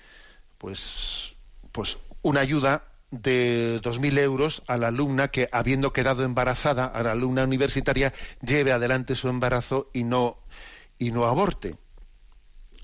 pues, 0.58 1.34
pues 1.72 1.98
una 2.22 2.40
ayuda 2.40 2.84
de 3.10 3.80
2.000 3.82 4.18
euros 4.18 4.62
a 4.66 4.76
la 4.76 4.88
alumna 4.88 5.28
que, 5.28 5.48
habiendo 5.52 5.92
quedado 5.92 6.24
embarazada, 6.24 6.86
a 6.86 7.02
la 7.02 7.12
alumna 7.12 7.44
universitaria, 7.44 8.12
lleve 8.42 8.72
adelante 8.72 9.14
su 9.14 9.28
embarazo 9.28 9.90
y 9.92 10.04
no, 10.04 10.38
y 10.98 11.12
no 11.12 11.26
aborte. 11.26 11.76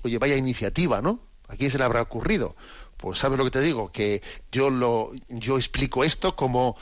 Oye, 0.03 0.17
vaya 0.17 0.37
iniciativa, 0.37 1.01
¿no? 1.01 1.19
¿A 1.47 1.55
quién 1.55 1.69
se 1.69 1.77
le 1.77 1.83
habrá 1.83 2.01
ocurrido? 2.01 2.55
Pues 2.97 3.19
sabes 3.19 3.37
lo 3.37 3.43
que 3.43 3.51
te 3.51 3.61
digo, 3.61 3.91
que 3.91 4.21
yo 4.51 4.69
lo, 4.69 5.11
yo 5.27 5.57
explico 5.57 6.03
esto 6.03 6.35
como, 6.35 6.77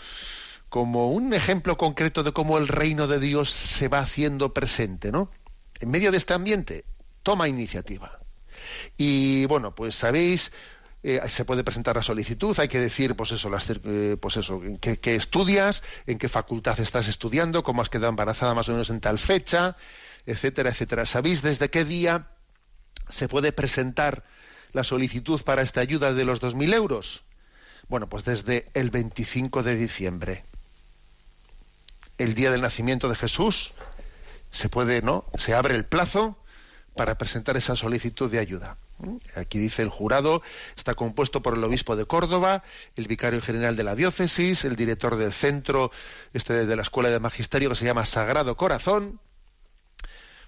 como 0.70 1.12
un 1.12 1.34
ejemplo 1.34 1.78
concreto 1.78 2.24
de 2.24 2.32
cómo 2.32 2.58
el 2.58 2.68
reino 2.68 3.08
de 3.08 3.20
Dios 3.20 3.50
se 3.50 3.88
va 3.88 4.00
haciendo 4.00 4.54
presente, 4.54 5.12
¿no? 5.12 5.32
En 5.80 5.90
medio 5.90 6.12
de 6.12 6.18
este 6.18 6.34
ambiente, 6.34 6.86
toma 7.24 7.48
iniciativa. 7.48 8.20
Y 8.98 9.46
bueno, 9.46 9.74
pues 9.74 9.96
sabéis, 9.96 10.52
eh, 11.02 11.22
se 11.30 11.46
puede 11.46 11.64
presentar 11.64 11.96
la 11.96 12.04
solicitud, 12.04 12.58
hay 12.60 12.68
que 12.68 12.80
decir, 12.80 13.16
pues 13.16 13.32
eso, 13.32 13.50
eh, 13.86 14.18
pues 14.20 14.38
eso, 14.38 14.62
en 14.64 14.78
qué, 14.78 14.98
qué 14.98 15.16
estudias, 15.16 15.82
en 16.06 16.18
qué 16.18 16.28
facultad 16.30 16.80
estás 16.80 17.08
estudiando, 17.08 17.64
cómo 17.64 17.82
has 17.82 17.90
quedado 17.90 18.10
embarazada 18.10 18.54
más 18.54 18.68
o 18.70 18.74
menos 18.74 18.90
en 18.90 19.00
tal 19.00 19.18
fecha, 19.18 19.76
etcétera, 20.26 20.70
etcétera. 20.70 21.06
¿Sabéis 21.06 21.42
desde 21.42 21.70
qué 21.70 21.86
día 21.86 22.28
se 23.08 23.28
puede 23.28 23.52
presentar 23.52 24.24
la 24.74 24.84
solicitud 24.84 25.42
para 25.42 25.62
esta 25.62 25.82
ayuda 25.82 26.14
de 26.14 26.26
los 26.26 26.42
2.000 26.42 26.74
euros? 26.74 27.24
Bueno, 27.88 28.08
pues 28.08 28.26
desde 28.26 28.70
el 28.76 28.92
25 28.92 29.64
de 29.64 29.76
diciembre, 29.76 30.46
el 32.20 32.36
día 32.36 32.52
del 32.52 32.62
nacimiento 32.62 33.10
de 33.10 33.16
Jesús, 33.16 33.74
se 34.52 34.70
puede, 34.70 35.02
¿no? 35.02 35.26
Se 35.38 35.56
abre 35.56 35.76
el 35.76 35.86
plazo 35.86 36.38
para 36.96 37.18
presentar 37.18 37.58
esa 37.58 37.76
solicitud 37.76 38.30
de 38.30 38.40
ayuda. 38.40 38.78
Aquí 39.36 39.58
dice 39.58 39.82
el 39.82 39.90
jurado 39.90 40.42
está 40.76 40.94
compuesto 40.94 41.42
por 41.42 41.56
el 41.56 41.64
obispo 41.64 41.96
de 41.96 42.06
Córdoba, 42.06 42.64
el 42.98 43.08
vicario 43.08 43.42
general 43.42 43.78
de 43.78 43.86
la 43.86 43.96
diócesis, 43.96 44.66
el 44.66 44.76
director 44.76 45.16
del 45.16 45.32
centro 45.32 45.92
este 46.34 46.66
de 46.66 46.76
la 46.76 46.82
escuela 46.82 47.10
de 47.10 47.20
magisterio 47.20 47.70
que 47.70 47.76
se 47.76 47.86
llama 47.86 48.06
Sagrado 48.06 48.58
Corazón, 48.58 49.22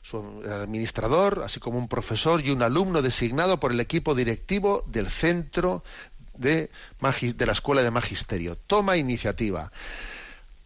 su 0.01 0.17
administrador, 0.45 1.43
así 1.45 1.61
como 1.61 1.77
un 1.77 1.87
profesor 1.87 2.45
y 2.45 2.51
un 2.51 2.61
alumno 2.63 3.01
designado 3.01 3.61
por 3.61 3.71
el 3.71 3.79
equipo 3.79 4.15
directivo 4.15 4.83
del 4.87 5.09
centro 5.09 5.85
de, 6.33 6.69
de 6.99 7.45
la 7.45 7.51
escuela 7.53 7.83
de 7.83 7.91
magisterio. 7.91 8.57
Toma 8.57 8.97
iniciativa. 8.97 9.71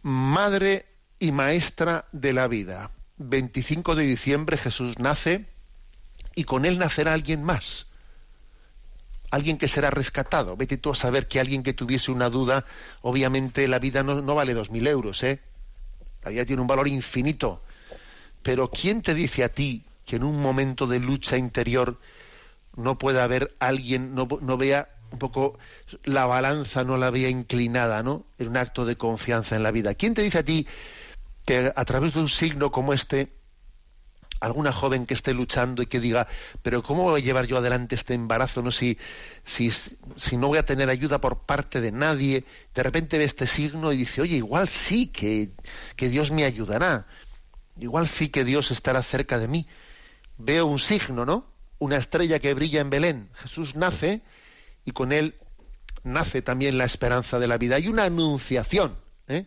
Madre 0.02 0.86
y 1.18 1.32
maestra 1.32 2.06
de 2.12 2.32
la 2.32 2.48
vida. 2.48 2.90
25 3.18 3.94
de 3.94 4.04
diciembre 4.04 4.56
Jesús 4.56 4.98
nace 4.98 5.46
y 6.34 6.44
con 6.44 6.64
él 6.64 6.78
nacerá 6.78 7.14
alguien 7.14 7.42
más. 7.42 7.86
Alguien 9.30 9.58
que 9.58 9.68
será 9.68 9.90
rescatado. 9.90 10.56
Vete 10.56 10.76
tú 10.76 10.90
a 10.90 10.94
saber 10.94 11.26
que 11.26 11.40
alguien 11.40 11.62
que 11.62 11.72
tuviese 11.72 12.12
una 12.12 12.30
duda, 12.30 12.64
obviamente 13.02 13.66
la 13.68 13.78
vida 13.78 14.02
no, 14.02 14.20
no 14.22 14.34
vale 14.34 14.54
dos 14.54 14.70
mil 14.70 14.86
euros, 14.86 15.22
¿eh? 15.24 15.40
La 16.22 16.30
vida 16.30 16.44
tiene 16.44 16.62
un 16.62 16.68
valor 16.68 16.88
infinito. 16.88 17.62
Pero 18.42 18.70
¿quién 18.70 19.02
te 19.02 19.14
dice 19.14 19.42
a 19.42 19.48
ti 19.48 19.84
que 20.04 20.16
en 20.16 20.24
un 20.24 20.40
momento 20.40 20.86
de 20.86 21.00
lucha 21.00 21.36
interior 21.36 21.98
no 22.76 22.98
pueda 22.98 23.24
haber 23.24 23.54
alguien, 23.58 24.14
no, 24.14 24.28
no 24.40 24.56
vea 24.56 24.90
un 25.10 25.18
poco 25.18 25.58
la 26.04 26.26
balanza, 26.26 26.84
no 26.84 26.96
la 26.96 27.10
vea 27.10 27.28
inclinada, 27.28 28.02
¿no? 28.02 28.26
En 28.38 28.48
un 28.48 28.56
acto 28.56 28.84
de 28.84 28.96
confianza 28.96 29.56
en 29.56 29.62
la 29.62 29.70
vida. 29.70 29.94
¿Quién 29.94 30.14
te 30.14 30.22
dice 30.22 30.38
a 30.38 30.44
ti 30.44 30.66
que 31.46 31.72
a 31.74 31.84
través 31.84 32.12
de 32.12 32.20
un 32.20 32.28
signo 32.28 32.70
como 32.70 32.92
este, 32.92 33.32
alguna 34.40 34.72
joven 34.72 35.06
que 35.06 35.14
esté 35.14 35.32
luchando 35.32 35.80
y 35.80 35.86
que 35.86 36.00
diga, 36.00 36.26
pero 36.62 36.82
¿cómo 36.82 37.04
voy 37.04 37.22
a 37.22 37.24
llevar 37.24 37.46
yo 37.46 37.56
adelante 37.56 37.94
este 37.94 38.14
embarazo 38.14 38.62
no 38.62 38.72
si, 38.72 38.98
si, 39.44 39.70
si 39.70 40.36
no 40.36 40.48
voy 40.48 40.58
a 40.58 40.66
tener 40.66 40.90
ayuda 40.90 41.20
por 41.20 41.46
parte 41.46 41.80
de 41.80 41.92
nadie? 41.92 42.44
De 42.74 42.82
repente 42.82 43.16
ve 43.16 43.24
este 43.24 43.46
signo 43.46 43.92
y 43.92 43.96
dice, 43.96 44.20
oye, 44.20 44.36
igual 44.36 44.68
sí 44.68 45.06
que, 45.06 45.50
que 45.94 46.08
Dios 46.08 46.32
me 46.32 46.44
ayudará, 46.44 47.06
igual 47.78 48.08
sí 48.08 48.28
que 48.28 48.44
Dios 48.44 48.72
estará 48.72 49.02
cerca 49.02 49.38
de 49.38 49.46
mí. 49.46 49.66
Veo 50.38 50.66
un 50.66 50.80
signo, 50.80 51.24
¿no? 51.24 51.46
Una 51.78 51.96
estrella 51.96 52.40
que 52.40 52.54
brilla 52.54 52.80
en 52.80 52.90
Belén. 52.90 53.30
Jesús 53.34 53.76
nace 53.76 54.20
y 54.84 54.90
con 54.90 55.12
él 55.12 55.36
nace 56.02 56.42
también 56.42 56.76
la 56.76 56.84
esperanza 56.84 57.38
de 57.38 57.46
la 57.46 57.56
vida. 57.56 57.76
Hay 57.76 57.86
una 57.86 58.04
anunciación, 58.04 58.98
¿eh? 59.28 59.46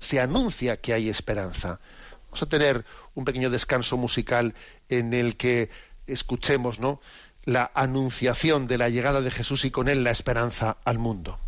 Se 0.00 0.18
anuncia 0.18 0.78
que 0.78 0.92
hay 0.92 1.08
esperanza. 1.08 1.78
Vamos 2.24 2.42
a 2.42 2.48
tener 2.48 2.84
un 3.14 3.24
pequeño 3.24 3.50
descanso 3.50 3.96
musical 3.96 4.54
en 4.88 5.14
el 5.14 5.36
que 5.36 5.70
escuchemos 6.06 6.80
¿no? 6.80 7.00
la 7.44 7.70
anunciación 7.74 8.66
de 8.66 8.78
la 8.78 8.88
llegada 8.88 9.20
de 9.20 9.30
Jesús 9.30 9.64
y 9.64 9.70
con 9.70 9.88
él 9.88 10.02
la 10.04 10.10
esperanza 10.10 10.78
al 10.84 10.98
mundo. 10.98 11.38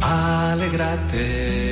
Alégrate, 0.00 1.67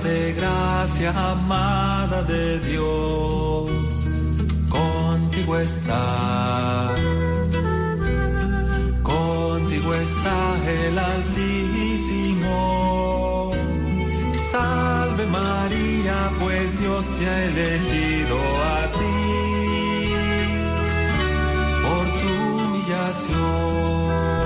de 0.00 0.32
gracia, 0.32 1.10
amada 1.32 2.22
de 2.22 2.58
Dios, 2.60 3.70
contigo 4.68 5.58
está, 5.58 6.94
contigo 9.02 9.94
está 9.94 10.56
el 10.66 10.98
Altísimo. 10.98 12.52
Salve 14.50 15.26
María, 15.26 16.30
pues 16.40 16.80
Dios 16.80 17.06
te 17.16 17.26
ha 17.26 17.44
elegido 17.44 18.38
a 18.76 18.92
ti 18.98 20.12
por 21.84 22.04
tu 22.20 22.28
humillación. 22.62 24.41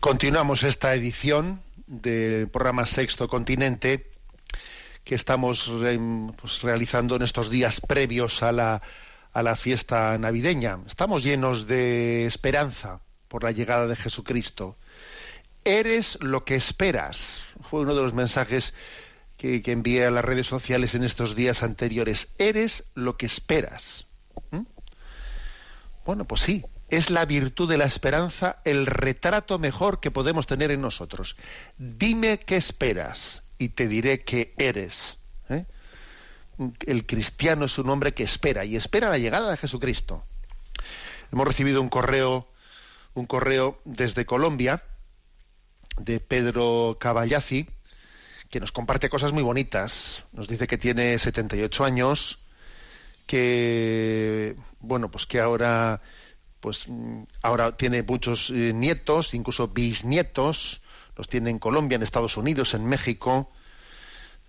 Continuamos 0.00 0.64
esta 0.64 0.94
edición 0.94 1.60
del 1.86 2.48
programa 2.48 2.86
Sexto 2.86 3.28
Continente 3.28 4.10
que 5.04 5.14
estamos 5.14 5.70
pues, 6.40 6.62
realizando 6.62 7.16
en 7.16 7.22
estos 7.22 7.50
días 7.50 7.82
previos 7.82 8.42
a 8.42 8.50
la, 8.50 8.80
a 9.34 9.42
la 9.42 9.56
fiesta 9.56 10.16
navideña. 10.16 10.78
Estamos 10.86 11.22
llenos 11.22 11.66
de 11.66 12.24
esperanza 12.24 13.02
por 13.28 13.44
la 13.44 13.50
llegada 13.50 13.86
de 13.86 13.94
Jesucristo. 13.94 14.78
Eres 15.64 16.16
lo 16.22 16.46
que 16.46 16.54
esperas. 16.54 17.42
Fue 17.68 17.82
uno 17.82 17.94
de 17.94 18.00
los 18.00 18.14
mensajes 18.14 18.72
que, 19.36 19.60
que 19.60 19.72
envié 19.72 20.06
a 20.06 20.10
las 20.10 20.24
redes 20.24 20.46
sociales 20.46 20.94
en 20.94 21.04
estos 21.04 21.36
días 21.36 21.62
anteriores. 21.62 22.28
Eres 22.38 22.84
lo 22.94 23.18
que 23.18 23.26
esperas. 23.26 24.06
¿Mm? 24.50 24.62
Bueno, 26.06 26.24
pues 26.24 26.40
sí, 26.40 26.64
es 26.90 27.10
la 27.10 27.24
virtud 27.24 27.68
de 27.68 27.78
la 27.78 27.84
esperanza 27.84 28.60
el 28.64 28.86
retrato 28.86 29.58
mejor 29.58 30.00
que 30.00 30.10
podemos 30.10 30.46
tener 30.46 30.70
en 30.70 30.80
nosotros. 30.80 31.36
Dime 31.78 32.40
qué 32.40 32.56
esperas 32.56 33.42
y 33.58 33.70
te 33.70 33.88
diré 33.88 34.20
qué 34.20 34.54
eres. 34.58 35.18
¿eh? 35.48 35.64
El 36.86 37.06
cristiano 37.06 37.64
es 37.64 37.78
un 37.78 37.90
hombre 37.90 38.14
que 38.14 38.24
espera 38.24 38.64
y 38.64 38.76
espera 38.76 39.08
la 39.08 39.18
llegada 39.18 39.50
de 39.50 39.56
Jesucristo. 39.56 40.24
Hemos 41.32 41.46
recibido 41.46 41.80
un 41.80 41.88
correo, 41.88 42.48
un 43.14 43.26
correo 43.26 43.80
desde 43.84 44.26
Colombia 44.26 44.82
de 45.98 46.20
Pedro 46.20 46.96
Caballazzi 47.00 47.68
que 48.50 48.60
nos 48.60 48.72
comparte 48.72 49.08
cosas 49.08 49.32
muy 49.32 49.42
bonitas. 49.42 50.24
Nos 50.32 50.48
dice 50.48 50.66
que 50.66 50.76
tiene 50.76 51.18
78 51.18 51.84
años, 51.84 52.40
que 53.26 54.56
bueno, 54.80 55.10
pues 55.10 55.26
que 55.26 55.38
ahora 55.38 56.02
pues 56.60 56.86
ahora 57.42 57.76
tiene 57.76 58.02
muchos 58.02 58.50
eh, 58.50 58.72
nietos, 58.74 59.34
incluso 59.34 59.68
bisnietos, 59.68 60.82
los 61.16 61.28
tiene 61.28 61.50
en 61.50 61.58
Colombia, 61.58 61.96
en 61.96 62.02
Estados 62.02 62.36
Unidos, 62.36 62.74
en 62.74 62.86
México. 62.86 63.50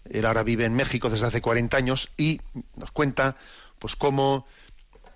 Él 0.09 0.25
ahora 0.25 0.43
vive 0.43 0.65
en 0.65 0.73
México 0.73 1.09
desde 1.09 1.27
hace 1.27 1.41
40 1.41 1.77
años 1.77 2.09
y 2.17 2.41
nos 2.75 2.91
cuenta 2.91 3.37
pues 3.79 3.95
cómo 3.95 4.45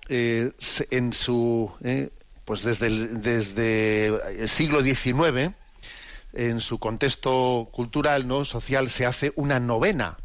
eh, 0.07 0.51
en 0.91 1.13
su 1.13 1.71
eh, 1.83 2.09
pues 2.45 2.63
desde 2.63 2.87
el, 2.87 3.21
desde 3.21 4.41
el 4.41 4.49
siglo 4.49 4.83
XIX 4.83 5.53
en 6.33 6.59
su 6.59 6.79
contexto 6.79 7.69
cultural 7.71 8.27
no 8.27 8.45
social 8.45 8.89
se 8.89 9.05
hace 9.05 9.33
una 9.35 9.59
novena. 9.59 10.17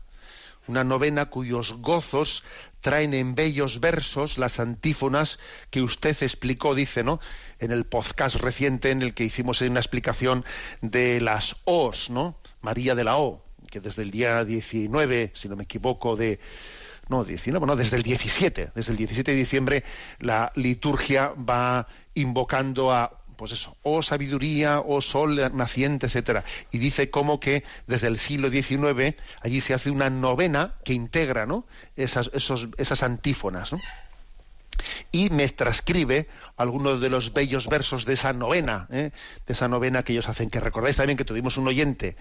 Una 0.66 0.84
novena 0.84 1.26
cuyos 1.26 1.72
gozos 1.74 2.42
traen 2.80 3.14
en 3.14 3.34
bellos 3.34 3.80
versos 3.80 4.38
las 4.38 4.60
antífonas 4.60 5.38
que 5.70 5.82
usted 5.82 6.16
explicó, 6.22 6.74
dice, 6.74 7.04
¿no? 7.04 7.20
En 7.58 7.72
el 7.72 7.84
podcast 7.84 8.36
reciente 8.36 8.90
en 8.90 9.02
el 9.02 9.14
que 9.14 9.24
hicimos 9.24 9.60
una 9.60 9.80
explicación 9.80 10.44
de 10.80 11.20
las 11.20 11.56
O's, 11.64 12.10
¿no? 12.10 12.36
María 12.62 12.94
de 12.94 13.04
la 13.04 13.16
O, 13.16 13.44
que 13.70 13.80
desde 13.80 14.02
el 14.02 14.10
día 14.10 14.44
19, 14.44 15.32
si 15.34 15.48
no 15.48 15.56
me 15.56 15.64
equivoco, 15.64 16.16
de 16.16 16.40
no, 17.08 17.24
19, 17.24 17.66
no, 17.66 17.76
desde 17.76 17.96
el 17.96 18.02
17, 18.04 18.70
desde 18.74 18.92
el 18.92 18.98
17 18.98 19.32
de 19.32 19.36
diciembre 19.36 19.84
la 20.20 20.52
liturgia 20.54 21.28
va 21.36 21.88
invocando 22.14 22.92
a 22.92 23.19
pues 23.40 23.52
eso, 23.52 23.74
o 23.82 24.02
sabiduría, 24.02 24.80
o 24.80 25.00
sol 25.00 25.40
naciente, 25.54 26.08
etcétera. 26.08 26.44
Y 26.72 26.76
dice 26.76 27.08
como 27.08 27.40
que 27.40 27.64
desde 27.86 28.08
el 28.08 28.18
siglo 28.18 28.50
XIX 28.50 29.16
allí 29.40 29.62
se 29.62 29.72
hace 29.72 29.90
una 29.90 30.10
novena 30.10 30.74
que 30.84 30.92
integra 30.92 31.46
¿no? 31.46 31.64
esas, 31.96 32.30
esos, 32.34 32.68
esas 32.76 33.02
antífonas. 33.02 33.72
¿no? 33.72 33.78
Y 35.10 35.30
me 35.30 35.48
transcribe 35.48 36.28
algunos 36.58 37.00
de 37.00 37.08
los 37.08 37.32
bellos 37.32 37.66
versos 37.66 38.04
de 38.04 38.12
esa 38.12 38.34
novena, 38.34 38.86
¿eh? 38.90 39.10
de 39.46 39.52
esa 39.54 39.68
novena 39.68 40.02
que 40.02 40.12
ellos 40.12 40.28
hacen. 40.28 40.50
Que 40.50 40.60
recordáis 40.60 40.96
también 40.96 41.16
que 41.16 41.24
tuvimos 41.24 41.56
un 41.56 41.66
oyente, 41.66 42.16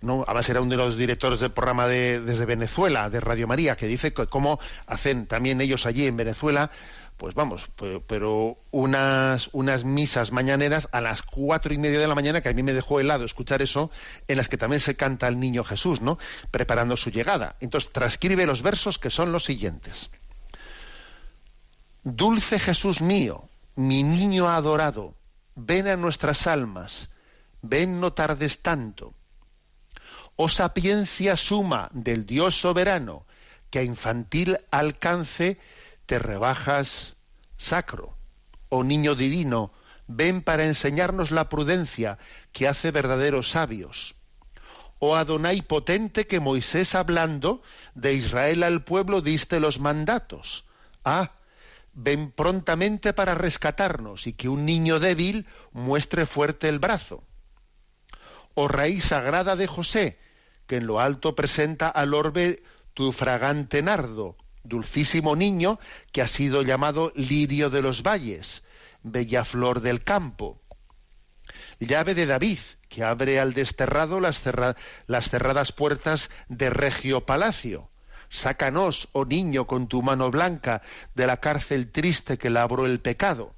¿no? 0.00 0.24
además 0.26 0.48
era 0.48 0.62
uno 0.62 0.70
de 0.70 0.78
los 0.78 0.98
directores 0.98 1.38
del 1.38 1.52
programa 1.52 1.86
de, 1.86 2.20
desde 2.20 2.44
Venezuela, 2.44 3.08
de 3.08 3.20
Radio 3.20 3.46
María, 3.46 3.76
que 3.76 3.86
dice 3.86 4.12
cómo 4.12 4.58
hacen 4.88 5.26
también 5.26 5.60
ellos 5.60 5.86
allí 5.86 6.08
en 6.08 6.16
Venezuela 6.16 6.72
pues 7.20 7.34
vamos, 7.34 7.68
pero, 8.06 8.56
unas, 8.70 9.50
unas 9.52 9.84
misas 9.84 10.32
mañaneras 10.32 10.88
a 10.90 11.02
las 11.02 11.20
cuatro 11.20 11.74
y 11.74 11.76
media 11.76 12.00
de 12.00 12.08
la 12.08 12.14
mañana, 12.14 12.40
que 12.40 12.48
a 12.48 12.54
mí 12.54 12.62
me 12.62 12.72
dejó 12.72 12.98
helado 12.98 13.26
escuchar 13.26 13.60
eso, 13.60 13.90
en 14.26 14.38
las 14.38 14.48
que 14.48 14.56
también 14.56 14.80
se 14.80 14.96
canta 14.96 15.28
el 15.28 15.38
niño 15.38 15.62
Jesús, 15.62 16.00
¿no? 16.00 16.16
Preparando 16.50 16.96
su 16.96 17.10
llegada. 17.10 17.56
Entonces, 17.60 17.92
transcribe 17.92 18.46
los 18.46 18.62
versos 18.62 18.98
que 18.98 19.10
son 19.10 19.32
los 19.32 19.44
siguientes. 19.44 20.08
Dulce 22.04 22.58
Jesús 22.58 23.02
mío, 23.02 23.50
mi 23.76 24.02
niño 24.02 24.48
adorado, 24.48 25.14
ven 25.54 25.88
a 25.88 25.96
nuestras 25.96 26.46
almas, 26.46 27.10
ven 27.60 28.00
no 28.00 28.14
tardes 28.14 28.62
tanto. 28.62 29.12
Oh 30.36 30.48
sapiencia 30.48 31.36
suma 31.36 31.90
del 31.92 32.24
Dios 32.24 32.58
soberano, 32.58 33.26
que 33.68 33.80
a 33.80 33.82
infantil 33.82 34.58
alcance 34.70 35.58
te 36.10 36.18
rebajas 36.18 37.14
sacro. 37.56 38.16
Oh 38.68 38.82
niño 38.82 39.14
divino, 39.14 39.72
ven 40.08 40.42
para 40.42 40.64
enseñarnos 40.64 41.30
la 41.30 41.48
prudencia 41.48 42.18
que 42.50 42.66
hace 42.66 42.90
verdaderos 42.90 43.50
sabios. 43.50 44.16
Oh 44.98 45.14
Adonai 45.14 45.62
potente 45.62 46.26
que 46.26 46.40
Moisés 46.40 46.96
hablando 46.96 47.62
de 47.94 48.14
Israel 48.14 48.64
al 48.64 48.82
pueblo 48.82 49.20
diste 49.20 49.60
los 49.60 49.78
mandatos. 49.78 50.64
Ah, 51.04 51.30
ven 51.92 52.32
prontamente 52.32 53.12
para 53.12 53.36
rescatarnos 53.36 54.26
y 54.26 54.32
que 54.32 54.48
un 54.48 54.66
niño 54.66 54.98
débil 54.98 55.46
muestre 55.70 56.26
fuerte 56.26 56.68
el 56.68 56.80
brazo. 56.80 57.22
Oh 58.54 58.66
raíz 58.66 59.04
sagrada 59.04 59.54
de 59.54 59.68
José, 59.68 60.18
que 60.66 60.78
en 60.78 60.88
lo 60.88 60.98
alto 60.98 61.36
presenta 61.36 61.88
al 61.88 62.14
orbe 62.14 62.64
tu 62.94 63.12
fragante 63.12 63.80
nardo, 63.80 64.36
dulcísimo 64.64 65.36
niño 65.36 65.78
que 66.12 66.22
ha 66.22 66.26
sido 66.26 66.62
llamado 66.62 67.12
lirio 67.14 67.70
de 67.70 67.82
los 67.82 68.02
valles, 68.02 68.62
bella 69.02 69.44
flor 69.44 69.80
del 69.80 70.02
campo. 70.02 70.60
Llave 71.78 72.14
de 72.14 72.26
David, 72.26 72.58
que 72.88 73.04
abre 73.04 73.40
al 73.40 73.54
desterrado 73.54 74.20
las, 74.20 74.42
las 75.06 75.30
cerradas 75.30 75.72
puertas 75.72 76.30
de 76.48 76.70
regio 76.70 77.26
palacio. 77.26 77.90
Sácanos, 78.28 79.08
oh 79.12 79.24
niño, 79.24 79.66
con 79.66 79.88
tu 79.88 80.02
mano 80.02 80.30
blanca 80.30 80.82
de 81.14 81.26
la 81.26 81.38
cárcel 81.38 81.90
triste 81.90 82.38
que 82.38 82.50
labró 82.50 82.86
el 82.86 83.00
pecado. 83.00 83.54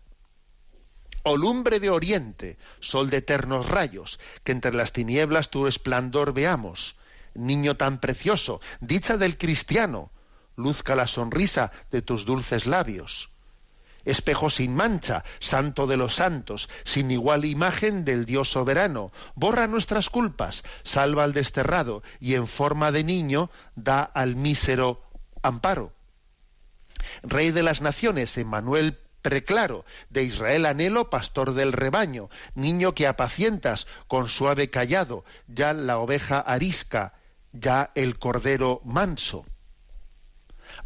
Oh 1.25 1.37
lumbre 1.37 1.79
de 1.79 1.91
oriente, 1.91 2.57
sol 2.81 3.11
de 3.11 3.19
eternos 3.19 3.69
rayos, 3.69 4.19
que 4.45 4.53
entre 4.53 4.73
las 4.73 4.93
tinieblas 4.93 5.51
tu 5.51 5.67
esplendor 5.67 6.33
veamos. 6.33 6.97
Niño 7.35 7.77
tan 7.77 8.01
precioso, 8.01 8.61
dicha 8.81 9.17
del 9.17 9.39
cristiano, 9.39 10.11
luzca 10.57 10.97
la 10.97 11.07
sonrisa 11.07 11.73
de 11.91 12.03
tus 12.03 12.25
dulces 12.25 12.67
labios. 12.67 13.31
Espejo 14.05 14.51
sin 14.51 14.75
mancha, 14.75 15.23
santo 15.39 15.87
de 15.87 15.97
los 15.97 16.17
santos, 16.17 16.69
sin 16.83 17.11
igual 17.11 17.45
imagen 17.45 18.05
del 18.05 18.25
Dios 18.25 18.51
soberano, 18.51 19.13
borra 19.35 19.69
nuestras 19.69 20.11
culpas, 20.11 20.65
salva 20.83 21.25
al 21.25 21.33
desterrado 21.33 22.03
y 22.19 22.35
en 22.35 22.49
forma 22.49 22.91
de 22.91 23.05
niño 23.05 23.51
da 23.77 24.03
al 24.03 24.35
mísero 24.35 25.03
amparo. 25.43 25.93
Rey 27.23 27.53
de 27.53 27.63
las 27.63 27.81
naciones, 27.81 28.37
Emmanuel 28.39 28.99
preclaro, 29.23 29.85
de 30.11 30.25
Israel 30.25 30.67
anhelo, 30.67 31.09
pastor 31.09 31.55
del 31.55 31.73
rebaño, 31.73 32.29
niño 32.55 32.95
que 32.95 33.07
apacientas 33.07 33.87
con 34.09 34.29
suave 34.29 34.69
callado, 34.69 35.25
ya 35.47 35.73
la 35.73 35.99
oveja 35.99 36.41
arisca, 36.41 37.15
ya 37.53 37.93
el 37.95 38.19
cordero 38.19 38.81
manso. 38.85 39.47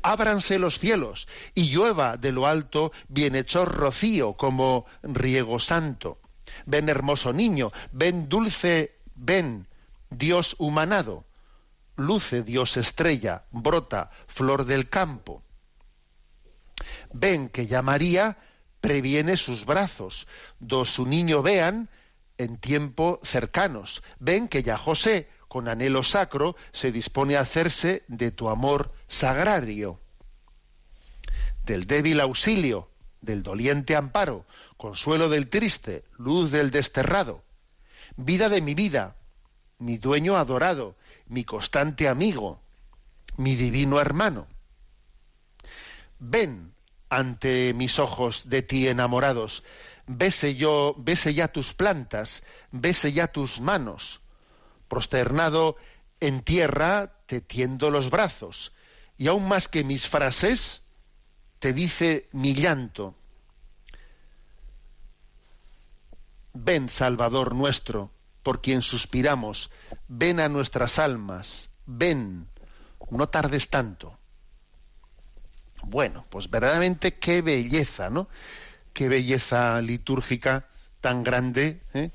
Ábranse 0.07 0.61
los 0.61 0.78
cielos 0.78 1.26
y 1.52 1.68
llueva 1.68 2.16
de 2.16 2.30
lo 2.30 2.46
alto 2.46 2.92
bienhechor 3.09 3.74
rocío 3.74 4.34
como 4.34 4.86
riego 5.02 5.59
santo. 5.59 6.20
Ven 6.64 6.88
hermoso 6.88 7.32
niño, 7.32 7.72
ven 7.90 8.28
dulce, 8.28 9.00
ven 9.16 9.66
Dios 10.09 10.54
humanado. 10.61 11.24
Luce 11.96 12.44
Dios 12.44 12.76
estrella, 12.76 13.46
brota 13.50 14.12
flor 14.28 14.64
del 14.64 14.88
campo. 14.88 15.42
Ven 17.12 17.48
que 17.48 17.66
ya 17.66 17.82
María 17.82 18.38
previene 18.80 19.36
sus 19.36 19.66
brazos, 19.66 20.28
do 20.61 20.84
su 20.84 21.04
niño 21.04 21.42
vean 21.42 21.90
en 22.38 22.59
tiempo 22.59 23.18
cercanos. 23.24 24.04
Ven 24.20 24.46
que 24.46 24.62
ya 24.62 24.78
José, 24.78 25.28
con 25.49 25.68
anhelo 25.68 26.03
sacro, 26.03 26.57
se 26.72 26.92
dispone 26.92 27.36
a 27.36 27.40
hacerse 27.40 28.05
de 28.09 28.30
tu 28.30 28.49
amor 28.49 28.92
sagrario. 29.09 30.01
Del 31.64 31.86
débil 31.86 32.20
auxilio, 32.20 32.90
del 33.20 33.42
doliente 33.42 33.97
amparo, 33.97 34.47
consuelo 34.76 35.28
del 35.28 35.49
triste, 35.49 36.05
luz 36.16 36.51
del 36.51 36.70
desterrado. 36.70 37.42
Vida 38.16 38.49
de 38.49 38.61
mi 38.61 38.74
vida, 38.74 39.16
mi 39.78 39.99
dueño 39.99 40.36
adorado, 40.36 40.97
mi 41.26 41.44
constante 41.44 42.09
amigo, 42.09 42.61
mi 43.36 43.55
divino 43.57 44.01
hermano. 44.01 44.47
Ven 46.18 46.72
ante 47.09 47.74
mis 47.74 47.99
ojos 47.99 48.49
de 48.49 48.62
ti 48.62 48.88
enamorados, 48.88 49.62
bese 50.07 50.55
yo, 50.55 50.94
bese 50.99 51.34
ya 51.34 51.49
tus 51.49 51.74
plantas, 51.74 52.42
bese 52.70 53.12
ya 53.12 53.28
tus 53.28 53.61
manos. 53.61 54.20
Prosternado 54.89 55.76
en 56.20 56.43
tierra 56.43 57.12
te 57.26 57.41
tiendo 57.41 57.91
los 57.91 58.11
brazos, 58.11 58.72
y 59.18 59.28
aún 59.28 59.49
más 59.49 59.68
que 59.68 59.84
mis 59.84 60.07
frases, 60.07 60.82
te 61.59 61.72
dice 61.72 62.28
mi 62.32 62.55
llanto. 62.55 63.14
Ven, 66.55 66.89
Salvador 66.89 67.55
nuestro, 67.55 68.11
por 68.43 68.62
quien 68.62 68.82
suspiramos, 68.82 69.70
ven 70.09 70.41
a 70.41 70.49
nuestras 70.49 70.99
almas, 70.99 71.70
ven, 71.84 72.47
no 73.11 73.28
tardes 73.28 73.68
tanto. 73.68 74.18
Bueno, 75.82 76.24
pues 76.30 76.51
verdaderamente 76.51 77.14
qué 77.14 77.43
belleza, 77.43 78.11
¿no? 78.11 78.28
Qué 78.93 79.09
belleza 79.09 79.80
litúrgica 79.82 80.66
tan 81.01 81.22
grande, 81.22 81.82
¿eh? 81.93 82.11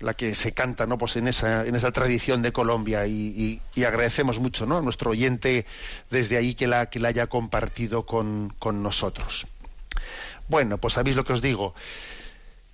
La 0.00 0.14
que 0.14 0.34
se 0.34 0.52
canta, 0.52 0.86
¿no? 0.86 0.98
Pues 0.98 1.16
en 1.16 1.28
esa, 1.28 1.66
en 1.66 1.74
esa 1.76 1.92
tradición 1.92 2.42
de 2.42 2.52
Colombia 2.52 3.06
y, 3.06 3.60
agradecemos 3.76 4.40
mucho, 4.40 4.66
¿no? 4.66 4.78
A 4.78 4.82
nuestro 4.82 5.10
oyente 5.10 5.66
desde 6.10 6.36
ahí 6.36 6.54
que 6.54 6.66
la, 6.66 6.86
que 6.86 6.98
la 6.98 7.08
haya 7.08 7.26
compartido 7.28 8.06
con, 8.06 8.54
con 8.58 8.82
nosotros. 8.82 9.46
Bueno, 10.48 10.78
pues 10.78 10.94
sabéis 10.94 11.16
lo 11.16 11.24
que 11.24 11.34
os 11.34 11.42
digo, 11.42 11.74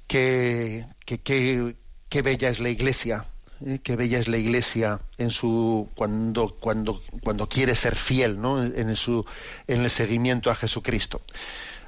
que, 0.07 0.87
que, 1.05 1.19
que 1.19 1.77
qué 2.09 2.23
bella 2.23 2.49
es 2.49 2.61
la 2.61 2.71
Iglesia, 2.71 3.25
¿eh? 3.65 3.81
qué 3.83 3.97
bella 3.97 4.19
es 4.19 4.29
la 4.29 4.39
Iglesia 4.39 5.01
en 5.19 5.31
su 5.31 5.89
cuando 5.95 6.57
cuando 6.61 7.03
cuando 7.23 7.49
quiere 7.49 7.75
ser 7.75 7.97
fiel, 7.97 8.41
¿no? 8.41 8.63
En 8.63 8.95
su 8.97 9.25
en 9.67 9.83
el 9.83 9.91
seguimiento 9.91 10.51
a 10.51 10.55
Jesucristo. 10.55 11.21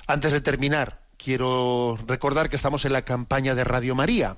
Antes 0.06 0.32
de 0.32 0.40
terminar, 0.40 1.00
quiero 1.16 1.98
recordar 2.06 2.48
que 2.50 2.56
estamos 2.56 2.84
en 2.84 2.92
la 2.92 3.02
campaña 3.02 3.54
de 3.54 3.64
Radio 3.64 3.94
María. 3.94 4.36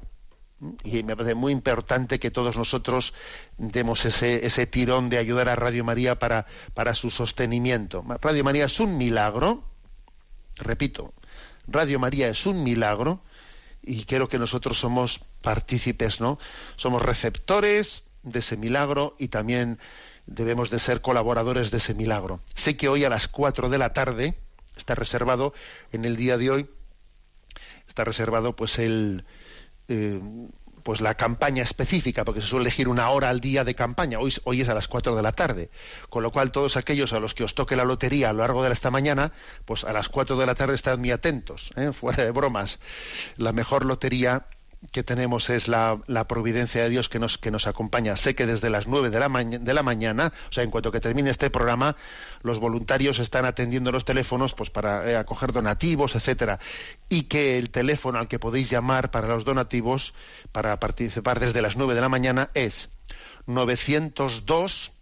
Y 0.84 1.02
me 1.02 1.16
parece 1.16 1.34
muy 1.34 1.52
importante 1.52 2.18
que 2.18 2.30
todos 2.30 2.56
nosotros 2.56 3.14
demos 3.56 4.04
ese, 4.04 4.44
ese 4.44 4.66
tirón 4.66 5.08
de 5.08 5.18
ayudar 5.18 5.48
a 5.48 5.56
Radio 5.56 5.84
María 5.84 6.18
para, 6.18 6.46
para 6.74 6.94
su 6.94 7.10
sostenimiento. 7.10 8.04
Radio 8.20 8.44
María 8.44 8.66
es 8.66 8.78
un 8.78 8.98
milagro, 8.98 9.64
repito, 10.56 11.14
Radio 11.66 11.98
María 11.98 12.28
es 12.28 12.44
un 12.46 12.62
milagro 12.62 13.22
y 13.82 14.04
creo 14.04 14.28
que 14.28 14.38
nosotros 14.38 14.78
somos 14.78 15.20
partícipes, 15.40 16.20
¿no? 16.20 16.38
Somos 16.76 17.00
receptores 17.00 18.04
de 18.22 18.40
ese 18.40 18.56
milagro 18.58 19.16
y 19.18 19.28
también 19.28 19.78
debemos 20.26 20.70
de 20.70 20.78
ser 20.78 21.00
colaboradores 21.00 21.70
de 21.70 21.78
ese 21.78 21.94
milagro. 21.94 22.40
Sé 22.54 22.76
que 22.76 22.88
hoy 22.88 23.04
a 23.04 23.08
las 23.08 23.28
4 23.28 23.70
de 23.70 23.78
la 23.78 23.94
tarde 23.94 24.38
está 24.76 24.94
reservado, 24.94 25.54
en 25.92 26.04
el 26.04 26.16
día 26.16 26.36
de 26.36 26.50
hoy, 26.50 26.70
está 27.88 28.04
reservado 28.04 28.54
pues 28.54 28.78
el, 28.78 29.24
eh, 29.90 30.20
pues 30.82 31.00
la 31.00 31.14
campaña 31.16 31.62
específica, 31.62 32.24
porque 32.24 32.40
se 32.40 32.46
suele 32.46 32.64
elegir 32.64 32.88
una 32.88 33.10
hora 33.10 33.28
al 33.28 33.40
día 33.40 33.64
de 33.64 33.74
campaña. 33.74 34.18
Hoy, 34.18 34.32
hoy 34.44 34.60
es 34.62 34.68
a 34.68 34.74
las 34.74 34.88
4 34.88 35.14
de 35.14 35.22
la 35.22 35.32
tarde. 35.32 35.70
Con 36.08 36.22
lo 36.22 36.32
cual, 36.32 36.52
todos 36.52 36.76
aquellos 36.76 37.12
a 37.12 37.20
los 37.20 37.34
que 37.34 37.44
os 37.44 37.54
toque 37.54 37.76
la 37.76 37.84
lotería 37.84 38.30
a 38.30 38.32
lo 38.32 38.38
largo 38.40 38.62
de 38.62 38.72
esta 38.72 38.90
mañana, 38.90 39.32
pues 39.64 39.84
a 39.84 39.92
las 39.92 40.08
4 40.08 40.36
de 40.36 40.46
la 40.46 40.54
tarde 40.54 40.74
estad 40.74 40.98
muy 40.98 41.10
atentos, 41.10 41.72
¿eh? 41.76 41.92
fuera 41.92 42.24
de 42.24 42.30
bromas. 42.30 42.80
La 43.36 43.52
mejor 43.52 43.84
lotería 43.84 44.46
que 44.92 45.02
tenemos 45.02 45.50
es 45.50 45.68
la, 45.68 46.00
providencia 46.26 46.82
de 46.82 46.88
Dios 46.88 47.08
que 47.08 47.18
nos, 47.18 47.36
que 47.36 47.50
nos 47.50 47.66
acompaña. 47.66 48.16
Sé 48.16 48.34
que 48.34 48.46
desde 48.46 48.70
las 48.70 48.86
nueve 48.86 49.10
de 49.10 49.20
la, 49.20 49.82
mañana, 49.82 50.32
o 50.48 50.52
sea, 50.52 50.64
en 50.64 50.70
cuanto 50.70 50.90
que 50.90 51.00
termine 51.00 51.30
este 51.30 51.50
programa, 51.50 51.96
los 52.42 52.58
voluntarios 52.58 53.18
están 53.18 53.44
atendiendo 53.44 53.92
los 53.92 54.04
teléfonos 54.04 54.54
pues 54.54 54.70
para 54.70 55.08
eh, 55.08 55.16
acoger 55.16 55.52
donativos, 55.52 56.16
etcétera, 56.16 56.58
y 57.08 57.24
que 57.24 57.58
el 57.58 57.70
teléfono 57.70 58.18
al 58.18 58.28
que 58.28 58.38
podéis 58.38 58.70
llamar 58.70 59.10
para 59.10 59.28
los 59.28 59.44
donativos, 59.44 60.14
para 60.50 60.80
participar 60.80 61.40
desde 61.40 61.60
las 61.60 61.76
nueve 61.76 61.94
de 61.94 62.00
la 62.00 62.08
mañana, 62.08 62.50
es 62.54 62.88
902 63.46 64.92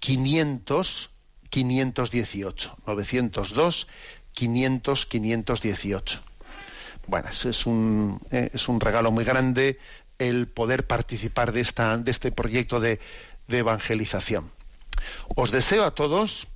500 0.00 1.10
518. 1.50 2.76
902 2.86 3.86
500 4.32 5.06
518 5.06 6.31
bueno, 7.06 7.28
es 7.28 7.66
un, 7.66 8.20
eh, 8.30 8.50
es 8.52 8.68
un 8.68 8.80
regalo 8.80 9.10
muy 9.10 9.24
grande 9.24 9.78
el 10.18 10.46
poder 10.46 10.86
participar 10.86 11.52
de, 11.52 11.60
esta, 11.60 11.96
de 11.98 12.10
este 12.10 12.32
proyecto 12.32 12.80
de, 12.80 13.00
evangelización. 13.48 14.50
Os 15.36 15.50
deseo 15.50 15.84
a 15.84 15.94
todos 15.94 16.48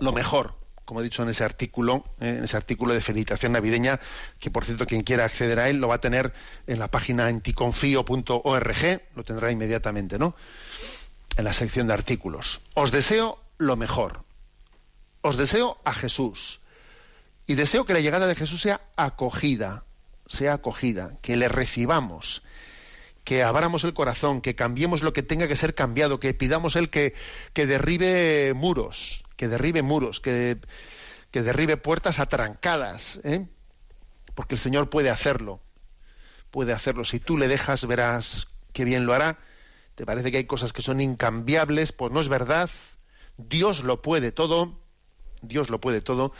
lo 0.00 0.12
mejor, 0.12 0.54
como 0.86 1.00
he 1.00 1.04
dicho 1.04 1.22
en 1.22 1.28
ese 1.28 1.44
artículo, 1.44 2.04
eh, 2.20 2.36
en 2.38 2.44
ese 2.44 2.56
artículo 2.56 2.94
de 2.94 3.02
felicitación 3.02 3.52
navideña, 3.52 4.00
que 4.38 4.50
por 4.50 4.64
cierto 4.64 4.86
quien 4.86 5.02
quiera 5.02 5.26
acceder 5.26 5.58
a 5.58 5.68
él 5.68 5.76
lo 5.76 5.88
va 5.88 5.96
a 5.96 6.00
tener 6.00 6.32
en 6.66 6.78
la 6.78 6.88
página 6.88 7.26
anticonfío.org, 7.26 9.02
lo 9.14 9.24
tendrá 9.24 9.50
inmediatamente, 9.50 10.18
¿no? 10.18 10.34
En 11.36 11.44
la 11.44 11.52
sección 11.52 11.86
de 11.86 11.92
artículos. 11.92 12.60
Os 12.72 12.92
deseo 12.92 13.38
lo 13.58 13.76
mejor. 13.76 14.24
Os 15.20 15.36
deseo 15.36 15.78
a 15.84 15.92
Jesús. 15.92 16.60
Y 17.50 17.56
deseo 17.56 17.84
que 17.84 17.94
la 17.94 18.00
llegada 18.00 18.28
de 18.28 18.36
Jesús 18.36 18.62
sea 18.62 18.80
acogida, 18.94 19.82
sea 20.28 20.52
acogida, 20.52 21.18
que 21.20 21.36
le 21.36 21.48
recibamos, 21.48 22.44
que 23.24 23.42
abramos 23.42 23.82
el 23.82 23.92
corazón, 23.92 24.40
que 24.40 24.54
cambiemos 24.54 25.02
lo 25.02 25.12
que 25.12 25.24
tenga 25.24 25.48
que 25.48 25.56
ser 25.56 25.74
cambiado, 25.74 26.20
que 26.20 26.32
pidamos 26.32 26.76
Él 26.76 26.90
que, 26.90 27.12
que 27.52 27.66
derribe 27.66 28.54
muros, 28.54 29.24
que 29.34 29.48
derribe 29.48 29.82
muros, 29.82 30.20
que, 30.20 30.58
que 31.32 31.42
derribe 31.42 31.76
puertas 31.76 32.20
atrancadas, 32.20 33.18
¿eh? 33.24 33.44
porque 34.36 34.54
el 34.54 34.60
Señor 34.60 34.88
puede 34.88 35.10
hacerlo, 35.10 35.60
puede 36.52 36.72
hacerlo. 36.72 37.04
Si 37.04 37.18
tú 37.18 37.36
le 37.36 37.48
dejas, 37.48 37.84
verás 37.84 38.46
qué 38.72 38.84
bien 38.84 39.06
lo 39.06 39.12
hará. 39.12 39.40
¿Te 39.96 40.06
parece 40.06 40.30
que 40.30 40.36
hay 40.36 40.46
cosas 40.46 40.72
que 40.72 40.82
son 40.82 41.00
incambiables? 41.00 41.90
Pues 41.90 42.12
no 42.12 42.20
es 42.20 42.28
verdad. 42.28 42.70
Dios 43.38 43.82
lo 43.82 44.02
puede 44.02 44.30
todo, 44.30 44.78
Dios 45.42 45.68
lo 45.68 45.80
puede 45.80 46.00
todo 46.00 46.32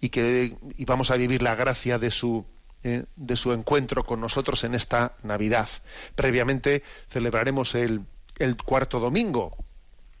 y 0.00 0.08
que 0.10 0.56
y 0.76 0.84
vamos 0.84 1.10
a 1.10 1.16
vivir 1.16 1.42
la 1.42 1.54
gracia 1.54 1.98
de 1.98 2.10
su 2.10 2.44
eh, 2.82 3.04
de 3.16 3.36
su 3.36 3.52
encuentro 3.52 4.04
con 4.04 4.20
nosotros 4.20 4.64
en 4.64 4.74
esta 4.74 5.16
Navidad. 5.22 5.68
Previamente 6.14 6.82
celebraremos 7.08 7.74
el, 7.74 8.02
el 8.38 8.56
cuarto 8.56 9.00
domingo 9.00 9.56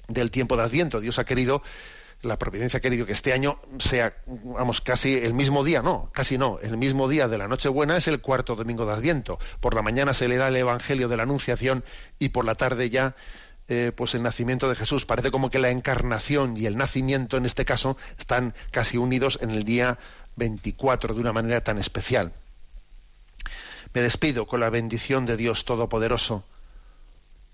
del 0.08 0.30
tiempo 0.30 0.56
de 0.56 0.64
Adviento. 0.64 1.00
Dios 1.00 1.18
ha 1.18 1.24
querido 1.24 1.62
la 2.22 2.38
providencia 2.38 2.78
ha 2.78 2.80
querido 2.80 3.06
que 3.06 3.12
este 3.12 3.32
año 3.32 3.60
sea, 3.78 4.16
vamos, 4.26 4.80
casi 4.80 5.14
el 5.14 5.34
mismo 5.34 5.64
día, 5.64 5.82
no, 5.82 6.10
casi 6.12 6.38
no, 6.38 6.58
el 6.60 6.76
mismo 6.76 7.08
día 7.08 7.28
de 7.28 7.38
la 7.38 7.46
Nochebuena 7.48 7.96
es 7.96 8.08
el 8.08 8.20
cuarto 8.20 8.56
domingo 8.56 8.86
de 8.86 8.94
Adviento. 8.94 9.38
Por 9.60 9.74
la 9.74 9.82
mañana 9.82 10.14
se 10.14 10.28
le 10.28 10.36
da 10.36 10.48
el 10.48 10.56
Evangelio 10.56 11.08
de 11.08 11.16
la 11.16 11.24
Anunciación 11.24 11.84
y 12.18 12.30
por 12.30 12.44
la 12.44 12.54
tarde 12.54 12.90
ya 12.90 13.14
eh, 13.68 13.92
pues 13.94 14.14
el 14.14 14.22
nacimiento 14.22 14.68
de 14.68 14.76
Jesús. 14.76 15.06
Parece 15.06 15.30
como 15.30 15.50
que 15.50 15.58
la 15.58 15.70
encarnación 15.70 16.56
y 16.56 16.66
el 16.66 16.76
nacimiento, 16.76 17.36
en 17.36 17.46
este 17.46 17.64
caso, 17.64 17.96
están 18.18 18.54
casi 18.70 18.96
unidos 18.96 19.38
en 19.42 19.50
el 19.50 19.64
día 19.64 19.98
24 20.36 21.14
de 21.14 21.20
una 21.20 21.32
manera 21.32 21.62
tan 21.62 21.78
especial. 21.78 22.32
Me 23.92 24.02
despido 24.02 24.46
con 24.46 24.60
la 24.60 24.70
bendición 24.70 25.26
de 25.26 25.36
Dios 25.36 25.64
Todopoderoso. 25.64 26.44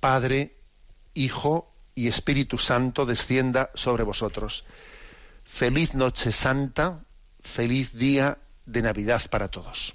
Padre, 0.01 0.57
Hijo 1.15 1.73
y 1.95 2.09
Espíritu 2.09 2.59
Santo 2.59 3.07
descienda 3.07 3.71
sobre 3.75 4.03
vosotros. 4.03 4.65
Feliz 5.45 5.95
noche 5.95 6.33
santa 6.33 7.05
feliz 7.43 7.93
día 7.93 8.39
de 8.67 8.83
Navidad 8.83 9.23
para 9.31 9.49
todos. 9.49 9.95